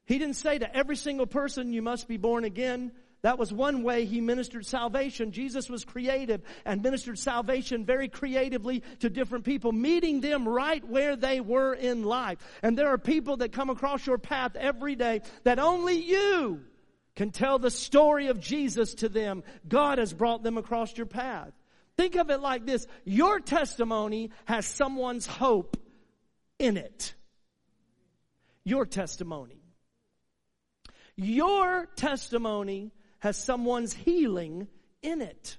He 0.06 0.18
didn't 0.18 0.38
say 0.38 0.58
to 0.58 0.76
every 0.76 0.96
single 0.96 1.28
person, 1.28 1.74
you 1.74 1.82
must 1.82 2.08
be 2.08 2.18
born 2.18 2.46
again. 2.46 2.94
That 3.28 3.38
was 3.38 3.52
one 3.52 3.84
way 3.84 4.06
he 4.06 4.22
ministered 4.22 4.66
salvation. 4.66 5.34
Jesus 5.34 5.70
was 5.70 5.84
creative 5.84 6.42
and 6.64 6.82
ministered 6.82 7.20
salvation 7.20 7.84
very 7.84 8.08
creatively 8.08 8.84
to 9.00 9.10
different 9.10 9.44
people, 9.44 9.74
meeting 9.74 10.22
them 10.22 10.48
right 10.48 10.82
where 10.88 11.18
they 11.18 11.42
were 11.42 11.74
in 11.74 12.04
life. 12.04 12.38
And 12.64 12.78
there 12.78 12.88
are 12.88 12.98
people 12.98 13.36
that 13.38 13.52
come 13.52 13.70
across 13.70 14.08
your 14.08 14.18
path 14.18 14.56
every 14.56 14.96
day 14.96 15.24
that 15.44 15.60
only 15.60 16.00
you 16.00 16.62
can 17.18 17.32
tell 17.32 17.60
the 17.60 17.70
story 17.70 18.28
of 18.28 18.40
Jesus 18.40 18.94
to 18.94 19.10
them. 19.10 19.44
God 19.68 19.98
has 19.98 20.14
brought 20.14 20.42
them 20.42 20.58
across 20.58 20.96
your 20.96 21.06
path. 21.06 21.52
Think 21.98 22.16
of 22.16 22.30
it 22.30 22.40
like 22.40 22.66
this. 22.66 22.88
Your 23.04 23.42
testimony 23.42 24.32
has 24.46 24.66
someone's 24.66 25.26
hope 25.26 25.76
in 26.60 26.78
it. 26.78 27.14
Your 28.64 28.86
testimony. 28.86 29.60
Your 31.18 31.88
testimony 31.98 32.94
has 33.20 33.38
someone's 33.38 33.94
healing 33.94 34.68
in 35.02 35.22
it. 35.22 35.58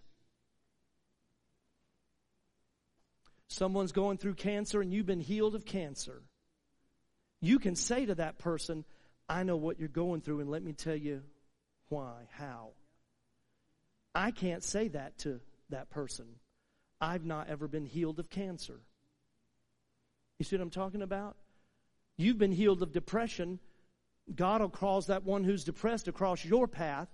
Someone's 3.49 3.92
going 3.92 4.18
through 4.18 4.35
cancer 4.35 4.81
and 4.81 4.92
you've 4.92 5.07
been 5.07 5.21
healed 5.21 5.55
of 5.55 5.64
cancer. 5.64 6.23
You 7.40 7.59
can 7.59 7.75
say 7.75 8.07
to 8.07 8.14
that 8.16 8.38
person, 8.38 8.85
I 9.29 9.42
know 9.42 9.57
what 9.57 9.79
you're 9.79 9.88
going 9.88 10.21
through, 10.21 10.40
and 10.40 10.51
let 10.51 10.62
me 10.62 10.73
tell 10.73 10.97
you 10.97 11.23
why, 11.88 12.29
how. 12.33 12.71
I 14.14 14.31
can't 14.31 14.64
say 14.64 14.88
that 14.88 15.18
to 15.18 15.40
that 15.71 15.90
person. 15.90 16.27
I've 17.01 17.25
not 17.25 17.49
ever 17.49 17.68
been 17.68 17.85
healed 17.85 18.18
of 18.18 18.31
cancer. 18.31 18.81
You 20.38 20.44
see 20.44 20.57
what 20.57 20.62
I'm 20.62 20.71
talking 20.71 21.03
about? 21.03 21.37
You've 22.16 22.38
been 22.38 22.53
healed 22.53 22.83
of 22.83 22.92
depression. 22.92 23.61
God 24.35 24.61
will 24.61 24.71
cause 24.71 25.07
that 25.07 25.25
one 25.25 25.44
who's 25.44 25.64
depressed 25.64 26.09
across 26.09 26.44
your 26.44 26.66
path 26.66 27.09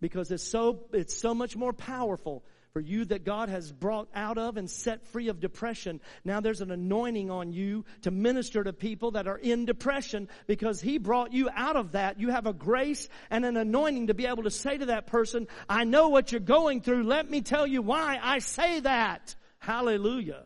because 0.00 0.30
it's 0.30 0.48
so, 0.48 0.84
it's 0.92 1.16
so 1.16 1.34
much 1.34 1.56
more 1.56 1.72
powerful 1.72 2.44
for 2.72 2.80
you 2.80 3.04
that 3.06 3.24
God 3.24 3.48
has 3.48 3.72
brought 3.72 4.08
out 4.14 4.38
of 4.38 4.56
and 4.56 4.70
set 4.70 5.06
free 5.08 5.28
of 5.28 5.40
depression. 5.40 6.00
Now 6.24 6.40
there's 6.40 6.60
an 6.60 6.70
anointing 6.70 7.30
on 7.30 7.52
you 7.52 7.84
to 8.02 8.10
minister 8.10 8.62
to 8.62 8.72
people 8.72 9.12
that 9.12 9.26
are 9.26 9.38
in 9.38 9.64
depression 9.64 10.28
because 10.46 10.80
He 10.80 10.98
brought 10.98 11.32
you 11.32 11.48
out 11.54 11.76
of 11.76 11.92
that. 11.92 12.20
You 12.20 12.28
have 12.28 12.46
a 12.46 12.52
grace 12.52 13.08
and 13.30 13.44
an 13.44 13.56
anointing 13.56 14.08
to 14.08 14.14
be 14.14 14.26
able 14.26 14.44
to 14.44 14.50
say 14.50 14.76
to 14.76 14.86
that 14.86 15.06
person, 15.06 15.48
I 15.68 15.84
know 15.84 16.08
what 16.08 16.30
you're 16.30 16.40
going 16.40 16.82
through. 16.82 17.04
Let 17.04 17.28
me 17.30 17.40
tell 17.40 17.66
you 17.66 17.82
why 17.82 18.18
I 18.22 18.38
say 18.38 18.80
that. 18.80 19.34
Hallelujah. 19.58 20.44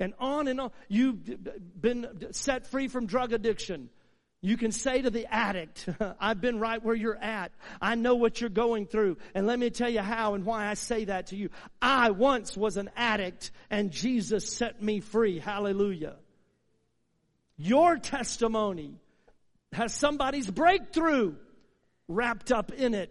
And 0.00 0.14
on 0.18 0.48
and 0.48 0.60
on. 0.60 0.70
You've 0.88 1.80
been 1.80 2.32
set 2.32 2.66
free 2.66 2.88
from 2.88 3.06
drug 3.06 3.32
addiction. 3.32 3.90
You 4.44 4.58
can 4.58 4.72
say 4.72 5.00
to 5.00 5.08
the 5.08 5.24
addict, 5.32 5.88
I've 6.20 6.38
been 6.38 6.60
right 6.60 6.84
where 6.84 6.94
you're 6.94 7.16
at. 7.16 7.50
I 7.80 7.94
know 7.94 8.16
what 8.16 8.42
you're 8.42 8.50
going 8.50 8.84
through. 8.84 9.16
And 9.34 9.46
let 9.46 9.58
me 9.58 9.70
tell 9.70 9.88
you 9.88 10.00
how 10.00 10.34
and 10.34 10.44
why 10.44 10.66
I 10.66 10.74
say 10.74 11.06
that 11.06 11.28
to 11.28 11.36
you. 11.36 11.48
I 11.80 12.10
once 12.10 12.54
was 12.54 12.76
an 12.76 12.90
addict 12.94 13.52
and 13.70 13.90
Jesus 13.90 14.54
set 14.54 14.82
me 14.82 15.00
free. 15.00 15.38
Hallelujah. 15.38 16.16
Your 17.56 17.96
testimony 17.96 19.00
has 19.72 19.94
somebody's 19.94 20.50
breakthrough 20.50 21.36
wrapped 22.06 22.52
up 22.52 22.70
in 22.70 22.92
it. 22.92 23.10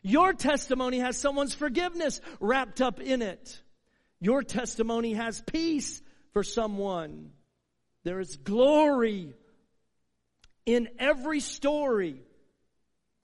Your 0.00 0.32
testimony 0.32 1.00
has 1.00 1.18
someone's 1.18 1.54
forgiveness 1.54 2.22
wrapped 2.40 2.80
up 2.80 3.00
in 3.00 3.20
it. 3.20 3.60
Your 4.18 4.42
testimony 4.42 5.12
has 5.12 5.42
peace 5.42 6.00
for 6.32 6.42
someone. 6.42 7.32
There 8.02 8.18
is 8.18 8.36
glory 8.36 9.34
in 10.66 10.88
every 10.98 11.40
story. 11.40 12.22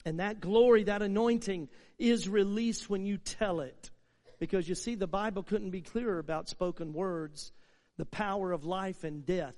And 0.04 0.20
that 0.20 0.40
glory, 0.40 0.84
that 0.84 1.02
anointing 1.02 1.68
is 1.98 2.28
released 2.28 2.88
when 2.88 3.04
you 3.04 3.18
tell 3.18 3.60
it. 3.60 3.90
Because 4.38 4.68
you 4.68 4.74
see, 4.74 4.94
the 4.94 5.06
Bible 5.06 5.42
couldn't 5.42 5.70
be 5.70 5.80
clearer 5.80 6.18
about 6.18 6.48
spoken 6.48 6.92
words. 6.92 7.52
The 7.96 8.06
power 8.06 8.52
of 8.52 8.64
life 8.64 9.02
and 9.04 9.26
death 9.26 9.56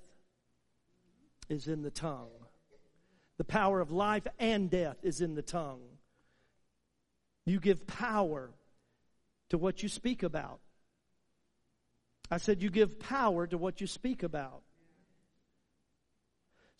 is 1.49 1.69
in 1.69 1.83
the 1.83 1.91
tongue. 1.91 2.31
The 3.37 3.45
power 3.45 3.81
of 3.81 3.91
life 3.91 4.27
and 4.39 4.71
death 4.71 4.97
is 5.03 5.21
in 5.21 5.35
the 5.35 5.43
tongue. 5.43 5.83
You 7.45 7.61
give 7.61 7.87
power 7.87 8.51
to 9.51 9.59
what 9.59 9.83
you 9.83 9.89
speak 9.89 10.23
about. 10.23 10.61
I 12.31 12.39
said, 12.39 12.63
you 12.63 12.71
give 12.71 13.01
power 13.01 13.47
to 13.47 13.59
what 13.59 13.81
you 13.81 13.87
speak 13.87 14.23
about. 14.23 14.63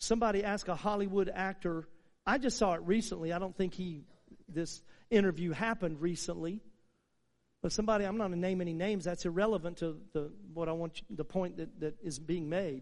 Somebody 0.01 0.43
asked 0.43 0.67
a 0.67 0.75
Hollywood 0.75 1.31
actor, 1.33 1.87
I 2.25 2.39
just 2.39 2.57
saw 2.57 2.73
it 2.73 2.81
recently. 2.83 3.33
I 3.33 3.39
don't 3.39 3.55
think 3.55 3.75
he, 3.75 4.01
this 4.49 4.81
interview 5.11 5.51
happened 5.51 6.01
recently. 6.01 6.59
But 7.61 7.71
somebody, 7.71 8.05
I'm 8.05 8.17
not 8.17 8.29
going 8.29 8.41
to 8.41 8.47
name 8.47 8.61
any 8.61 8.73
names, 8.73 9.05
that's 9.05 9.25
irrelevant 9.25 9.77
to 9.77 9.97
the, 10.13 10.31
what 10.55 10.67
I 10.67 10.71
want, 10.71 10.99
you, 10.99 11.15
the 11.15 11.23
point 11.23 11.57
that, 11.57 11.79
that 11.81 11.95
is 12.01 12.17
being 12.17 12.49
made. 12.49 12.81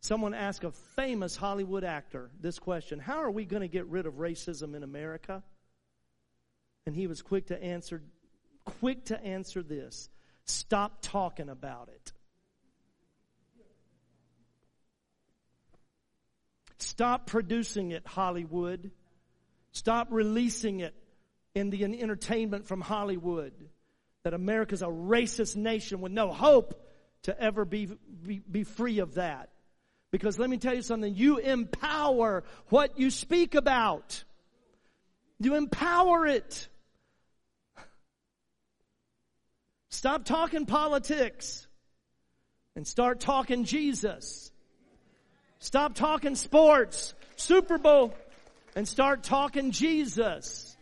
Someone 0.00 0.34
asked 0.34 0.62
a 0.64 0.70
famous 0.70 1.34
Hollywood 1.34 1.82
actor 1.82 2.30
this 2.38 2.58
question 2.58 2.98
How 2.98 3.22
are 3.22 3.30
we 3.30 3.46
going 3.46 3.62
to 3.62 3.68
get 3.68 3.86
rid 3.86 4.04
of 4.04 4.14
racism 4.14 4.74
in 4.76 4.82
America? 4.82 5.42
And 6.84 6.94
he 6.94 7.06
was 7.06 7.22
quick 7.22 7.46
to 7.46 7.62
answer, 7.62 8.02
quick 8.66 9.06
to 9.06 9.22
answer 9.24 9.62
this 9.62 10.10
Stop 10.44 10.98
talking 11.00 11.48
about 11.48 11.88
it. 11.88 12.12
Stop 16.90 17.26
producing 17.26 17.92
it, 17.92 18.04
Hollywood. 18.04 18.90
Stop 19.70 20.08
releasing 20.10 20.80
it 20.80 20.92
in 21.54 21.70
the 21.70 21.84
entertainment 21.84 22.66
from 22.66 22.80
Hollywood. 22.80 23.52
That 24.24 24.34
America's 24.34 24.82
a 24.82 24.86
racist 24.86 25.54
nation 25.54 26.00
with 26.00 26.10
no 26.10 26.32
hope 26.32 26.84
to 27.22 27.40
ever 27.40 27.64
be, 27.64 27.86
be, 28.26 28.40
be 28.40 28.64
free 28.64 28.98
of 28.98 29.14
that. 29.14 29.50
Because 30.10 30.36
let 30.36 30.50
me 30.50 30.56
tell 30.58 30.74
you 30.74 30.82
something, 30.82 31.14
you 31.14 31.38
empower 31.38 32.42
what 32.70 32.98
you 32.98 33.10
speak 33.10 33.54
about. 33.54 34.24
You 35.38 35.54
empower 35.54 36.26
it. 36.26 36.68
Stop 39.90 40.24
talking 40.24 40.66
politics 40.66 41.68
and 42.74 42.84
start 42.84 43.20
talking 43.20 43.62
Jesus. 43.62 44.50
Stop 45.60 45.94
talking 45.94 46.34
sports, 46.34 47.14
Super 47.36 47.76
Bowl, 47.76 48.14
and 48.74 48.88
start 48.88 49.22
talking 49.22 49.70
Jesus. 49.70 50.76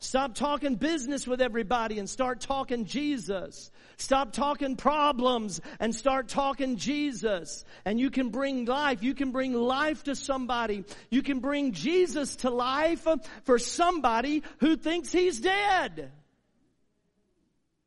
Stop 0.00 0.34
talking 0.34 0.74
business 0.74 1.26
with 1.26 1.40
everybody 1.40 1.98
and 2.00 2.10
start 2.10 2.40
talking 2.40 2.84
Jesus. 2.84 3.70
Stop 3.96 4.32
talking 4.32 4.76
problems 4.76 5.60
and 5.80 5.94
start 5.94 6.28
talking 6.28 6.76
Jesus. 6.76 7.64
And 7.84 8.00
you 8.00 8.10
can 8.10 8.30
bring 8.30 8.66
life. 8.66 9.02
You 9.02 9.14
can 9.14 9.30
bring 9.30 9.54
life 9.54 10.02
to 10.04 10.14
somebody. 10.16 10.84
You 11.08 11.22
can 11.22 11.38
bring 11.38 11.72
Jesus 11.72 12.36
to 12.36 12.50
life 12.50 13.06
for 13.44 13.58
somebody 13.58 14.42
who 14.58 14.76
thinks 14.76 15.12
he's 15.12 15.40
dead. 15.40 16.10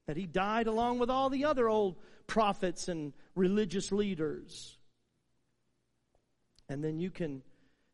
That 0.07 0.17
he 0.17 0.25
died 0.25 0.67
along 0.67 0.99
with 0.99 1.09
all 1.09 1.29
the 1.29 1.45
other 1.45 1.69
old 1.69 1.97
prophets 2.27 2.87
and 2.87 3.13
religious 3.35 3.91
leaders. 3.91 4.78
And 6.69 6.83
then 6.83 6.99
you 6.99 7.09
can, 7.09 7.41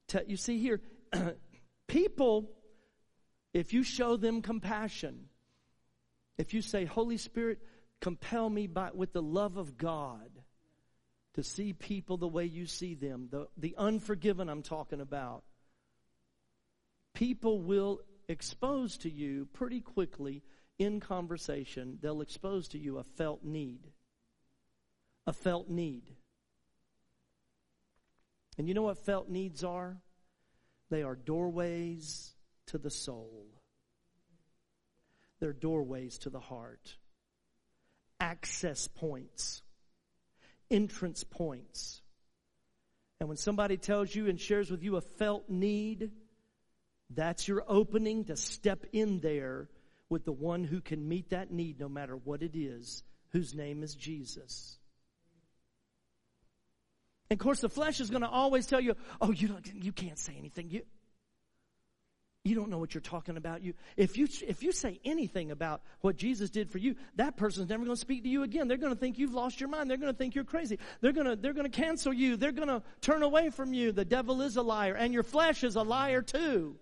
tell, 0.07 0.23
you 0.27 0.37
see 0.37 0.59
here, 0.59 0.81
people 1.87 2.49
if 3.55 3.71
you 3.71 3.83
show 3.83 4.17
them 4.17 4.41
compassion, 4.41 5.29
if 6.37 6.53
you 6.53 6.61
say, 6.61 6.83
Holy 6.83 7.15
Spirit, 7.15 7.59
compel 8.01 8.49
me 8.49 8.67
by, 8.67 8.89
with 8.93 9.13
the 9.13 9.21
love 9.21 9.55
of 9.55 9.77
God 9.77 10.29
to 11.35 11.41
see 11.41 11.71
people 11.71 12.17
the 12.17 12.27
way 12.27 12.43
you 12.43 12.65
see 12.65 12.95
them, 12.95 13.29
the, 13.31 13.47
the 13.55 13.73
unforgiven 13.77 14.49
I'm 14.49 14.61
talking 14.61 14.99
about, 14.99 15.43
people 17.13 17.61
will 17.61 18.01
expose 18.27 18.97
to 18.97 19.09
you 19.09 19.47
pretty 19.53 19.79
quickly 19.79 20.43
in 20.77 20.99
conversation, 20.99 21.97
they'll 22.01 22.19
expose 22.19 22.67
to 22.69 22.77
you 22.77 22.97
a 22.97 23.05
felt 23.05 23.41
need. 23.41 23.87
A 25.27 25.31
felt 25.31 25.69
need. 25.69 26.03
And 28.57 28.67
you 28.67 28.73
know 28.73 28.83
what 28.83 29.05
felt 29.05 29.29
needs 29.29 29.63
are? 29.63 29.97
They 30.89 31.03
are 31.03 31.15
doorways 31.15 32.33
to 32.67 32.77
the 32.77 32.89
soul. 32.89 33.45
They're 35.39 35.53
doorways 35.53 36.17
to 36.19 36.29
the 36.29 36.39
heart, 36.39 36.95
access 38.19 38.87
points, 38.87 39.61
entrance 40.71 41.23
points. 41.23 42.01
And 43.19 43.29
when 43.29 43.37
somebody 43.37 43.77
tells 43.77 44.13
you 44.13 44.27
and 44.27 44.39
shares 44.39 44.71
with 44.71 44.83
you 44.83 44.95
a 44.95 45.01
felt 45.01 45.49
need, 45.49 46.11
that's 47.09 47.47
your 47.47 47.63
opening 47.67 48.25
to 48.25 48.37
step 48.37 48.85
in 48.93 49.19
there 49.19 49.69
with 50.09 50.25
the 50.25 50.31
one 50.31 50.63
who 50.63 50.81
can 50.81 51.07
meet 51.07 51.29
that 51.31 51.51
need 51.51 51.79
no 51.79 51.89
matter 51.89 52.15
what 52.15 52.41
it 52.41 52.55
is, 52.55 53.03
whose 53.29 53.53
name 53.53 53.83
is 53.83 53.95
Jesus. 53.95 54.77
And 57.29 57.39
of 57.39 57.43
course, 57.43 57.59
the 57.59 57.69
flesh 57.69 57.99
is 57.99 58.09
going 58.09 58.21
to 58.21 58.29
always 58.29 58.67
tell 58.67 58.79
you, 58.79 58.95
"Oh, 59.19 59.31
you 59.31 59.47
don't, 59.47 59.73
you 59.73 59.91
can't 59.91 60.19
say 60.19 60.35
anything. 60.37 60.69
You, 60.69 60.81
you 62.45 62.53
don't 62.53 62.69
know 62.69 62.77
what 62.77 62.93
you're 62.93 63.01
talking 63.01 63.37
about. 63.37 63.63
You, 63.63 63.73
if 63.97 64.17
you, 64.17 64.27
if 64.47 64.61
you 64.61 64.71
say 64.71 64.99
anything 65.03 65.49
about 65.49 65.81
what 66.01 66.15
Jesus 66.15 66.51
did 66.51 66.69
for 66.69 66.77
you, 66.77 66.95
that 67.15 67.37
person's 67.37 67.69
never 67.69 67.83
going 67.83 67.95
to 67.95 67.99
speak 67.99 68.21
to 68.21 68.29
you 68.29 68.43
again. 68.43 68.67
They're 68.67 68.77
going 68.77 68.93
to 68.93 68.99
think 68.99 69.17
you've 69.17 69.33
lost 69.33 69.59
your 69.59 69.67
mind. 69.67 69.89
They're 69.89 69.97
going 69.97 70.13
to 70.13 70.17
think 70.17 70.35
you're 70.35 70.43
crazy. 70.43 70.77
They're 71.01 71.11
going 71.11 71.25
to, 71.25 71.35
they're 71.35 71.53
going 71.53 71.69
to 71.69 71.75
cancel 71.75 72.13
you. 72.13 72.37
They're 72.37 72.51
going 72.51 72.67
to 72.67 72.83
turn 73.01 73.23
away 73.23 73.49
from 73.49 73.73
you. 73.73 73.91
The 73.91 74.05
devil 74.05 74.43
is 74.43 74.57
a 74.57 74.61
liar 74.61 74.93
and 74.93 75.11
your 75.11 75.23
flesh 75.23 75.63
is 75.63 75.75
a 75.75 75.81
liar 75.81 76.21
too. 76.21 76.75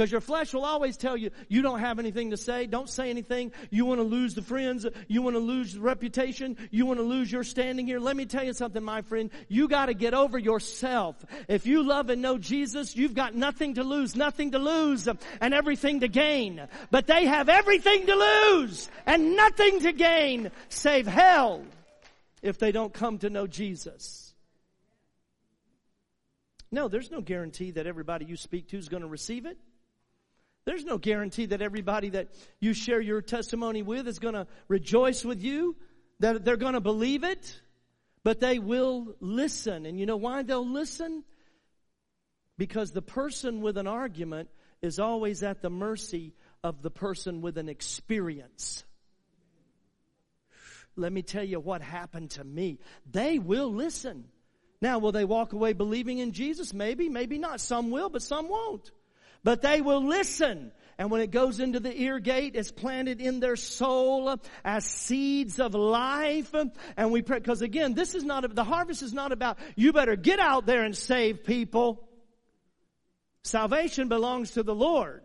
Because 0.00 0.12
your 0.12 0.22
flesh 0.22 0.54
will 0.54 0.64
always 0.64 0.96
tell 0.96 1.14
you, 1.14 1.28
you 1.48 1.60
don't 1.60 1.80
have 1.80 1.98
anything 1.98 2.30
to 2.30 2.38
say, 2.38 2.64
don't 2.64 2.88
say 2.88 3.10
anything, 3.10 3.52
you 3.68 3.84
want 3.84 3.98
to 3.98 4.02
lose 4.02 4.34
the 4.34 4.40
friends, 4.40 4.86
you 5.08 5.20
want 5.20 5.36
to 5.36 5.40
lose 5.40 5.74
the 5.74 5.80
reputation, 5.80 6.56
you 6.70 6.86
want 6.86 6.98
to 7.00 7.04
lose 7.04 7.30
your 7.30 7.44
standing 7.44 7.86
here. 7.86 8.00
Let 8.00 8.16
me 8.16 8.24
tell 8.24 8.42
you 8.42 8.54
something, 8.54 8.82
my 8.82 9.02
friend, 9.02 9.28
you 9.48 9.68
gotta 9.68 9.92
get 9.92 10.14
over 10.14 10.38
yourself. 10.38 11.16
If 11.48 11.66
you 11.66 11.82
love 11.82 12.08
and 12.08 12.22
know 12.22 12.38
Jesus, 12.38 12.96
you've 12.96 13.12
got 13.12 13.34
nothing 13.34 13.74
to 13.74 13.84
lose, 13.84 14.16
nothing 14.16 14.52
to 14.52 14.58
lose, 14.58 15.06
and 15.06 15.52
everything 15.52 16.00
to 16.00 16.08
gain. 16.08 16.66
But 16.90 17.06
they 17.06 17.26
have 17.26 17.50
everything 17.50 18.06
to 18.06 18.14
lose, 18.14 18.88
and 19.04 19.36
nothing 19.36 19.80
to 19.80 19.92
gain, 19.92 20.50
save 20.70 21.06
hell, 21.06 21.62
if 22.40 22.56
they 22.58 22.72
don't 22.72 22.94
come 22.94 23.18
to 23.18 23.28
know 23.28 23.46
Jesus. 23.46 24.32
No, 26.72 26.88
there's 26.88 27.10
no 27.10 27.20
guarantee 27.20 27.72
that 27.72 27.86
everybody 27.86 28.24
you 28.24 28.38
speak 28.38 28.68
to 28.68 28.78
is 28.78 28.88
going 28.88 29.02
to 29.02 29.06
receive 29.06 29.44
it. 29.44 29.58
There's 30.64 30.84
no 30.84 30.98
guarantee 30.98 31.46
that 31.46 31.62
everybody 31.62 32.10
that 32.10 32.28
you 32.60 32.74
share 32.74 33.00
your 33.00 33.22
testimony 33.22 33.82
with 33.82 34.06
is 34.06 34.18
going 34.18 34.34
to 34.34 34.46
rejoice 34.68 35.24
with 35.24 35.42
you, 35.42 35.76
that 36.20 36.44
they're 36.44 36.56
going 36.56 36.74
to 36.74 36.80
believe 36.80 37.24
it, 37.24 37.60
but 38.22 38.40
they 38.40 38.58
will 38.58 39.14
listen. 39.20 39.86
And 39.86 39.98
you 39.98 40.06
know 40.06 40.18
why 40.18 40.42
they'll 40.42 40.68
listen? 40.68 41.24
Because 42.58 42.92
the 42.92 43.02
person 43.02 43.62
with 43.62 43.78
an 43.78 43.86
argument 43.86 44.50
is 44.82 44.98
always 44.98 45.42
at 45.42 45.62
the 45.62 45.70
mercy 45.70 46.34
of 46.62 46.82
the 46.82 46.90
person 46.90 47.40
with 47.40 47.56
an 47.56 47.70
experience. 47.70 48.84
Let 50.94 51.10
me 51.10 51.22
tell 51.22 51.44
you 51.44 51.58
what 51.58 51.80
happened 51.80 52.32
to 52.32 52.44
me. 52.44 52.80
They 53.10 53.38
will 53.38 53.72
listen. 53.72 54.24
Now, 54.82 54.98
will 54.98 55.12
they 55.12 55.24
walk 55.24 55.54
away 55.54 55.72
believing 55.72 56.18
in 56.18 56.32
Jesus? 56.32 56.74
Maybe, 56.74 57.08
maybe 57.08 57.38
not. 57.38 57.60
Some 57.60 57.90
will, 57.90 58.10
but 58.10 58.22
some 58.22 58.48
won't 58.48 58.90
but 59.44 59.62
they 59.62 59.80
will 59.80 60.04
listen. 60.04 60.72
And 60.98 61.10
when 61.10 61.22
it 61.22 61.30
goes 61.30 61.60
into 61.60 61.80
the 61.80 61.98
ear 61.98 62.18
gate, 62.18 62.56
it's 62.56 62.70
planted 62.70 63.22
in 63.22 63.40
their 63.40 63.56
soul 63.56 64.36
as 64.64 64.84
seeds 64.84 65.58
of 65.58 65.74
life. 65.74 66.54
And 66.96 67.10
we 67.10 67.22
pray, 67.22 67.38
because 67.38 67.62
again, 67.62 67.94
this 67.94 68.14
is 68.14 68.22
not, 68.22 68.54
the 68.54 68.64
harvest 68.64 69.02
is 69.02 69.14
not 69.14 69.32
about, 69.32 69.58
you 69.76 69.92
better 69.94 70.14
get 70.14 70.40
out 70.40 70.66
there 70.66 70.84
and 70.84 70.94
save 70.94 71.44
people. 71.44 72.06
Salvation 73.44 74.08
belongs 74.08 74.52
to 74.52 74.62
the 74.62 74.74
Lord. 74.74 75.22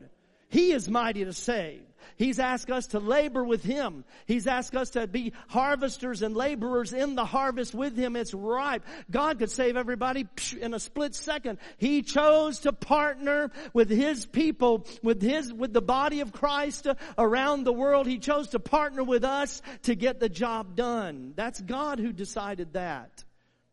He 0.47 0.71
is 0.71 0.89
mighty 0.89 1.25
to 1.25 1.33
save. 1.33 1.84
He's 2.17 2.39
asked 2.39 2.71
us 2.71 2.87
to 2.87 2.99
labor 2.99 3.43
with 3.43 3.63
Him. 3.63 4.05
He's 4.25 4.47
asked 4.47 4.75
us 4.75 4.91
to 4.91 5.05
be 5.05 5.33
harvesters 5.49 6.21
and 6.21 6.35
laborers 6.35 6.93
in 6.93 7.15
the 7.15 7.25
harvest 7.25 7.73
with 7.73 7.97
Him. 7.97 8.15
It's 8.15 8.33
ripe. 8.33 8.83
God 9.11 9.39
could 9.39 9.51
save 9.51 9.75
everybody 9.75 10.27
in 10.59 10.73
a 10.73 10.79
split 10.79 11.13
second. 11.13 11.59
He 11.77 12.03
chose 12.03 12.59
to 12.59 12.71
partner 12.71 13.51
with 13.73 13.89
His 13.89 14.25
people, 14.25 14.87
with 15.03 15.21
His, 15.21 15.51
with 15.51 15.73
the 15.73 15.81
body 15.81 16.21
of 16.21 16.31
Christ 16.31 16.87
around 17.17 17.63
the 17.63 17.73
world. 17.73 18.07
He 18.07 18.19
chose 18.19 18.49
to 18.49 18.59
partner 18.59 19.03
with 19.03 19.25
us 19.25 19.61
to 19.83 19.95
get 19.95 20.19
the 20.19 20.29
job 20.29 20.75
done. 20.75 21.33
That's 21.35 21.59
God 21.59 21.99
who 21.99 22.13
decided 22.13 22.73
that. 22.73 23.25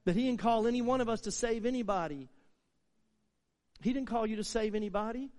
But 0.05 0.17
He 0.17 0.27
didn't 0.27 0.41
call 0.41 0.67
any 0.67 0.83
one 0.83 1.01
of 1.01 1.09
us 1.09 1.23
to 1.23 1.31
save 1.31 1.65
anybody. 1.65 2.29
He 3.83 3.93
didn't 3.93 4.09
call 4.09 4.27
you 4.27 4.37
to 4.37 4.45
save 4.45 4.75
anybody. 4.75 5.31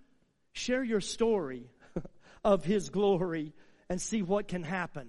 Share 0.54 0.84
your 0.84 1.02
story 1.02 1.66
of 2.43 2.65
His 2.65 2.89
glory 2.89 3.53
and 3.89 4.01
see 4.01 4.21
what 4.21 4.47
can 4.47 4.63
happen. 4.63 5.08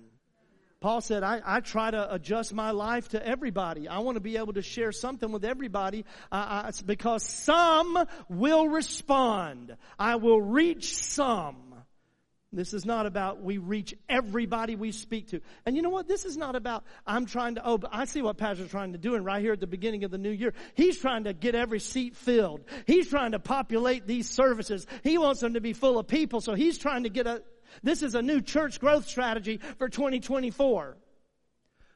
Paul 0.84 1.00
said, 1.00 1.22
I, 1.22 1.40
I, 1.42 1.60
try 1.60 1.90
to 1.90 2.12
adjust 2.12 2.52
my 2.52 2.72
life 2.72 3.08
to 3.10 3.26
everybody. 3.26 3.88
I 3.88 4.00
want 4.00 4.16
to 4.16 4.20
be 4.20 4.36
able 4.36 4.52
to 4.52 4.60
share 4.60 4.92
something 4.92 5.32
with 5.32 5.42
everybody 5.42 6.04
uh, 6.30 6.70
because 6.84 7.22
some 7.22 8.04
will 8.28 8.68
respond. 8.68 9.78
I 9.98 10.16
will 10.16 10.42
reach 10.42 10.94
some. 10.94 11.63
This 12.54 12.74
is 12.74 12.84
not 12.84 13.06
about 13.06 13.42
we 13.42 13.58
reach 13.58 13.94
everybody 14.08 14.76
we 14.76 14.92
speak 14.92 15.28
to. 15.30 15.40
And 15.66 15.76
you 15.76 15.82
know 15.82 15.90
what? 15.90 16.08
This 16.08 16.24
is 16.24 16.36
not 16.36 16.56
about 16.56 16.84
I'm 17.06 17.26
trying 17.26 17.56
to, 17.56 17.66
oh, 17.66 17.78
but 17.78 17.90
I 17.92 18.04
see 18.04 18.22
what 18.22 18.36
Pastor's 18.36 18.70
trying 18.70 18.92
to 18.92 18.98
do 18.98 19.14
and 19.14 19.24
right 19.24 19.42
here 19.42 19.52
at 19.52 19.60
the 19.60 19.66
beginning 19.66 20.04
of 20.04 20.10
the 20.10 20.18
new 20.18 20.30
year. 20.30 20.54
He's 20.74 20.98
trying 20.98 21.24
to 21.24 21.32
get 21.32 21.54
every 21.54 21.80
seat 21.80 22.16
filled. 22.16 22.62
He's 22.86 23.08
trying 23.08 23.32
to 23.32 23.38
populate 23.38 24.06
these 24.06 24.30
services. 24.30 24.86
He 25.02 25.18
wants 25.18 25.40
them 25.40 25.54
to 25.54 25.60
be 25.60 25.72
full 25.72 25.98
of 25.98 26.06
people. 26.06 26.40
So 26.40 26.54
he's 26.54 26.78
trying 26.78 27.02
to 27.02 27.10
get 27.10 27.26
a, 27.26 27.42
this 27.82 28.02
is 28.02 28.14
a 28.14 28.22
new 28.22 28.40
church 28.40 28.80
growth 28.80 29.08
strategy 29.08 29.60
for 29.78 29.88
2024. 29.88 30.96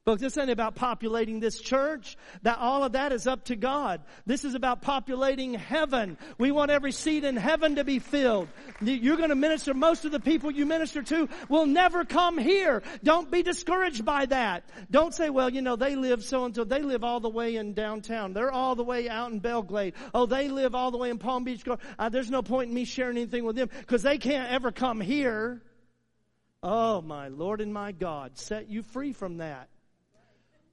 But 0.08 0.20
this 0.20 0.38
ain't 0.38 0.48
about 0.48 0.74
populating 0.74 1.38
this 1.38 1.60
church. 1.60 2.16
That 2.40 2.56
all 2.60 2.82
of 2.82 2.92
that 2.92 3.12
is 3.12 3.26
up 3.26 3.44
to 3.44 3.56
God. 3.56 4.00
This 4.24 4.42
is 4.42 4.54
about 4.54 4.80
populating 4.80 5.52
heaven. 5.52 6.16
We 6.38 6.50
want 6.50 6.70
every 6.70 6.92
seat 6.92 7.24
in 7.24 7.36
heaven 7.36 7.76
to 7.76 7.84
be 7.84 7.98
filled. 7.98 8.48
You're 8.80 9.18
going 9.18 9.28
to 9.28 9.34
minister. 9.34 9.74
Most 9.74 10.06
of 10.06 10.12
the 10.12 10.18
people 10.18 10.50
you 10.50 10.64
minister 10.64 11.02
to 11.02 11.28
will 11.50 11.66
never 11.66 12.06
come 12.06 12.38
here. 12.38 12.82
Don't 13.04 13.30
be 13.30 13.42
discouraged 13.42 14.06
by 14.06 14.24
that. 14.24 14.64
Don't 14.90 15.12
say, 15.12 15.28
well, 15.28 15.50
you 15.50 15.60
know, 15.60 15.76
they 15.76 15.94
live 15.94 16.24
so 16.24 16.46
and 16.46 16.56
so. 16.56 16.64
They 16.64 16.80
live 16.80 17.04
all 17.04 17.20
the 17.20 17.28
way 17.28 17.56
in 17.56 17.74
downtown. 17.74 18.32
They're 18.32 18.50
all 18.50 18.76
the 18.76 18.84
way 18.84 19.10
out 19.10 19.30
in 19.30 19.40
Belle 19.40 19.60
Glade. 19.60 19.92
Oh, 20.14 20.24
they 20.24 20.48
live 20.48 20.74
all 20.74 20.90
the 20.90 20.96
way 20.96 21.10
in 21.10 21.18
Palm 21.18 21.44
Beach. 21.44 21.62
Uh, 21.98 22.08
there's 22.08 22.30
no 22.30 22.40
point 22.40 22.70
in 22.70 22.74
me 22.74 22.86
sharing 22.86 23.18
anything 23.18 23.44
with 23.44 23.56
them 23.56 23.68
because 23.80 24.04
they 24.04 24.16
can't 24.16 24.50
ever 24.50 24.72
come 24.72 25.02
here. 25.02 25.60
Oh, 26.62 27.02
my 27.02 27.28
Lord 27.28 27.60
and 27.60 27.74
my 27.74 27.92
God, 27.92 28.38
set 28.38 28.70
you 28.70 28.82
free 28.82 29.12
from 29.12 29.36
that. 29.36 29.68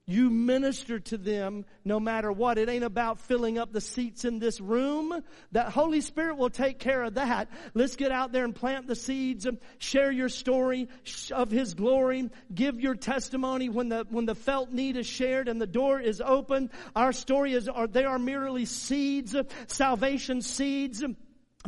You 0.08 0.30
minister 0.30 1.00
to 1.00 1.18
them 1.18 1.64
no 1.84 1.98
matter 1.98 2.30
what. 2.30 2.58
It 2.58 2.68
ain't 2.68 2.84
about 2.84 3.18
filling 3.18 3.58
up 3.58 3.72
the 3.72 3.80
seats 3.80 4.24
in 4.24 4.38
this 4.38 4.60
room. 4.60 5.20
That 5.50 5.70
Holy 5.70 6.00
Spirit 6.00 6.36
will 6.36 6.50
take 6.50 6.78
care 6.78 7.02
of 7.02 7.14
that. 7.14 7.48
Let's 7.74 7.96
get 7.96 8.12
out 8.12 8.30
there 8.30 8.44
and 8.44 8.54
plant 8.54 8.86
the 8.86 8.94
seeds 8.94 9.46
and 9.46 9.58
share 9.78 10.12
your 10.12 10.28
story 10.28 10.88
of 11.32 11.50
His 11.50 11.74
glory. 11.74 12.30
Give 12.54 12.80
your 12.80 12.94
testimony 12.94 13.68
when 13.68 13.88
the, 13.88 14.06
when 14.08 14.26
the 14.26 14.36
felt 14.36 14.70
need 14.70 14.96
is 14.96 15.08
shared 15.08 15.48
and 15.48 15.60
the 15.60 15.66
door 15.66 16.00
is 16.00 16.20
open. 16.20 16.70
Our 16.94 17.12
story 17.12 17.52
is, 17.54 17.68
are, 17.68 17.88
they 17.88 18.04
are 18.04 18.20
merely 18.20 18.64
seeds, 18.64 19.34
salvation 19.66 20.40
seeds 20.40 21.02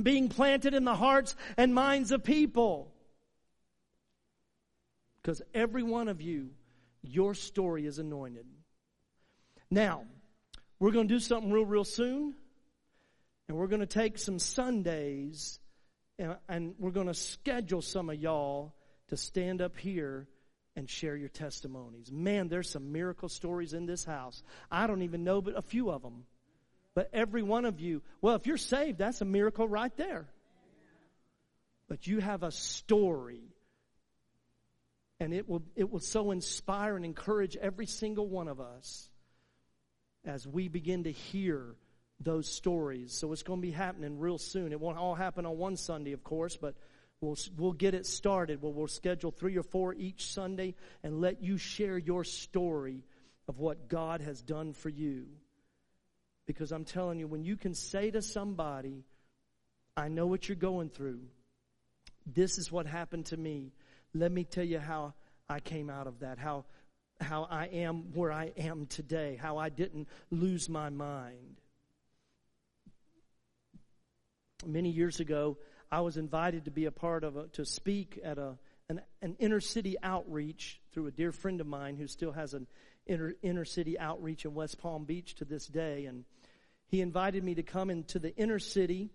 being 0.00 0.28
planted 0.28 0.74
in 0.74 0.84
the 0.84 0.94
hearts 0.94 1.34
and 1.56 1.74
minds 1.74 2.12
of 2.12 2.22
people. 2.22 2.92
Because 5.20 5.42
every 5.52 5.82
one 5.82 6.06
of 6.06 6.22
you, 6.22 6.50
your 7.08 7.34
story 7.34 7.86
is 7.86 7.98
anointed. 7.98 8.46
Now, 9.70 10.04
we're 10.78 10.92
going 10.92 11.08
to 11.08 11.14
do 11.14 11.20
something 11.20 11.50
real, 11.50 11.66
real 11.66 11.84
soon. 11.84 12.34
And 13.48 13.56
we're 13.56 13.66
going 13.66 13.80
to 13.80 13.86
take 13.86 14.18
some 14.18 14.38
Sundays 14.38 15.58
and, 16.18 16.36
and 16.48 16.74
we're 16.78 16.90
going 16.90 17.06
to 17.06 17.14
schedule 17.14 17.80
some 17.80 18.10
of 18.10 18.16
y'all 18.16 18.74
to 19.08 19.16
stand 19.16 19.62
up 19.62 19.76
here 19.76 20.26
and 20.76 20.88
share 20.88 21.16
your 21.16 21.28
testimonies. 21.28 22.10
Man, 22.12 22.48
there's 22.48 22.70
some 22.70 22.92
miracle 22.92 23.28
stories 23.28 23.72
in 23.72 23.86
this 23.86 24.04
house. 24.04 24.42
I 24.70 24.86
don't 24.86 25.02
even 25.02 25.24
know 25.24 25.40
but 25.40 25.56
a 25.56 25.62
few 25.62 25.90
of 25.90 26.02
them. 26.02 26.24
But 26.94 27.10
every 27.12 27.42
one 27.42 27.64
of 27.64 27.80
you, 27.80 28.02
well, 28.20 28.34
if 28.34 28.46
you're 28.46 28.56
saved, 28.56 28.98
that's 28.98 29.20
a 29.20 29.24
miracle 29.24 29.68
right 29.68 29.96
there. 29.96 30.28
But 31.88 32.06
you 32.06 32.20
have 32.20 32.42
a 32.42 32.50
story. 32.50 33.47
And 35.20 35.34
it 35.34 35.48
will, 35.48 35.62
it 35.74 35.90
will 35.90 36.00
so 36.00 36.30
inspire 36.30 36.96
and 36.96 37.04
encourage 37.04 37.56
every 37.56 37.86
single 37.86 38.28
one 38.28 38.48
of 38.48 38.60
us 38.60 39.10
as 40.24 40.46
we 40.46 40.68
begin 40.68 41.04
to 41.04 41.12
hear 41.12 41.74
those 42.20 42.48
stories. 42.48 43.14
So 43.14 43.32
it's 43.32 43.42
going 43.42 43.60
to 43.60 43.66
be 43.66 43.72
happening 43.72 44.18
real 44.18 44.38
soon. 44.38 44.72
It 44.72 44.80
won't 44.80 44.98
all 44.98 45.14
happen 45.14 45.46
on 45.46 45.56
one 45.56 45.76
Sunday, 45.76 46.12
of 46.12 46.22
course, 46.22 46.56
but 46.56 46.74
we'll, 47.20 47.36
we'll 47.56 47.72
get 47.72 47.94
it 47.94 48.06
started. 48.06 48.62
We'll, 48.62 48.72
we'll 48.72 48.88
schedule 48.88 49.30
three 49.30 49.56
or 49.56 49.62
four 49.62 49.94
each 49.94 50.32
Sunday 50.32 50.74
and 51.02 51.20
let 51.20 51.42
you 51.42 51.58
share 51.58 51.98
your 51.98 52.24
story 52.24 53.04
of 53.48 53.58
what 53.58 53.88
God 53.88 54.20
has 54.20 54.42
done 54.42 54.72
for 54.72 54.88
you. 54.88 55.26
Because 56.46 56.72
I'm 56.72 56.84
telling 56.84 57.18
you, 57.18 57.26
when 57.26 57.44
you 57.44 57.56
can 57.56 57.74
say 57.74 58.10
to 58.10 58.22
somebody, 58.22 59.04
I 59.96 60.08
know 60.08 60.26
what 60.26 60.48
you're 60.48 60.56
going 60.56 60.90
through. 60.90 61.20
This 62.26 62.58
is 62.58 62.70
what 62.70 62.86
happened 62.86 63.26
to 63.26 63.36
me. 63.36 63.72
Let 64.14 64.32
me 64.32 64.44
tell 64.44 64.64
you 64.64 64.78
how 64.78 65.14
I 65.48 65.60
came 65.60 65.90
out 65.90 66.06
of 66.06 66.20
that, 66.20 66.38
how, 66.38 66.64
how 67.20 67.44
I 67.50 67.66
am 67.66 68.12
where 68.14 68.32
I 68.32 68.52
am 68.56 68.86
today, 68.86 69.38
how 69.40 69.58
I 69.58 69.68
didn't 69.68 70.08
lose 70.30 70.68
my 70.68 70.90
mind. 70.90 71.60
Many 74.66 74.90
years 74.90 75.20
ago, 75.20 75.58
I 75.90 76.00
was 76.00 76.16
invited 76.16 76.64
to 76.64 76.70
be 76.70 76.86
a 76.86 76.90
part 76.90 77.24
of 77.24 77.36
a, 77.36 77.46
to 77.48 77.64
speak 77.64 78.18
at 78.22 78.38
a 78.38 78.58
an, 78.88 79.02
an 79.20 79.36
inner 79.38 79.60
city 79.60 79.96
outreach 80.02 80.80
through 80.92 81.06
a 81.06 81.10
dear 81.10 81.32
friend 81.32 81.60
of 81.60 81.66
mine 81.66 81.96
who 81.96 82.06
still 82.06 82.32
has 82.32 82.54
an 82.54 82.66
inner 83.06 83.34
inner 83.42 83.64
city 83.64 83.98
outreach 83.98 84.44
in 84.44 84.54
West 84.54 84.78
Palm 84.78 85.04
Beach 85.04 85.34
to 85.36 85.44
this 85.44 85.66
day, 85.66 86.06
and 86.06 86.24
he 86.88 87.00
invited 87.00 87.44
me 87.44 87.54
to 87.54 87.62
come 87.62 87.90
into 87.90 88.18
the 88.18 88.34
inner 88.36 88.58
city 88.58 89.10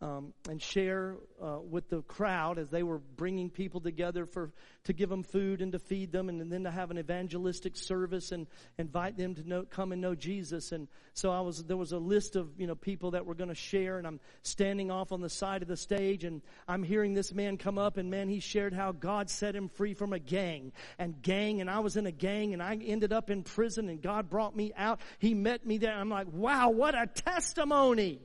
um, 0.00 0.32
and 0.48 0.62
share 0.62 1.16
uh, 1.42 1.58
with 1.58 1.88
the 1.88 2.02
crowd 2.02 2.58
as 2.58 2.70
they 2.70 2.84
were 2.84 2.98
bringing 2.98 3.50
people 3.50 3.80
together 3.80 4.26
for 4.26 4.52
to 4.84 4.92
give 4.92 5.08
them 5.08 5.24
food 5.24 5.60
and 5.60 5.72
to 5.72 5.78
feed 5.78 6.12
them, 6.12 6.28
and, 6.28 6.40
and 6.40 6.52
then 6.52 6.64
to 6.64 6.70
have 6.70 6.90
an 6.90 6.98
evangelistic 6.98 7.76
service 7.76 8.30
and 8.30 8.46
invite 8.78 9.16
them 9.16 9.34
to 9.34 9.46
know, 9.46 9.64
come 9.64 9.90
and 9.92 10.00
know 10.00 10.14
Jesus. 10.14 10.70
And 10.70 10.86
so 11.14 11.30
I 11.30 11.40
was 11.40 11.64
there 11.64 11.76
was 11.76 11.92
a 11.92 11.98
list 11.98 12.36
of 12.36 12.48
you 12.58 12.66
know 12.66 12.76
people 12.76 13.10
that 13.12 13.26
were 13.26 13.34
going 13.34 13.48
to 13.48 13.56
share, 13.56 13.98
and 13.98 14.06
I'm 14.06 14.20
standing 14.42 14.90
off 14.90 15.10
on 15.10 15.20
the 15.20 15.28
side 15.28 15.62
of 15.62 15.68
the 15.68 15.76
stage, 15.76 16.22
and 16.22 16.42
I'm 16.68 16.84
hearing 16.84 17.14
this 17.14 17.34
man 17.34 17.56
come 17.56 17.76
up, 17.76 17.96
and 17.96 18.08
man, 18.08 18.28
he 18.28 18.38
shared 18.38 18.72
how 18.72 18.92
God 18.92 19.28
set 19.28 19.56
him 19.56 19.68
free 19.68 19.94
from 19.94 20.12
a 20.12 20.20
gang 20.20 20.72
and 20.98 21.20
gang, 21.20 21.60
and 21.60 21.68
I 21.68 21.80
was 21.80 21.96
in 21.96 22.06
a 22.06 22.12
gang, 22.12 22.52
and 22.52 22.62
I 22.62 22.76
ended 22.76 23.12
up 23.12 23.30
in 23.30 23.42
prison, 23.42 23.88
and 23.88 24.00
God 24.00 24.30
brought 24.30 24.54
me 24.54 24.72
out. 24.76 25.00
He 25.18 25.34
met 25.34 25.66
me 25.66 25.78
there. 25.78 25.92
I'm 25.92 26.08
like, 26.08 26.28
wow, 26.32 26.70
what 26.70 26.94
a 26.94 27.08
testimony! 27.08 28.20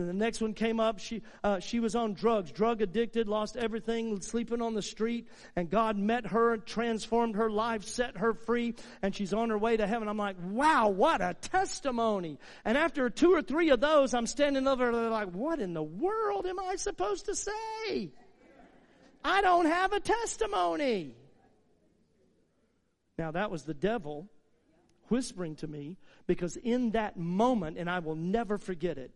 And 0.00 0.08
the 0.08 0.14
next 0.14 0.40
one 0.40 0.54
came 0.54 0.80
up. 0.80 0.98
She, 0.98 1.22
uh, 1.44 1.60
she 1.60 1.78
was 1.78 1.94
on 1.94 2.14
drugs, 2.14 2.50
drug 2.50 2.80
addicted, 2.80 3.28
lost 3.28 3.56
everything, 3.56 4.20
sleeping 4.22 4.62
on 4.62 4.74
the 4.74 4.82
street. 4.82 5.28
And 5.56 5.68
God 5.68 5.98
met 5.98 6.26
her, 6.28 6.56
transformed 6.56 7.36
her 7.36 7.50
life, 7.50 7.84
set 7.84 8.16
her 8.16 8.32
free, 8.32 8.74
and 9.02 9.14
she's 9.14 9.34
on 9.34 9.50
her 9.50 9.58
way 9.58 9.76
to 9.76 9.86
heaven. 9.86 10.08
I'm 10.08 10.16
like, 10.16 10.36
wow, 10.42 10.88
what 10.88 11.20
a 11.20 11.34
testimony. 11.34 12.38
And 12.64 12.78
after 12.78 13.10
two 13.10 13.32
or 13.32 13.42
three 13.42 13.68
of 13.68 13.80
those, 13.80 14.14
I'm 14.14 14.26
standing 14.26 14.66
over 14.66 14.90
there 14.90 15.10
like, 15.10 15.32
what 15.32 15.60
in 15.60 15.74
the 15.74 15.82
world 15.82 16.46
am 16.46 16.58
I 16.58 16.76
supposed 16.76 17.26
to 17.26 17.34
say? 17.34 18.10
I 19.22 19.42
don't 19.42 19.66
have 19.66 19.92
a 19.92 20.00
testimony. 20.00 21.14
Now 23.18 23.32
that 23.32 23.50
was 23.50 23.64
the 23.64 23.74
devil 23.74 24.30
whispering 25.10 25.56
to 25.56 25.66
me 25.66 25.98
because 26.26 26.56
in 26.56 26.92
that 26.92 27.18
moment, 27.18 27.76
and 27.76 27.90
I 27.90 27.98
will 27.98 28.14
never 28.14 28.56
forget 28.56 28.96
it, 28.96 29.10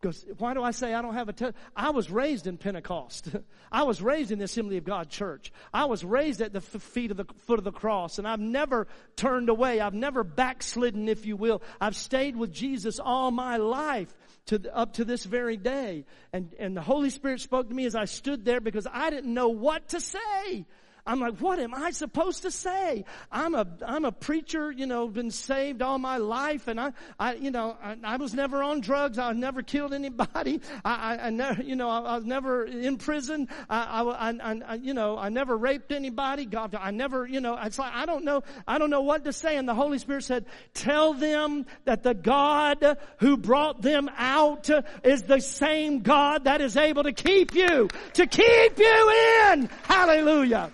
because 0.00 0.26
why 0.38 0.52
do 0.52 0.62
I 0.62 0.72
say 0.72 0.92
I 0.92 1.00
don't 1.00 1.14
have 1.14 1.28
a? 1.28 1.32
Te- 1.32 1.52
I 1.74 1.90
was 1.90 2.10
raised 2.10 2.46
in 2.46 2.58
Pentecost. 2.58 3.28
I 3.72 3.84
was 3.84 4.02
raised 4.02 4.30
in 4.30 4.38
the 4.38 4.44
Assembly 4.44 4.76
of 4.76 4.84
God 4.84 5.08
Church. 5.08 5.52
I 5.72 5.86
was 5.86 6.04
raised 6.04 6.40
at 6.42 6.52
the 6.52 6.60
feet 6.60 7.10
of 7.10 7.16
the 7.16 7.24
foot 7.46 7.58
of 7.58 7.64
the 7.64 7.72
cross, 7.72 8.18
and 8.18 8.28
I've 8.28 8.40
never 8.40 8.86
turned 9.16 9.48
away. 9.48 9.80
I've 9.80 9.94
never 9.94 10.22
backslidden, 10.22 11.08
if 11.08 11.24
you 11.24 11.36
will. 11.36 11.62
I've 11.80 11.96
stayed 11.96 12.36
with 12.36 12.52
Jesus 12.52 13.00
all 13.00 13.30
my 13.30 13.56
life 13.56 14.12
to 14.46 14.58
the, 14.58 14.76
up 14.76 14.94
to 14.94 15.04
this 15.04 15.24
very 15.24 15.56
day. 15.56 16.04
And 16.32 16.54
and 16.58 16.76
the 16.76 16.82
Holy 16.82 17.10
Spirit 17.10 17.40
spoke 17.40 17.68
to 17.68 17.74
me 17.74 17.86
as 17.86 17.94
I 17.94 18.04
stood 18.04 18.44
there 18.44 18.60
because 18.60 18.86
I 18.90 19.10
didn't 19.10 19.32
know 19.32 19.48
what 19.48 19.88
to 19.88 20.00
say. 20.00 20.66
I'm 21.06 21.20
like, 21.20 21.38
what 21.38 21.58
am 21.60 21.72
I 21.72 21.92
supposed 21.92 22.42
to 22.42 22.50
say? 22.50 23.04
I'm 23.30 23.54
a, 23.54 23.66
I'm 23.86 24.04
a 24.04 24.12
preacher, 24.12 24.72
you 24.72 24.86
know, 24.86 25.06
been 25.06 25.30
saved 25.30 25.80
all 25.80 25.98
my 25.98 26.16
life 26.16 26.66
and 26.66 26.80
I, 26.80 26.92
I, 27.18 27.34
you 27.34 27.50
know, 27.50 27.76
I, 27.82 27.96
I 28.02 28.16
was 28.16 28.34
never 28.34 28.62
on 28.62 28.80
drugs. 28.80 29.18
I 29.18 29.32
never 29.32 29.62
killed 29.62 29.92
anybody. 29.92 30.60
I, 30.84 31.16
I, 31.16 31.26
I 31.26 31.30
never, 31.30 31.62
you 31.62 31.76
know, 31.76 31.88
I, 31.88 32.00
I, 32.00 32.16
was 32.16 32.24
never 32.24 32.64
in 32.64 32.96
prison. 32.96 33.48
I, 33.70 34.02
I, 34.02 34.62
I, 34.68 34.74
you 34.74 34.94
know, 34.94 35.16
I 35.16 35.28
never 35.28 35.56
raped 35.56 35.92
anybody. 35.92 36.44
God, 36.44 36.74
I 36.74 36.90
never, 36.90 37.26
you 37.26 37.40
know, 37.40 37.56
it's 37.62 37.78
like, 37.78 37.94
I 37.94 38.04
don't 38.04 38.24
know, 38.24 38.42
I 38.66 38.78
don't 38.78 38.90
know 38.90 39.02
what 39.02 39.24
to 39.24 39.32
say. 39.32 39.56
And 39.56 39.68
the 39.68 39.74
Holy 39.74 39.98
Spirit 39.98 40.24
said, 40.24 40.46
tell 40.74 41.14
them 41.14 41.66
that 41.84 42.02
the 42.02 42.14
God 42.14 42.98
who 43.18 43.36
brought 43.36 43.80
them 43.80 44.10
out 44.16 44.68
is 45.04 45.22
the 45.22 45.40
same 45.40 46.00
God 46.00 46.44
that 46.44 46.60
is 46.60 46.76
able 46.76 47.04
to 47.04 47.12
keep 47.12 47.54
you, 47.54 47.88
to 48.14 48.26
keep 48.26 48.78
you 48.78 49.52
in. 49.52 49.70
Hallelujah. 49.84 50.72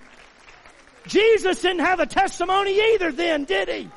Jesus 1.06 1.60
didn't 1.60 1.84
have 1.84 2.00
a 2.00 2.06
testimony 2.06 2.78
either 2.94 3.12
then, 3.12 3.44
did 3.44 3.68
he? 3.68 3.88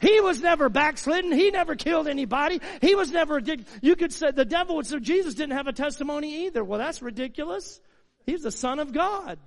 He 0.00 0.20
was 0.20 0.40
never 0.40 0.68
backslidden. 0.68 1.30
He 1.30 1.50
never 1.50 1.76
killed 1.76 2.08
anybody. 2.08 2.60
He 2.80 2.94
was 2.94 3.10
never, 3.12 3.40
you 3.82 3.96
could 3.96 4.12
say, 4.12 4.30
the 4.30 4.46
devil 4.46 4.76
would 4.76 4.86
say, 4.86 4.98
Jesus 4.98 5.34
didn't 5.34 5.56
have 5.56 5.66
a 5.66 5.72
testimony 5.72 6.46
either. 6.46 6.64
Well, 6.64 6.78
that's 6.78 7.02
ridiculous. 7.02 7.80
He's 8.24 8.42
the 8.42 8.50
son 8.50 8.78
of 8.78 8.92
God. 8.92 9.38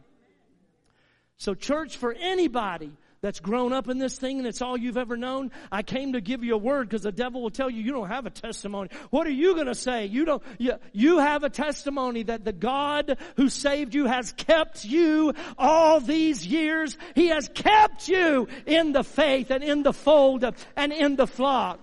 So 1.37 1.55
church 1.55 1.97
for 1.97 2.13
anybody 2.13 2.91
that's 3.23 3.39
grown 3.39 3.71
up 3.71 3.87
in 3.87 3.99
this 3.99 4.17
thing 4.17 4.37
and 4.37 4.45
it's 4.45 4.61
all 4.61 4.75
you've 4.75 4.97
ever 4.97 5.15
known. 5.15 5.49
I 5.71 5.81
came 5.81 6.11
to 6.11 6.19
give 6.19 6.43
you 6.43 6.55
a 6.55 6.57
word 6.57 6.89
because 6.89 7.03
the 7.03 7.11
devil 7.11 7.41
will 7.41 7.51
tell 7.51 7.69
you 7.69 7.81
you 7.81 7.93
don't 7.93 8.09
have 8.09 8.25
a 8.25 8.29
testimony. 8.29 8.89
What 9.11 9.25
are 9.25 9.31
you 9.31 9.55
going 9.55 9.67
to 9.67 9.75
say? 9.75 10.07
You 10.07 10.25
don't, 10.25 10.43
you, 10.57 10.73
you 10.91 11.19
have 11.19 11.45
a 11.45 11.49
testimony 11.49 12.23
that 12.23 12.43
the 12.43 12.51
God 12.51 13.17
who 13.37 13.47
saved 13.47 13.95
you 13.95 14.07
has 14.07 14.33
kept 14.33 14.83
you 14.83 15.33
all 15.57 16.01
these 16.01 16.45
years. 16.45 16.97
He 17.15 17.27
has 17.27 17.47
kept 17.47 18.09
you 18.09 18.49
in 18.65 18.91
the 18.91 19.05
faith 19.05 19.51
and 19.51 19.63
in 19.63 19.83
the 19.83 19.93
fold 19.93 20.43
and 20.75 20.91
in 20.91 21.15
the 21.15 21.25
flock. 21.25 21.79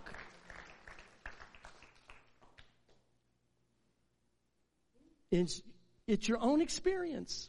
It's, 5.30 5.62
it's 6.06 6.28
your 6.28 6.38
own 6.38 6.60
experience 6.60 7.48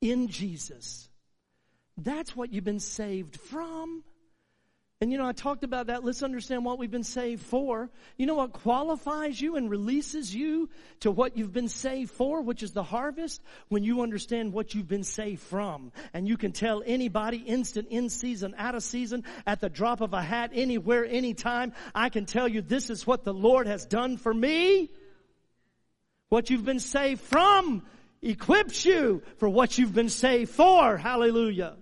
in 0.00 0.26
Jesus. 0.26 1.09
That's 2.02 2.34
what 2.34 2.52
you've 2.52 2.64
been 2.64 2.80
saved 2.80 3.36
from. 3.36 4.02
And 5.02 5.10
you 5.10 5.16
know, 5.16 5.26
I 5.26 5.32
talked 5.32 5.64
about 5.64 5.86
that. 5.86 6.04
Let's 6.04 6.22
understand 6.22 6.62
what 6.62 6.78
we've 6.78 6.90
been 6.90 7.04
saved 7.04 7.42
for. 7.46 7.88
You 8.18 8.26
know 8.26 8.34
what 8.34 8.52
qualifies 8.52 9.40
you 9.40 9.56
and 9.56 9.70
releases 9.70 10.34
you 10.34 10.68
to 11.00 11.10
what 11.10 11.38
you've 11.38 11.54
been 11.54 11.70
saved 11.70 12.10
for, 12.10 12.42
which 12.42 12.62
is 12.62 12.72
the 12.72 12.82
harvest? 12.82 13.40
When 13.68 13.82
you 13.82 14.02
understand 14.02 14.52
what 14.52 14.74
you've 14.74 14.88
been 14.88 15.04
saved 15.04 15.40
from. 15.40 15.90
And 16.12 16.28
you 16.28 16.36
can 16.36 16.52
tell 16.52 16.82
anybody 16.84 17.38
instant, 17.38 17.88
in 17.88 18.10
season, 18.10 18.54
out 18.58 18.74
of 18.74 18.82
season, 18.82 19.24
at 19.46 19.62
the 19.62 19.70
drop 19.70 20.02
of 20.02 20.12
a 20.12 20.20
hat, 20.20 20.50
anywhere, 20.52 21.06
anytime. 21.06 21.72
I 21.94 22.10
can 22.10 22.26
tell 22.26 22.46
you 22.46 22.60
this 22.60 22.90
is 22.90 23.06
what 23.06 23.24
the 23.24 23.32
Lord 23.32 23.66
has 23.68 23.86
done 23.86 24.18
for 24.18 24.34
me. 24.34 24.90
What 26.28 26.50
you've 26.50 26.66
been 26.66 26.78
saved 26.78 27.22
from 27.22 27.84
equips 28.20 28.84
you 28.84 29.22
for 29.38 29.48
what 29.48 29.78
you've 29.78 29.94
been 29.94 30.10
saved 30.10 30.50
for. 30.50 30.98
Hallelujah. 30.98 31.76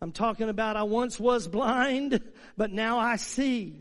I'm 0.00 0.12
talking 0.12 0.48
about 0.48 0.76
I 0.76 0.82
once 0.82 1.18
was 1.18 1.48
blind, 1.48 2.20
but 2.56 2.70
now 2.70 2.98
I 2.98 3.16
see. 3.16 3.74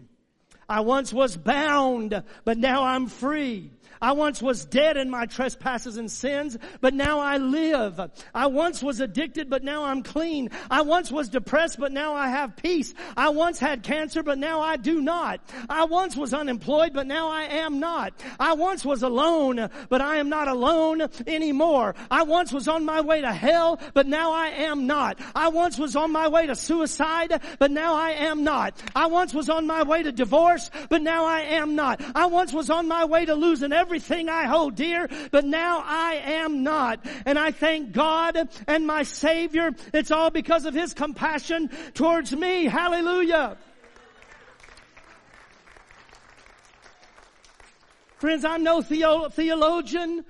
I 0.68 0.80
once 0.80 1.14
was 1.14 1.36
bound, 1.38 2.24
but 2.44 2.58
now 2.58 2.84
I'm 2.84 3.08
free. 3.08 3.70
I 4.02 4.12
once 4.12 4.42
was 4.42 4.66
dead 4.66 4.98
in 4.98 5.10
my 5.10 5.26
trespasses 5.26 5.98
and 5.98 6.12
sins, 6.12 6.58
but 6.82 6.94
now 6.94 7.20
I 7.20 7.38
live. 7.38 8.00
I 8.34 8.48
once 8.48 8.84
was 8.84 9.00
addicted, 9.00 9.50
but 9.50 9.64
now 9.64 9.86
I'm 9.86 10.04
clean. 10.04 10.50
I 10.70 10.82
once 10.82 11.12
was 11.12 11.30
depressed, 11.30 11.80
but 11.80 11.92
now 11.92 12.14
I 12.14 12.30
have 12.30 12.56
peace. 12.56 12.94
I 13.16 13.30
once 13.30 13.60
had 13.60 13.84
cancer, 13.84 14.24
but 14.24 14.38
now 14.38 14.62
I 14.62 14.78
do 14.78 15.02
not. 15.02 15.42
I 15.70 15.86
once 15.86 16.16
was 16.16 16.34
unemployed, 16.34 16.94
but 16.94 17.08
now 17.08 17.30
I 17.30 17.44
am 17.44 17.80
not. 17.80 18.14
I 18.40 18.54
once 18.54 18.84
was 18.84 19.04
alone, 19.04 19.70
but 19.90 20.02
I 20.02 20.18
am 20.18 20.30
not 20.30 20.48
alone 20.48 21.02
anymore. 21.26 21.96
I 22.12 22.24
once 22.24 22.52
was 22.52 22.68
on 22.68 22.86
my 22.86 23.02
way 23.02 23.22
to 23.22 23.32
hell, 23.32 23.80
but 23.94 24.08
now 24.08 24.32
I 24.32 24.48
am 24.48 24.88
not. 24.88 25.20
I 25.34 25.48
once 25.50 25.78
was 25.78 25.96
on 25.96 26.12
my 26.12 26.28
way 26.28 26.48
to 26.48 26.56
suicide, 26.56 27.42
but 27.60 27.72
now 27.72 27.96
I 27.96 28.12
am 28.12 28.44
not. 28.44 28.82
I 28.96 29.08
once 29.08 29.34
was 29.34 29.50
on 29.50 29.68
my 29.68 29.84
way 29.84 30.04
to 30.04 30.12
divorce, 30.12 30.70
but 30.90 31.02
now 31.02 31.26
I 31.26 31.42
am 31.42 31.76
not. 31.76 32.02
I 32.14 32.26
once 32.28 32.54
was 32.54 32.70
on 32.70 32.88
my 32.88 33.06
way 33.06 33.26
to 33.26 33.36
losing 33.36 33.72
everything 33.72 33.85
I 34.30 34.46
hold 34.46 34.76
dear, 34.76 35.10
but 35.32 35.46
now 35.46 35.84
I 35.86 36.16
am 36.26 36.64
not. 36.64 37.06
And 37.26 37.38
I 37.38 37.52
thank 37.52 37.92
God 37.92 38.50
and 38.68 38.88
my 38.88 39.04
Savior. 39.04 39.72
It's 39.94 40.12
all 40.12 40.30
because 40.30 40.66
of 40.66 40.74
His 40.74 40.94
compassion 40.94 41.70
towards 41.94 42.36
me. 42.36 42.66
Hallelujah. 42.66 43.58
Friends, 48.18 48.46
I'm 48.46 48.64
no 48.64 48.82
theo- 48.82 49.30
theologian. 49.30 50.26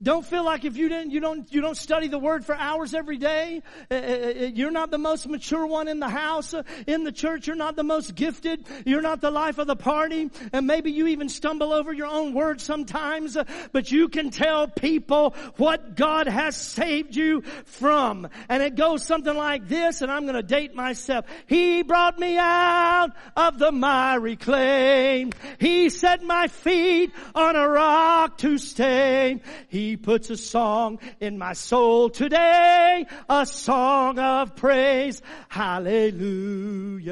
Don't 0.00 0.24
feel 0.24 0.44
like 0.44 0.64
if 0.64 0.76
you 0.76 0.88
didn't, 0.88 1.10
you 1.10 1.18
don't, 1.18 1.52
you 1.52 1.60
don't 1.60 1.76
study 1.76 2.06
the 2.06 2.20
word 2.20 2.44
for 2.44 2.54
hours 2.54 2.94
every 2.94 3.16
day. 3.16 3.64
Uh, 3.90 3.94
uh, 3.94 3.96
uh, 3.96 4.32
you're 4.54 4.70
not 4.70 4.92
the 4.92 4.98
most 4.98 5.28
mature 5.28 5.66
one 5.66 5.88
in 5.88 5.98
the 5.98 6.08
house, 6.08 6.54
in 6.86 7.02
the 7.02 7.10
church. 7.10 7.48
You're 7.48 7.56
not 7.56 7.74
the 7.74 7.82
most 7.82 8.14
gifted. 8.14 8.64
You're 8.86 9.02
not 9.02 9.20
the 9.20 9.32
life 9.32 9.58
of 9.58 9.66
the 9.66 9.74
party. 9.74 10.30
And 10.52 10.68
maybe 10.68 10.92
you 10.92 11.08
even 11.08 11.28
stumble 11.28 11.72
over 11.72 11.92
your 11.92 12.06
own 12.06 12.32
words 12.32 12.62
sometimes, 12.62 13.36
but 13.72 13.90
you 13.90 14.08
can 14.08 14.30
tell 14.30 14.68
people 14.68 15.34
what 15.56 15.96
God 15.96 16.28
has 16.28 16.54
saved 16.56 17.16
you 17.16 17.42
from. 17.64 18.28
And 18.48 18.62
it 18.62 18.76
goes 18.76 19.04
something 19.04 19.36
like 19.36 19.66
this, 19.66 20.00
and 20.00 20.12
I'm 20.12 20.26
going 20.26 20.36
to 20.36 20.44
date 20.44 20.76
myself. 20.76 21.24
He 21.48 21.82
brought 21.82 22.20
me 22.20 22.38
out 22.38 23.10
of 23.36 23.58
the 23.58 23.72
miry 23.72 24.36
clay. 24.36 25.28
He 25.58 25.90
set 25.90 26.22
my 26.22 26.46
feet 26.46 27.12
on 27.34 27.56
a 27.56 27.68
rock 27.68 28.38
to 28.38 28.58
stay. 28.58 29.40
He 29.66 29.87
he 29.88 29.96
puts 29.96 30.28
a 30.28 30.36
song 30.36 30.98
in 31.18 31.38
my 31.38 31.54
soul 31.54 32.10
today, 32.10 33.06
a 33.28 33.46
song 33.46 34.18
of 34.18 34.54
praise. 34.54 35.22
Hallelujah. 35.48 37.06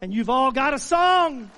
And 0.00 0.12
you've 0.12 0.28
all 0.28 0.50
got 0.50 0.74
a 0.74 0.78
song. 0.80 1.50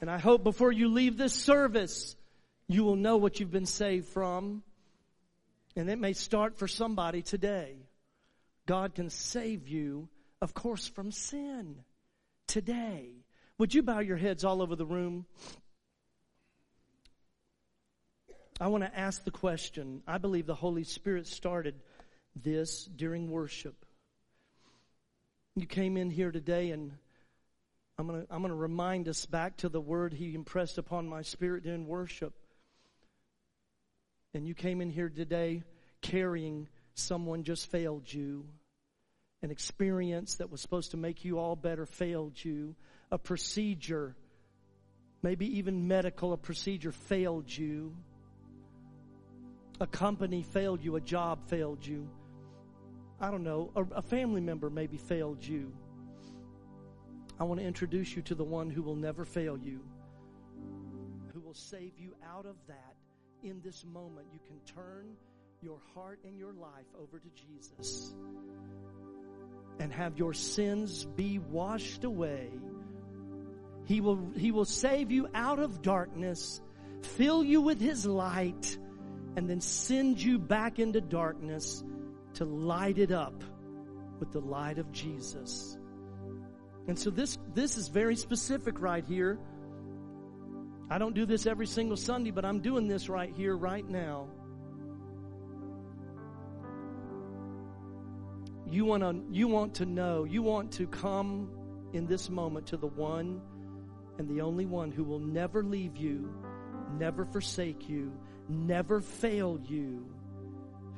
And 0.00 0.08
I 0.08 0.18
hope 0.18 0.44
before 0.44 0.70
you 0.70 0.88
leave 0.88 1.18
this 1.18 1.34
service, 1.34 2.14
you 2.68 2.84
will 2.84 2.96
know 2.96 3.16
what 3.16 3.40
you've 3.40 3.50
been 3.50 3.66
saved 3.66 4.06
from. 4.08 4.62
And 5.74 5.90
it 5.90 5.98
may 5.98 6.12
start 6.12 6.58
for 6.58 6.68
somebody 6.68 7.22
today. 7.22 7.74
God 8.66 8.94
can 8.94 9.10
save 9.10 9.66
you, 9.66 10.08
of 10.40 10.54
course, 10.54 10.86
from 10.86 11.10
sin 11.10 11.76
today. 12.46 13.10
Would 13.58 13.74
you 13.74 13.82
bow 13.82 13.98
your 13.98 14.16
heads 14.16 14.44
all 14.44 14.62
over 14.62 14.76
the 14.76 14.86
room? 14.86 15.26
I 18.62 18.66
want 18.66 18.84
to 18.84 18.98
ask 18.98 19.24
the 19.24 19.30
question. 19.30 20.02
I 20.06 20.18
believe 20.18 20.44
the 20.44 20.54
Holy 20.54 20.84
Spirit 20.84 21.26
started 21.26 21.74
this 22.36 22.84
during 22.84 23.30
worship. 23.30 23.74
You 25.56 25.66
came 25.66 25.96
in 25.96 26.10
here 26.10 26.30
today 26.30 26.70
and 26.70 26.92
I'm 27.98 28.06
going 28.06 28.20
to 28.20 28.32
I'm 28.32 28.42
going 28.42 28.52
to 28.52 28.58
remind 28.58 29.08
us 29.08 29.24
back 29.24 29.56
to 29.58 29.70
the 29.70 29.80
word 29.80 30.12
he 30.12 30.34
impressed 30.34 30.76
upon 30.76 31.08
my 31.08 31.22
spirit 31.22 31.64
during 31.64 31.86
worship. 31.86 32.34
And 34.34 34.46
you 34.46 34.54
came 34.54 34.82
in 34.82 34.90
here 34.90 35.08
today 35.08 35.62
carrying 36.02 36.68
someone 36.94 37.44
just 37.44 37.70
failed 37.70 38.12
you. 38.12 38.44
An 39.42 39.50
experience 39.50 40.34
that 40.34 40.50
was 40.50 40.60
supposed 40.60 40.90
to 40.90 40.98
make 40.98 41.24
you 41.24 41.38
all 41.38 41.56
better 41.56 41.86
failed 41.86 42.34
you. 42.44 42.76
A 43.10 43.16
procedure, 43.16 44.14
maybe 45.22 45.58
even 45.58 45.88
medical, 45.88 46.34
a 46.34 46.36
procedure 46.36 46.92
failed 46.92 47.50
you 47.50 47.96
a 49.80 49.86
company 49.86 50.42
failed 50.42 50.84
you, 50.84 50.96
a 50.96 51.00
job 51.00 51.48
failed 51.48 51.84
you. 51.84 52.08
I 53.18 53.30
don't 53.30 53.42
know, 53.42 53.70
a, 53.74 53.82
a 53.96 54.02
family 54.02 54.40
member 54.40 54.70
maybe 54.70 54.98
failed 54.98 55.44
you. 55.44 55.72
I 57.38 57.44
want 57.44 57.60
to 57.60 57.66
introduce 57.66 58.14
you 58.14 58.22
to 58.22 58.34
the 58.34 58.44
one 58.44 58.68
who 58.68 58.82
will 58.82 58.96
never 58.96 59.24
fail 59.24 59.58
you, 59.58 59.80
who 61.32 61.40
will 61.40 61.54
save 61.54 61.92
you 61.98 62.14
out 62.24 62.44
of 62.44 62.56
that 62.68 62.96
in 63.42 63.60
this 63.62 63.84
moment. 63.84 64.26
You 64.32 64.40
can 64.46 64.60
turn 64.74 65.16
your 65.62 65.78
heart 65.94 66.20
and 66.24 66.38
your 66.38 66.52
life 66.52 66.86
over 67.00 67.18
to 67.18 67.28
Jesus 67.34 68.14
and 69.78 69.92
have 69.92 70.18
your 70.18 70.34
sins 70.34 71.06
be 71.16 71.38
washed 71.38 72.04
away. 72.04 72.50
He 73.86 74.02
will, 74.02 74.30
he 74.36 74.52
will 74.52 74.66
save 74.66 75.10
you 75.10 75.28
out 75.34 75.58
of 75.58 75.80
darkness, 75.80 76.60
fill 77.02 77.42
you 77.42 77.62
with 77.62 77.80
His 77.80 78.04
light, 78.04 78.78
and 79.36 79.48
then 79.48 79.60
send 79.60 80.20
you 80.20 80.38
back 80.38 80.78
into 80.78 81.00
darkness 81.00 81.82
to 82.34 82.44
light 82.44 82.98
it 82.98 83.12
up 83.12 83.42
with 84.18 84.32
the 84.32 84.40
light 84.40 84.78
of 84.78 84.90
Jesus. 84.92 85.76
And 86.86 86.98
so 86.98 87.10
this, 87.10 87.38
this 87.54 87.76
is 87.76 87.88
very 87.88 88.16
specific 88.16 88.80
right 88.80 89.04
here. 89.04 89.38
I 90.90 90.98
don't 90.98 91.14
do 91.14 91.24
this 91.24 91.46
every 91.46 91.66
single 91.66 91.96
Sunday, 91.96 92.30
but 92.30 92.44
I'm 92.44 92.60
doing 92.60 92.88
this 92.88 93.08
right 93.08 93.32
here, 93.32 93.56
right 93.56 93.88
now. 93.88 94.28
You 98.68 98.84
want 98.84 99.02
to, 99.02 99.24
you 99.30 99.48
want 99.48 99.74
to 99.76 99.86
know, 99.86 100.24
you 100.24 100.42
want 100.42 100.72
to 100.72 100.86
come 100.86 101.50
in 101.92 102.06
this 102.06 102.30
moment 102.30 102.68
to 102.68 102.76
the 102.76 102.86
one 102.86 103.40
and 104.18 104.28
the 104.28 104.42
only 104.42 104.66
one 104.66 104.92
who 104.92 105.02
will 105.02 105.18
never 105.18 105.62
leave 105.62 105.96
you, 105.96 106.32
never 106.98 107.24
forsake 107.24 107.88
you, 107.88 108.12
never 108.50 109.00
fail 109.00 109.58
you, 109.64 110.06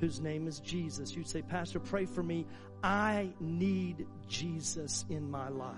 whose 0.01 0.21
name 0.21 0.49
is 0.49 0.59
Jesus. 0.61 1.15
You'd 1.15 1.29
say, 1.29 1.43
Pastor, 1.43 1.79
pray 1.79 2.07
for 2.07 2.23
me. 2.23 2.47
I 2.83 3.31
need 3.41 4.07
Jesus 4.29 5.05
in 5.09 5.31
my 5.31 5.49
life. 5.49 5.77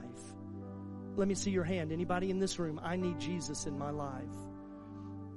Let 1.16 1.28
me 1.28 1.34
see 1.34 1.50
your 1.50 1.64
hand. 1.64 1.92
Anybody 1.92 2.30
in 2.30 2.38
this 2.38 2.58
room? 2.58 2.80
I 2.82 2.96
need 2.96 3.20
Jesus 3.20 3.66
in 3.66 3.78
my 3.78 3.90
life. 3.90 4.24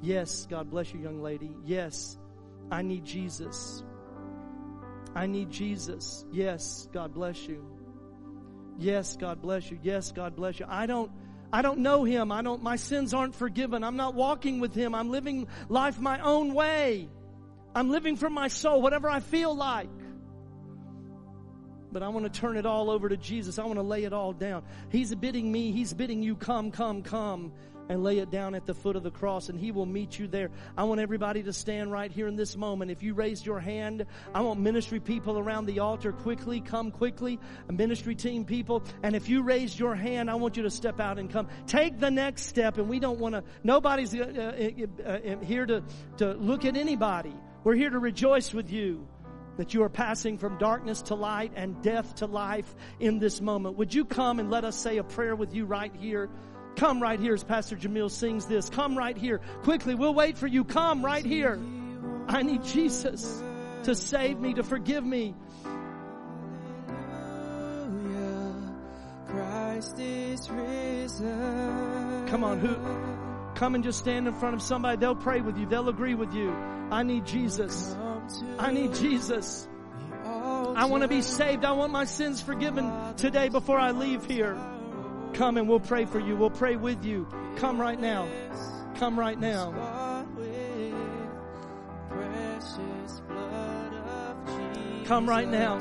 Yes, 0.01 0.47
God 0.49 0.69
bless 0.69 0.93
you, 0.93 0.99
young 0.99 1.21
lady. 1.21 1.51
Yes, 1.65 2.17
I 2.71 2.81
need 2.81 3.03
Jesus. 3.03 3.83
I 5.15 5.25
need 5.25 5.49
Jesus. 5.49 6.25
Yes, 6.31 6.87
God 6.93 7.13
bless 7.13 7.47
you. 7.47 7.65
Yes, 8.77 9.17
God 9.17 9.41
bless 9.41 9.71
you. 9.71 9.79
Yes, 9.81 10.11
God 10.11 10.35
bless 10.35 10.59
you. 10.59 10.67
I 10.69 10.85
don't 10.85 11.11
I 11.51 11.61
don't 11.61 11.79
know 11.79 12.03
him. 12.03 12.31
I 12.31 12.41
don't, 12.41 12.61
my 12.61 12.75
sins 12.75 13.13
aren't 13.13 13.35
forgiven. 13.35 13.83
I'm 13.83 13.95
not 13.95 14.15
walking 14.15 14.59
with 14.59 14.73
him. 14.73 14.93
I'm 14.93 15.09
living 15.09 15.47
life 15.69 15.99
my 15.99 16.19
own 16.19 16.53
way. 16.53 17.07
I'm 17.73 17.89
living 17.89 18.17
for 18.17 18.29
my 18.29 18.47
soul, 18.47 18.81
whatever 18.81 19.09
I 19.09 19.19
feel 19.19 19.55
like. 19.55 19.89
But 21.91 22.03
I 22.03 22.09
want 22.09 22.31
to 22.31 22.39
turn 22.39 22.57
it 22.57 22.65
all 22.65 22.89
over 22.89 23.07
to 23.07 23.15
Jesus. 23.15 23.59
I 23.59 23.65
want 23.65 23.77
to 23.77 23.83
lay 23.83 24.03
it 24.03 24.11
all 24.11 24.33
down. 24.33 24.63
He's 24.89 25.13
bidding 25.15 25.49
me, 25.51 25.71
He's 25.71 25.93
bidding 25.93 26.21
you, 26.21 26.35
come, 26.35 26.71
come, 26.71 27.01
come 27.01 27.53
and 27.89 28.03
lay 28.03 28.19
it 28.19 28.29
down 28.29 28.55
at 28.55 28.65
the 28.65 28.73
foot 28.73 28.95
of 28.95 29.03
the 29.03 29.11
cross 29.11 29.49
and 29.49 29.59
he 29.59 29.71
will 29.71 29.85
meet 29.85 30.17
you 30.19 30.27
there. 30.27 30.49
I 30.77 30.83
want 30.83 30.99
everybody 30.99 31.43
to 31.43 31.53
stand 31.53 31.91
right 31.91 32.11
here 32.11 32.27
in 32.27 32.35
this 32.35 32.55
moment. 32.55 32.91
If 32.91 33.03
you 33.03 33.13
raised 33.13 33.45
your 33.45 33.59
hand, 33.59 34.05
I 34.33 34.41
want 34.41 34.59
ministry 34.59 34.99
people 34.99 35.37
around 35.39 35.65
the 35.65 35.79
altar 35.79 36.11
quickly, 36.11 36.59
come 36.61 36.91
quickly, 36.91 37.39
ministry 37.71 38.15
team 38.15 38.45
people. 38.45 38.83
And 39.03 39.15
if 39.15 39.29
you 39.29 39.43
raised 39.43 39.79
your 39.79 39.95
hand, 39.95 40.29
I 40.29 40.35
want 40.35 40.57
you 40.57 40.63
to 40.63 40.71
step 40.71 40.99
out 40.99 41.19
and 41.19 41.29
come. 41.29 41.47
Take 41.65 41.99
the 41.99 42.11
next 42.11 42.43
step 42.43 42.77
and 42.77 42.89
we 42.89 42.99
don't 42.99 43.19
want 43.19 43.35
to, 43.35 43.43
nobody's 43.63 44.13
uh, 44.13 44.19
uh, 44.19 45.05
uh, 45.05 45.09
uh, 45.09 45.39
here 45.43 45.65
to, 45.65 45.83
to 46.17 46.33
look 46.33 46.65
at 46.65 46.75
anybody. 46.75 47.33
We're 47.63 47.75
here 47.75 47.89
to 47.89 47.99
rejoice 47.99 48.53
with 48.53 48.71
you 48.71 49.07
that 49.57 49.73
you 49.73 49.83
are 49.83 49.89
passing 49.89 50.37
from 50.37 50.57
darkness 50.57 51.01
to 51.03 51.15
light 51.15 51.51
and 51.55 51.81
death 51.81 52.15
to 52.15 52.25
life 52.25 52.75
in 52.99 53.19
this 53.19 53.41
moment. 53.41 53.75
Would 53.77 53.93
you 53.93 54.05
come 54.05 54.39
and 54.39 54.49
let 54.49 54.63
us 54.63 54.75
say 54.75 54.97
a 54.97 55.03
prayer 55.03 55.35
with 55.35 55.53
you 55.53 55.65
right 55.65 55.93
here? 55.95 56.29
Come 56.77 57.01
right 57.01 57.19
here 57.19 57.33
as 57.33 57.43
Pastor 57.43 57.75
Jamil 57.75 58.09
sings 58.09 58.45
this. 58.45 58.69
Come 58.69 58.95
right 58.95 59.17
here. 59.17 59.41
Quickly, 59.63 59.95
we'll 59.95 60.13
wait 60.13 60.37
for 60.37 60.45
you. 60.45 60.63
Come 60.63 61.03
right 61.03 61.25
here. 61.25 61.59
I 62.27 62.43
need 62.43 62.63
Jesus 62.63 63.43
to 63.83 63.95
save 63.95 64.39
me, 64.39 64.53
to 64.53 64.63
forgive 64.63 65.03
me. 65.03 65.33
Christ 69.25 69.99
is 69.99 70.49
risen. 70.51 72.27
Come 72.27 72.43
on, 72.43 72.59
who? 72.59 72.75
Come 73.55 73.73
and 73.73 73.83
just 73.83 73.97
stand 73.97 74.27
in 74.27 74.35
front 74.35 74.53
of 74.53 74.61
somebody. 74.61 74.97
They'll 74.97 75.15
pray 75.15 75.41
with 75.41 75.57
you. 75.57 75.65
They'll 75.65 75.89
agree 75.89 76.13
with 76.13 76.33
you. 76.35 76.51
I 76.91 77.01
need 77.01 77.25
Jesus. 77.25 77.95
I 78.59 78.71
need 78.71 78.93
Jesus. 78.93 79.67
I 80.23 80.85
want 80.85 81.01
to 81.01 81.07
be 81.07 81.23
saved. 81.23 81.65
I 81.65 81.71
want 81.71 81.91
my 81.91 82.05
sins 82.05 82.39
forgiven 82.39 83.15
today 83.15 83.49
before 83.49 83.79
I 83.79 83.91
leave 83.91 84.25
here. 84.25 84.55
Come 85.33 85.57
and 85.57 85.67
we'll 85.67 85.79
pray 85.79 86.05
for 86.05 86.19
you. 86.19 86.35
We'll 86.35 86.49
pray 86.49 86.75
with 86.75 87.05
you. 87.05 87.27
Come 87.57 87.79
right 87.79 87.99
now. 87.99 88.27
Come 88.95 89.19
right 89.19 89.39
now. 89.39 90.25
Precious 92.09 93.21
blood 93.27 93.93
of 93.93 94.47
Jesus. 94.47 95.07
Come 95.07 95.29
right 95.29 95.47
now. 95.47 95.79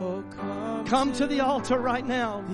Oh, 0.00 0.24
come, 0.36 0.84
Come 0.86 1.12
to 1.14 1.26
the 1.26 1.40
altar 1.40 1.78
right 1.78 2.04
now. 2.04 2.44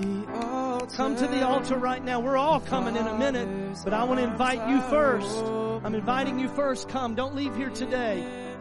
Come 0.93 1.15
to 1.15 1.27
the 1.27 1.45
altar 1.45 1.75
right 1.75 2.03
now. 2.03 2.19
We're 2.19 2.37
all 2.37 2.59
coming 2.59 2.95
in 2.95 3.07
a 3.07 3.17
minute, 3.17 3.79
but 3.83 3.93
I 3.93 4.03
want 4.03 4.19
to 4.19 4.25
invite 4.25 4.69
you 4.69 4.81
first. 4.83 5.37
I'm 5.83 5.95
inviting 5.95 6.39
you 6.39 6.47
first. 6.49 6.87
Come. 6.89 7.15
Don't 7.15 7.35
leave 7.35 7.55
here 7.55 7.71
today 7.71 8.55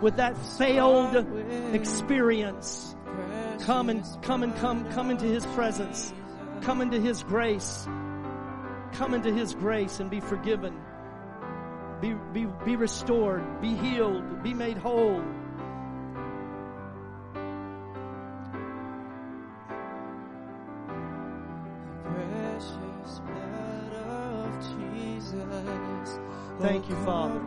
with 0.00 0.16
that 0.16 0.36
failed 0.58 1.14
experience. 1.74 2.96
Come 3.60 3.90
and 3.90 4.02
come 4.22 4.42
and 4.42 4.56
come 4.56 4.90
come 4.92 5.10
into 5.10 5.26
his 5.26 5.44
presence. 5.46 6.12
Come 6.62 6.80
into 6.80 7.00
his 7.00 7.22
grace. 7.22 7.86
Come 8.92 9.14
into 9.14 9.32
his 9.32 9.54
grace 9.54 10.00
and 10.00 10.10
be 10.10 10.20
forgiven. 10.20 10.80
Be 12.00 12.14
be 12.32 12.46
be 12.64 12.76
restored, 12.76 13.60
be 13.60 13.74
healed, 13.74 14.42
be 14.42 14.54
made 14.54 14.76
whole. 14.76 15.22
Precious 22.04 23.20
blood 23.20 23.92
of 24.08 24.78
Jesus. 24.78 26.18
Thank 26.60 26.88
you, 26.88 26.96
Father. 27.04 27.40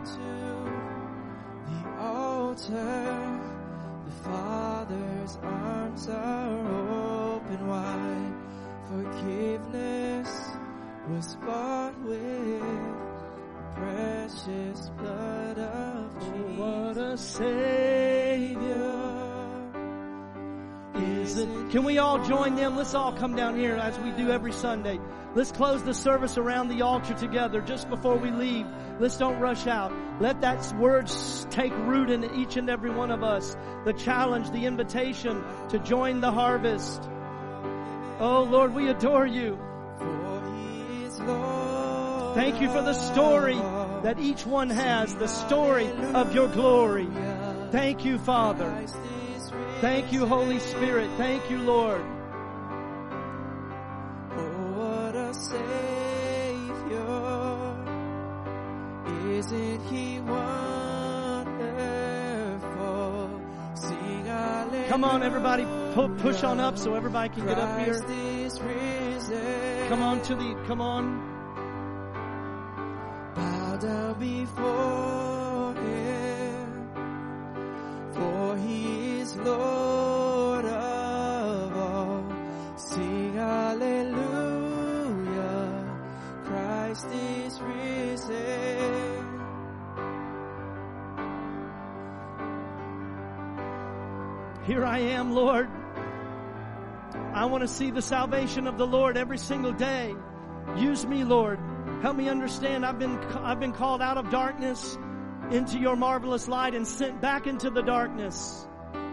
Was 11.10 11.36
bought 11.36 11.98
with 12.02 12.62
precious 13.74 14.90
blood 14.98 15.58
of 15.58 16.12
Jesus. 16.20 16.58
What 16.58 16.96
a 16.98 17.16
savior. 17.16 18.58
Is 20.96 21.38
it? 21.38 21.48
Can 21.70 21.84
we 21.84 21.98
all 21.98 22.22
join 22.24 22.56
them? 22.56 22.76
Let's 22.76 22.94
all 22.94 23.12
come 23.12 23.36
down 23.36 23.58
here 23.58 23.76
as 23.76 23.98
we 24.00 24.10
do 24.10 24.30
every 24.30 24.52
Sunday. 24.52 24.98
Let's 25.34 25.52
close 25.52 25.82
the 25.82 25.94
service 25.94 26.36
around 26.36 26.68
the 26.68 26.82
altar 26.82 27.14
together 27.14 27.60
just 27.60 27.88
before 27.88 28.16
we 28.16 28.30
leave. 28.30 28.66
Let's 28.98 29.16
don't 29.16 29.38
rush 29.38 29.66
out. 29.66 29.92
Let 30.20 30.40
that 30.42 30.74
word 30.76 31.10
take 31.50 31.72
root 31.72 32.10
in 32.10 32.24
each 32.34 32.56
and 32.56 32.68
every 32.68 32.90
one 32.90 33.10
of 33.10 33.22
us. 33.22 33.56
The 33.84 33.92
challenge, 33.92 34.50
the 34.50 34.66
invitation 34.66 35.42
to 35.70 35.78
join 35.78 36.20
the 36.20 36.32
harvest. 36.32 37.02
Oh 38.20 38.46
Lord, 38.50 38.74
we 38.74 38.88
adore 38.88 39.26
you. 39.26 39.58
Thank 42.34 42.60
you 42.60 42.68
for 42.70 42.82
the 42.82 42.94
story 42.94 43.56
that 44.02 44.18
each 44.18 44.46
one 44.46 44.70
has, 44.70 45.14
the 45.16 45.26
story 45.28 45.90
of 46.14 46.34
your 46.34 46.48
glory. 46.48 47.08
Thank 47.70 48.04
you, 48.04 48.18
Father. 48.18 48.64
Christ 48.70 48.96
is 49.34 49.52
risen. 49.52 49.80
Thank 49.80 50.12
you, 50.12 50.26
Holy 50.26 50.58
Spirit. 50.60 51.10
Thank 51.16 51.50
you, 51.50 51.58
Lord. 51.58 52.00
Oh, 54.32 54.72
what 54.76 55.14
a 55.16 55.34
Savior. 55.34 55.68
Isn't 59.30 59.82
He 59.86 60.20
wonderful? 60.20 61.58
Sing 63.74 64.24
hallelujah. 64.26 64.88
Come 64.88 65.04
on, 65.04 65.22
everybody, 65.22 65.64
pu- 65.94 66.14
push 66.16 66.42
on 66.42 66.60
up 66.60 66.78
so 66.78 66.94
everybody 66.94 67.28
can 67.28 67.46
get 67.46 67.58
up 67.58 67.78
here. 67.80 68.00
Come 69.88 70.02
on 70.02 70.22
to 70.22 70.34
the, 70.34 70.54
come 70.66 70.80
on. 70.80 71.37
Down 73.80 74.18
before 74.18 75.74
Him. 75.74 76.90
For 78.12 78.56
He 78.56 79.20
is 79.20 79.36
Lord 79.36 80.64
of 80.64 81.76
all. 81.76 82.24
Sing 82.76 83.34
hallelujah. 83.34 84.68
Christ 86.44 87.06
is 87.06 87.60
risen. 87.60 88.58
Here 94.64 94.84
I 94.84 94.98
am, 94.98 95.32
Lord. 95.32 95.68
I 97.32 97.44
want 97.44 97.62
to 97.62 97.68
see 97.68 97.92
the 97.92 98.02
salvation 98.02 98.66
of 98.66 98.76
the 98.76 98.86
Lord 98.86 99.16
every 99.16 99.38
single 99.38 99.72
day. 99.72 100.16
Use 100.76 101.06
me, 101.06 101.22
Lord. 101.22 101.60
Help 102.02 102.16
me 102.16 102.28
understand 102.28 102.86
I've 102.86 102.98
been, 103.00 103.18
I've 103.18 103.58
been 103.58 103.72
called 103.72 104.00
out 104.00 104.18
of 104.18 104.30
darkness 104.30 104.96
into 105.50 105.78
your 105.78 105.96
marvelous 105.96 106.46
light 106.46 106.74
and 106.74 106.86
sent 106.86 107.20
back 107.20 107.48
into 107.48 107.70
the 107.70 107.82
darkness 107.82 108.66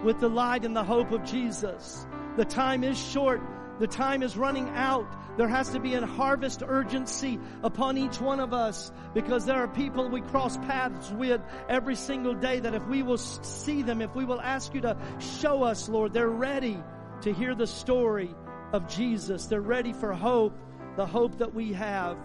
with 0.03 0.19
the 0.19 0.29
light 0.29 0.65
and 0.65 0.75
the 0.75 0.83
hope 0.83 1.11
of 1.11 1.23
Jesus. 1.23 2.05
The 2.37 2.45
time 2.45 2.83
is 2.83 2.95
short. 2.95 3.41
The 3.79 3.87
time 3.87 4.21
is 4.21 4.37
running 4.37 4.69
out. 4.69 5.07
There 5.35 5.47
has 5.47 5.69
to 5.69 5.79
be 5.79 5.95
a 5.95 6.05
harvest 6.05 6.61
urgency 6.65 7.39
upon 7.63 7.97
each 7.97 8.21
one 8.21 8.39
of 8.39 8.53
us 8.53 8.91
because 9.15 9.45
there 9.45 9.57
are 9.57 9.67
people 9.67 10.07
we 10.07 10.21
cross 10.21 10.55
paths 10.57 11.11
with 11.11 11.41
every 11.67 11.95
single 11.95 12.35
day 12.35 12.59
that 12.59 12.75
if 12.75 12.85
we 12.85 13.01
will 13.01 13.17
see 13.17 13.81
them, 13.81 13.99
if 14.01 14.13
we 14.15 14.25
will 14.25 14.39
ask 14.39 14.75
you 14.75 14.81
to 14.81 14.95
show 15.39 15.63
us, 15.63 15.89
Lord, 15.89 16.13
they're 16.13 16.29
ready 16.29 16.77
to 17.21 17.33
hear 17.33 17.55
the 17.55 17.67
story 17.67 18.33
of 18.73 18.87
Jesus. 18.87 19.47
They're 19.47 19.59
ready 19.59 19.91
for 19.91 20.13
hope, 20.13 20.55
the 20.97 21.07
hope 21.07 21.39
that 21.39 21.55
we 21.55 21.73
have 21.73 22.17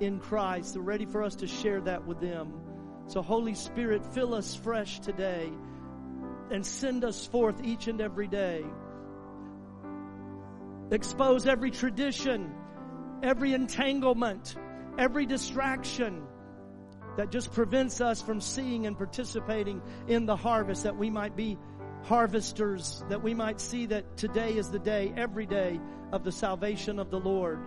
in 0.00 0.20
Christ. 0.20 0.74
They're 0.74 0.82
ready 0.82 1.06
for 1.06 1.22
us 1.22 1.36
to 1.36 1.46
share 1.46 1.80
that 1.82 2.06
with 2.06 2.20
them. 2.20 2.52
So 3.06 3.22
Holy 3.22 3.54
Spirit, 3.54 4.04
fill 4.14 4.34
us 4.34 4.54
fresh 4.54 5.00
today 5.00 5.50
and 6.50 6.64
send 6.64 7.04
us 7.04 7.26
forth 7.26 7.62
each 7.64 7.88
and 7.88 8.00
every 8.00 8.28
day. 8.28 8.64
Expose 10.90 11.46
every 11.46 11.70
tradition, 11.70 12.54
every 13.22 13.52
entanglement, 13.52 14.56
every 14.98 15.26
distraction 15.26 16.22
that 17.16 17.30
just 17.30 17.52
prevents 17.52 18.00
us 18.00 18.22
from 18.22 18.40
seeing 18.40 18.86
and 18.86 18.96
participating 18.96 19.82
in 20.06 20.24
the 20.24 20.36
harvest, 20.36 20.84
that 20.84 20.96
we 20.96 21.10
might 21.10 21.36
be 21.36 21.58
harvesters, 22.04 23.02
that 23.08 23.22
we 23.22 23.34
might 23.34 23.60
see 23.60 23.86
that 23.86 24.16
today 24.16 24.52
is 24.52 24.70
the 24.70 24.78
day, 24.78 25.12
every 25.16 25.44
day, 25.44 25.80
of 26.12 26.24
the 26.24 26.32
salvation 26.32 26.98
of 26.98 27.10
the 27.10 27.18
Lord. 27.18 27.58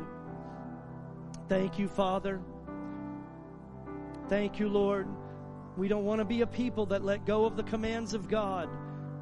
Thank 1.51 1.79
you, 1.79 1.89
Father. 1.89 2.39
Thank 4.29 4.57
you, 4.61 4.69
Lord. 4.69 5.05
We 5.75 5.89
don't 5.89 6.05
want 6.05 6.19
to 6.19 6.25
be 6.25 6.39
a 6.39 6.47
people 6.47 6.85
that 6.85 7.03
let 7.03 7.25
go 7.25 7.43
of 7.43 7.57
the 7.57 7.63
commands 7.63 8.13
of 8.13 8.29
God 8.29 8.69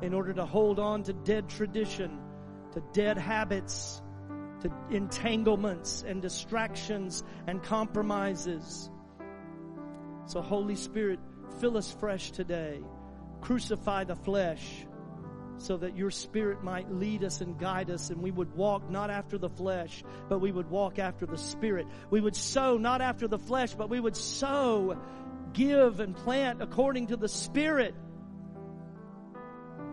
in 0.03 0.13
order 0.13 0.31
to 0.33 0.45
hold 0.45 0.77
on 0.77 1.01
to 1.05 1.13
dead 1.13 1.49
tradition, 1.49 2.19
to 2.73 2.83
dead 2.93 3.17
habits, 3.17 4.03
to 4.61 4.71
entanglements 4.91 6.03
and 6.07 6.21
distractions 6.21 7.23
and 7.47 7.63
compromises. 7.63 8.91
So, 10.27 10.39
Holy 10.39 10.75
Spirit, 10.75 11.19
fill 11.59 11.77
us 11.77 11.91
fresh 11.99 12.29
today. 12.29 12.79
Crucify 13.41 14.03
the 14.03 14.15
flesh 14.15 14.85
so 15.59 15.77
that 15.77 15.95
your 15.95 16.09
Spirit 16.09 16.63
might 16.63 16.91
lead 16.91 17.23
us 17.23 17.41
and 17.41 17.59
guide 17.59 17.91
us, 17.91 18.09
and 18.09 18.21
we 18.21 18.31
would 18.31 18.55
walk 18.55 18.89
not 18.89 19.09
after 19.09 19.37
the 19.37 19.49
flesh, 19.49 20.03
but 20.29 20.39
we 20.39 20.51
would 20.51 20.69
walk 20.69 20.99
after 20.99 21.25
the 21.25 21.37
Spirit. 21.37 21.85
We 22.09 22.21
would 22.21 22.35
sow 22.35 22.77
not 22.77 23.01
after 23.01 23.27
the 23.27 23.37
flesh, 23.37 23.75
but 23.75 23.89
we 23.89 23.99
would 23.99 24.15
sow, 24.15 24.97
give, 25.53 25.99
and 25.99 26.15
plant 26.15 26.61
according 26.61 27.07
to 27.07 27.17
the 27.17 27.27
Spirit 27.27 27.93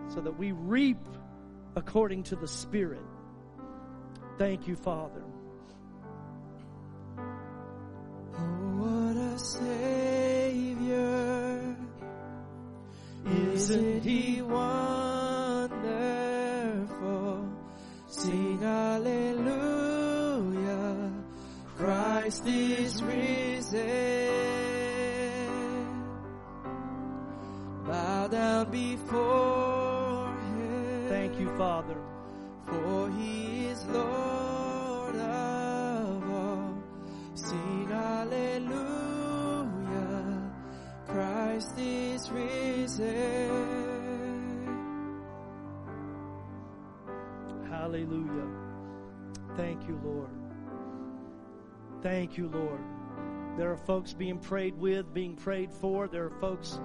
so 0.09 0.21
that 0.21 0.39
we 0.39 0.53
reap 0.53 1.05
according 1.75 2.23
to 2.25 2.37
the 2.37 2.49
Spirit. 2.49 3.03
Thank 4.39 4.69
you, 4.69 4.77
Father. 4.77 5.25
Oh, 8.35 8.43
what 8.79 9.17
a 9.17 9.39
Savior. 9.39 10.47
Isn't 13.27 14.05
He 14.05 14.43
wonderful? 14.43 15.16
Christ 22.27 22.47
is 22.49 23.03
risen. 23.05 23.85
Bow 27.87 28.27
down 28.27 28.69
before 28.73 30.35
Him. 30.57 31.07
Thank 31.09 31.39
you, 31.39 31.57
Father. 31.57 31.95
For 32.67 33.13
he 33.17 33.67
is 33.67 33.87
Lord 33.87 35.15
of 35.15 36.29
all. 36.29 36.75
Sing 37.35 37.87
hallelujah. 37.89 38.83
Christ 41.07 41.79
is 41.79 42.29
risen. 42.33 43.07
Hallelujah. 47.71 48.49
Thank 49.57 49.87
you, 49.87 50.01
Lord. 50.03 50.46
Thank 52.07 52.39
you, 52.39 52.47
Lord. 52.47 52.79
There 53.59 53.73
are 53.73 53.77
folks 53.77 54.13
being 54.13 54.39
prayed 54.39 54.79
with, 54.79 55.13
being 55.13 55.35
prayed 55.35 55.73
for. 55.73 56.07
There 56.07 56.27
are 56.27 56.41
folks 56.41 56.79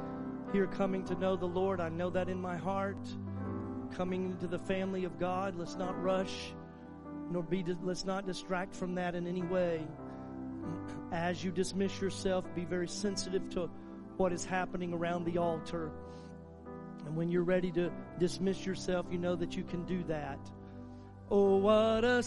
here 0.51 0.65
coming 0.65 1.05
to 1.05 1.13
know 1.13 1.36
the 1.36 1.45
Lord. 1.45 1.80
I 1.80 1.89
know 1.89 2.09
that 2.09 2.28
in 2.28 2.41
my 2.41 2.57
heart. 2.57 2.97
Coming 3.95 4.32
into 4.32 4.47
the 4.47 4.57
family 4.57 5.03
of 5.03 5.19
God. 5.19 5.55
Let's 5.55 5.76
not 5.76 6.01
rush, 6.01 6.55
nor 7.30 7.43
be, 7.43 7.63
let's 7.84 8.03
not 8.03 8.26
distract 8.26 8.76
from 8.76 8.95
that 8.95 9.13
in 9.13 9.28
any 9.28 9.43
way. 9.43 9.86
As 11.11 11.43
you 11.43 11.51
dismiss 11.51 12.01
yourself, 12.01 12.43
be 12.55 12.65
very 12.65 12.88
sensitive 12.88 13.47
to 13.51 13.69
what 14.17 14.34
is 14.34 14.43
happening 14.43 14.91
around 14.91 15.26
the 15.26 15.38
altar. 15.38 15.91
And 17.05 17.15
when 17.15 17.30
you're 17.30 17.43
ready 17.43 17.72
to 17.74 17.91
dismiss 18.17 18.65
yourself, 18.65 19.05
you 19.11 19.19
know 19.19 19.36
that 19.36 19.55
you 19.55 19.65
can 19.65 19.86
do 19.86 20.03
that. 20.05 20.39
Oh, 21.30 21.57
what 21.57 22.05
a. 22.05 22.24